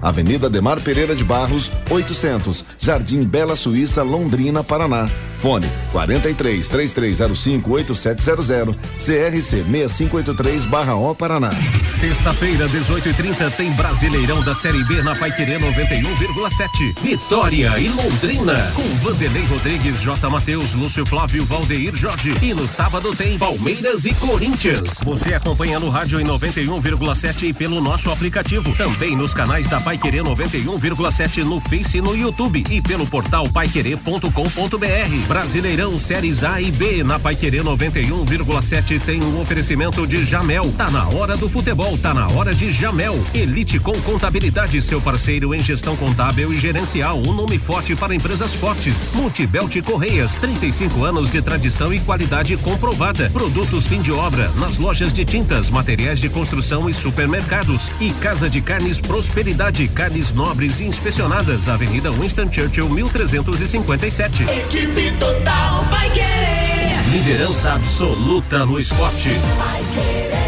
Avenida 0.00 0.48
Demar 0.48 0.80
Pereira 0.80 1.14
de 1.14 1.24
Barros, 1.24 1.70
800, 1.90 2.64
Jardim 2.78 3.24
Bela 3.24 3.56
Suíça, 3.56 4.02
Londrina, 4.02 4.62
Paraná. 4.62 5.08
Fone 5.38 5.68
43 5.92 6.68
3305 6.68 7.70
8700 7.70 8.76
CRC 8.98 9.64
6583 9.64 10.64
barra 10.66 10.96
O 10.96 11.14
Paraná. 11.14 11.50
Sexta-feira, 11.98 12.68
18h30, 12.68 13.50
tem 13.56 13.72
Brasileirão 13.72 14.42
da 14.42 14.54
Série 14.54 14.82
B 14.84 15.02
na 15.02 15.14
Paiquerê 15.14 15.58
91,7. 15.58 17.00
Vitória 17.02 17.78
e 17.78 17.88
Londrina. 17.88 18.72
Com 18.74 18.88
Vanderlei 18.96 19.44
Rodrigues, 19.46 20.00
J. 20.00 20.28
Matheus, 20.30 20.72
Lúcio 20.72 21.06
Flávio, 21.06 21.44
Valdeir 21.44 21.94
Jorge. 21.94 22.34
E 22.42 22.54
no 22.54 22.66
sábado 22.66 23.14
tem 23.14 23.38
Palmeiras 23.38 24.04
e 24.04 24.14
Corinthians. 24.14 25.00
Você 25.04 25.34
acompanha 25.34 25.78
no 25.78 25.88
rádio 25.88 26.20
em 26.20 26.24
91,7 26.24 27.44
e 27.44 27.52
pelo 27.52 27.80
nosso 27.80 28.10
aplicativo. 28.10 28.72
Também 28.76 29.16
nos 29.16 29.32
canais 29.32 29.68
da 29.68 29.80
Paiquerê 29.88 30.18
91,7 30.18 31.44
no 31.44 31.58
Face 31.60 31.96
e 31.96 32.02
no 32.02 32.14
YouTube 32.14 32.62
e 32.68 32.82
pelo 32.82 33.06
portal 33.06 33.48
paiquerê.com.br. 33.48 35.26
Brasileirão 35.26 35.98
Séries 35.98 36.44
A 36.44 36.60
e 36.60 36.70
B 36.70 37.02
na 37.02 37.18
Paiquerê 37.18 37.62
91,7 37.62 39.00
tem 39.00 39.24
um 39.24 39.40
oferecimento 39.40 40.06
de 40.06 40.26
Jamel. 40.26 40.70
Tá 40.76 40.90
na 40.90 41.08
hora 41.08 41.38
do 41.38 41.48
futebol, 41.48 41.96
tá 41.96 42.12
na 42.12 42.26
hora 42.32 42.54
de 42.54 42.70
Jamel. 42.70 43.18
Elite 43.32 43.78
com 43.78 43.98
Contabilidade, 44.02 44.82
seu 44.82 45.00
parceiro 45.00 45.54
em 45.54 45.60
gestão 45.60 45.96
contábil 45.96 46.52
e 46.52 46.58
gerencial. 46.58 47.16
Um 47.16 47.32
nome 47.32 47.58
forte 47.58 47.96
para 47.96 48.14
empresas 48.14 48.52
fortes. 48.52 49.10
Multibelt 49.14 49.74
Correias, 49.86 50.34
35 50.34 51.02
anos 51.02 51.30
de 51.30 51.40
tradição 51.40 51.94
e 51.94 52.00
qualidade 52.00 52.54
comprovada. 52.58 53.30
Produtos 53.30 53.86
fim 53.86 54.02
de 54.02 54.12
obra 54.12 54.50
nas 54.58 54.76
lojas 54.76 55.14
de 55.14 55.24
tintas, 55.24 55.70
materiais 55.70 56.20
de 56.20 56.28
construção 56.28 56.90
e 56.90 56.92
supermercados. 56.92 57.88
E 57.98 58.12
Casa 58.12 58.50
de 58.50 58.60
Carnes 58.60 59.00
Prosperidade, 59.00 59.77
carnes 59.86 60.32
nobres 60.32 60.80
e 60.80 60.84
inspecionadas, 60.84 61.68
Avenida 61.68 62.10
Winston 62.10 62.50
Churchill, 62.52 62.88
1357. 62.88 64.42
Equipe 64.44 65.12
total 65.20 65.84
vai 65.90 66.10
querer. 66.10 67.08
Liderança 67.10 67.74
absoluta 67.74 68.66
no 68.66 68.80
esporte. 68.80 69.28
Vai 69.58 69.84
querer. 69.94 70.38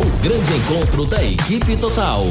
O 0.00 0.06
grande 0.22 0.54
encontro 0.54 1.04
da 1.06 1.22
equipe 1.22 1.76
total. 1.76 2.26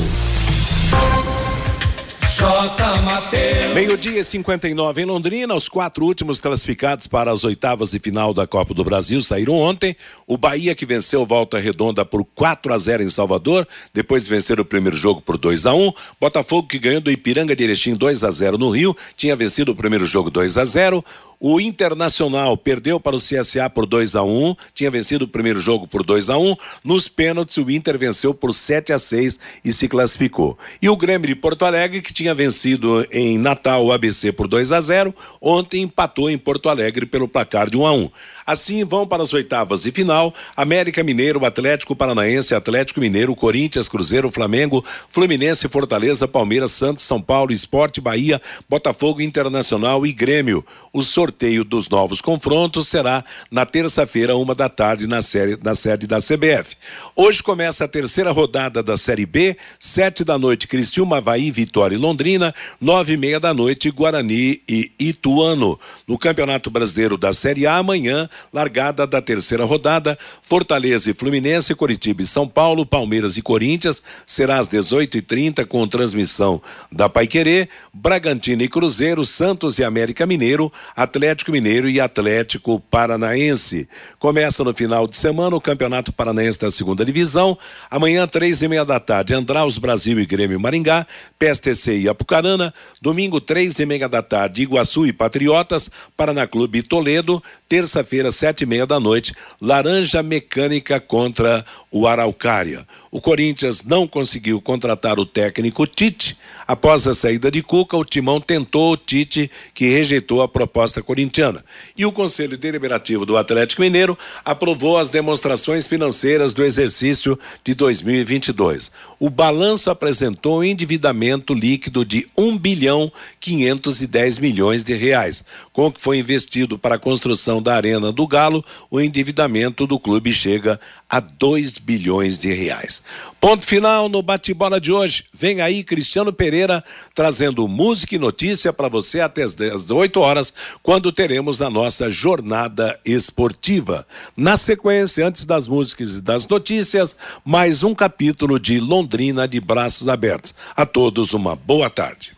Mateus. 3.03 3.73
Meio-dia 3.73 4.19
e 4.19 4.23
59 4.23 5.01
em 5.01 5.05
Londrina, 5.05 5.55
os 5.55 5.69
quatro 5.69 6.05
últimos 6.05 6.39
classificados 6.39 7.07
para 7.07 7.31
as 7.31 7.43
oitavas 7.43 7.93
e 7.93 7.99
final 7.99 8.33
da 8.33 8.45
Copa 8.45 8.73
do 8.73 8.83
Brasil 8.83 9.21
saíram 9.21 9.53
ontem. 9.53 9.95
O 10.27 10.37
Bahia 10.37 10.75
que 10.75 10.85
venceu 10.85 11.25
Volta 11.25 11.59
Redonda 11.59 12.03
por 12.03 12.25
4 12.35 12.73
a 12.73 12.77
0 12.77 13.03
em 13.03 13.09
Salvador, 13.09 13.65
depois 13.93 14.25
de 14.25 14.29
vencer 14.29 14.59
o 14.59 14.65
primeiro 14.65 14.97
jogo 14.97 15.21
por 15.21 15.37
2 15.37 15.65
a 15.65 15.73
1. 15.73 15.93
Botafogo 16.19 16.67
que 16.67 16.79
ganhou 16.79 16.99
do 16.99 17.11
Ipiranga 17.11 17.55
de 17.55 17.63
Erechim 17.63 17.95
2 17.95 18.23
a 18.23 18.31
0 18.31 18.57
no 18.57 18.69
Rio, 18.69 18.95
tinha 19.15 19.35
vencido 19.35 19.71
o 19.71 19.75
primeiro 19.75 20.05
jogo 20.05 20.29
2 20.29 20.57
a 20.57 20.65
0. 20.65 21.05
O 21.39 21.59
Internacional 21.59 22.57
perdeu 22.57 22.99
para 22.99 23.15
o 23.15 23.19
CSA 23.19 23.69
por 23.69 23.85
2 23.85 24.15
a 24.15 24.23
1 24.23 24.55
tinha 24.73 24.89
vencido 24.89 25.25
o 25.25 25.27
primeiro 25.27 25.59
jogo 25.59 25.87
por 25.87 26.03
2 26.03 26.29
a 26.29 26.37
1 26.37 26.55
Nos 26.83 27.07
pênaltis, 27.07 27.57
o 27.57 27.69
Inter 27.69 27.97
venceu 27.97 28.33
por 28.33 28.53
7 28.53 28.93
a 28.93 28.99
6 28.99 29.39
e 29.63 29.73
se 29.73 29.87
classificou. 29.87 30.57
E 30.81 30.89
o 30.89 30.95
Grêmio 30.95 31.27
de 31.27 31.35
Porto 31.35 31.65
Alegre, 31.65 32.01
que 32.01 32.13
tinha 32.13 32.33
vencido 32.33 33.05
em 33.11 33.37
Natal 33.37 33.85
o 33.85 33.91
ABC 33.91 34.31
por 34.31 34.47
2 34.47 34.71
a 34.71 34.81
0 34.81 35.13
ontem 35.41 35.83
empatou 35.83 36.29
em 36.29 36.37
Porto 36.37 36.69
Alegre 36.69 37.05
pelo 37.05 37.27
placar 37.27 37.69
de 37.69 37.77
1 37.77 37.85
a 37.85 37.93
1 37.93 38.09
Assim 38.45 38.85
vão 38.85 39.07
para 39.07 39.23
as 39.23 39.33
oitavas 39.33 39.85
e 39.85 39.91
final: 39.91 40.33
América 40.55 41.03
Mineiro, 41.03 41.43
Atlético 41.43 41.95
Paranaense, 41.95 42.53
Atlético 42.53 42.99
Mineiro, 42.99 43.35
Corinthians, 43.35 43.89
Cruzeiro, 43.89 44.29
Flamengo, 44.29 44.85
Fluminense, 45.09 45.67
Fortaleza, 45.67 46.27
Palmeiras, 46.27 46.71
Santos, 46.71 47.03
São 47.03 47.19
Paulo, 47.19 47.51
Esporte, 47.51 47.99
Bahia, 47.99 48.39
Botafogo 48.69 49.21
Internacional 49.21 50.05
e 50.05 50.13
Grêmio. 50.13 50.63
O 50.93 51.01
sorteio 51.01 51.63
dos 51.63 51.89
novos 51.89 52.21
confrontos 52.21 52.87
será 52.87 53.23
na 53.49 53.65
terça-feira, 53.65 54.35
uma 54.35 54.53
da 54.53 54.69
tarde, 54.69 55.07
na, 55.07 55.21
série, 55.21 55.57
na 55.61 55.73
sede 55.73 56.05
da 56.05 56.19
CBF. 56.19 56.75
Hoje 57.15 57.41
começa 57.41 57.85
a 57.85 57.87
terceira 57.87 58.31
rodada 58.31 58.83
da 58.83 58.95
Série 58.95 59.25
B, 59.25 59.57
sete 59.79 60.23
da 60.23 60.37
noite, 60.37 60.67
Criciúma, 60.67 61.17
Havaí, 61.17 61.49
Vitória 61.49 61.95
e 61.95 61.97
Londrina, 61.97 62.53
nove 62.79 63.13
e 63.13 63.17
meia 63.17 63.39
da 63.39 63.53
noite, 63.53 63.89
Guarani 63.89 64.61
e 64.69 64.91
Ituano. 64.99 65.79
No 66.07 66.17
Campeonato 66.17 66.69
Brasileiro 66.69 67.17
da 67.17 67.33
Série 67.33 67.65
A, 67.65 67.77
amanhã, 67.77 68.29
largada 68.51 69.05
da 69.05 69.21
terceira 69.21 69.65
rodada, 69.65 70.17
Fortaleza 70.41 71.09
e 71.09 71.13
Fluminense, 71.13 71.75
Curitiba 71.75 72.21
e 72.21 72.27
São 72.27 72.47
Paulo, 72.47 72.85
Palmeiras 72.85 73.37
e 73.37 73.41
Corinthians, 73.41 74.01
será 74.25 74.59
às 74.59 74.67
18h30 74.67 75.65
com 75.65 75.87
transmissão 75.87 76.61
da 76.91 77.07
Paiquerê, 77.07 77.69
Bragantino 77.93 78.61
e 78.61 78.67
Cruzeiro, 78.67 79.25
Santos 79.25 79.79
e 79.79 79.83
América 79.83 80.25
Mineiro, 80.25 80.71
Atlético 80.95 81.51
Mineiro 81.51 81.89
e 81.89 81.99
Atlético 81.99 82.79
Paranaense. 82.79 83.87
Começa 84.19 84.63
no 84.63 84.73
final 84.73 85.07
de 85.07 85.15
semana 85.15 85.55
o 85.55 85.61
Campeonato 85.61 86.11
Paranaense 86.11 86.59
da 86.59 86.71
Segunda 86.71 87.05
Divisão. 87.05 87.57
Amanhã, 87.89 88.27
três 88.27 88.61
e 88.61 88.67
meia 88.67 88.85
da 88.85 88.99
tarde, 88.99 89.33
Andraus 89.33 89.77
Brasil 89.77 90.19
e 90.19 90.25
Grêmio 90.25 90.59
Maringá, 90.59 91.05
PSTC 91.37 91.99
e 91.99 92.09
Apucarana. 92.09 92.73
Domingo, 93.01 93.39
três 93.39 93.79
e 93.79 93.85
meia 93.85 94.09
da 94.09 94.21
tarde, 94.21 94.63
Iguaçu 94.63 95.05
e 95.05 95.13
Patriotas, 95.13 95.89
Paraná 96.15 96.47
Clube 96.47 96.79
e 96.79 96.83
Toledo. 96.83 97.41
Terça-feira, 97.67 98.24
sete 98.31 98.63
e 98.63 98.65
meia 98.65 98.85
da 98.85 98.99
noite, 98.99 99.33
Laranja 99.61 100.21
Mecânica 100.21 100.99
contra 100.99 101.65
o 101.91 102.07
Araucária. 102.07 102.85
O 103.15 103.21
Corinthians 103.21 103.81
não 103.81 104.05
conseguiu 104.05 104.59
contratar 104.59 105.17
o 105.17 105.25
técnico 105.25 105.87
Tite. 105.87 106.37
Após 106.67 107.07
a 107.07 107.13
saída 107.13 107.49
de 107.49 107.63
Cuca, 107.63 107.95
o 107.95 108.03
Timão 108.03 108.41
tentou 108.41 108.91
o 108.91 108.97
Tite, 108.97 109.49
que 109.73 109.87
rejeitou 109.87 110.41
a 110.41 110.49
proposta 110.49 111.01
corintiana. 111.01 111.63
E 111.95 112.05
o 112.05 112.11
Conselho 112.11 112.57
Deliberativo 112.57 113.25
do 113.25 113.37
Atlético 113.37 113.83
Mineiro 113.83 114.17
aprovou 114.43 114.97
as 114.97 115.09
demonstrações 115.09 115.87
financeiras 115.87 116.53
do 116.53 116.61
exercício 116.61 117.39
de 117.63 117.73
2022. 117.73 118.91
O 119.17 119.29
balanço 119.29 119.89
apresentou 119.89 120.59
um 120.59 120.63
endividamento 120.65 121.53
líquido 121.53 122.03
de 122.03 122.27
1 122.37 122.57
bilhão 122.57 123.09
510 123.39 124.39
milhões 124.39 124.83
de 124.83 124.93
reais. 124.93 125.41
Com 125.71 125.85
o 125.85 125.91
que 125.91 126.01
foi 126.01 126.17
investido 126.17 126.77
para 126.77 126.95
a 126.95 126.99
construção 126.99 127.61
da 127.61 127.77
Arena 127.77 128.11
do 128.11 128.27
Galo, 128.27 128.65
o 128.91 128.99
endividamento 128.99 129.87
do 129.87 129.97
clube 129.97 130.33
chega 130.33 130.77
a 131.09 131.21
2 131.21 131.77
bilhões 131.77 132.37
de 132.37 132.51
reais. 132.51 133.04
Ponto 133.39 133.65
final 133.65 134.09
no 134.09 134.21
bate-bola 134.21 134.79
de 134.79 134.91
hoje. 134.91 135.23
Vem 135.33 135.61
aí 135.61 135.83
Cristiano 135.83 136.33
Pereira 136.33 136.83
trazendo 137.13 137.67
música 137.67 138.15
e 138.15 138.19
notícia 138.19 138.73
para 138.73 138.89
você 138.89 139.19
até 139.19 139.43
as 139.43 139.55
18 139.55 140.19
horas, 140.19 140.53
quando 140.81 141.11
teremos 141.11 141.61
a 141.61 141.69
nossa 141.69 142.09
jornada 142.09 142.99
esportiva. 143.05 144.07
Na 144.35 144.57
sequência, 144.57 145.27
antes 145.27 145.45
das 145.45 145.67
músicas 145.67 146.13
e 146.13 146.21
das 146.21 146.47
notícias, 146.47 147.15
mais 147.43 147.83
um 147.83 147.93
capítulo 147.93 148.59
de 148.59 148.79
Londrina 148.79 149.47
de 149.47 149.59
braços 149.59 150.07
abertos. 150.07 150.55
A 150.75 150.85
todos 150.85 151.33
uma 151.33 151.55
boa 151.55 151.89
tarde. 151.89 152.33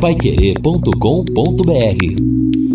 Paiquerê.com.br 0.00 2.67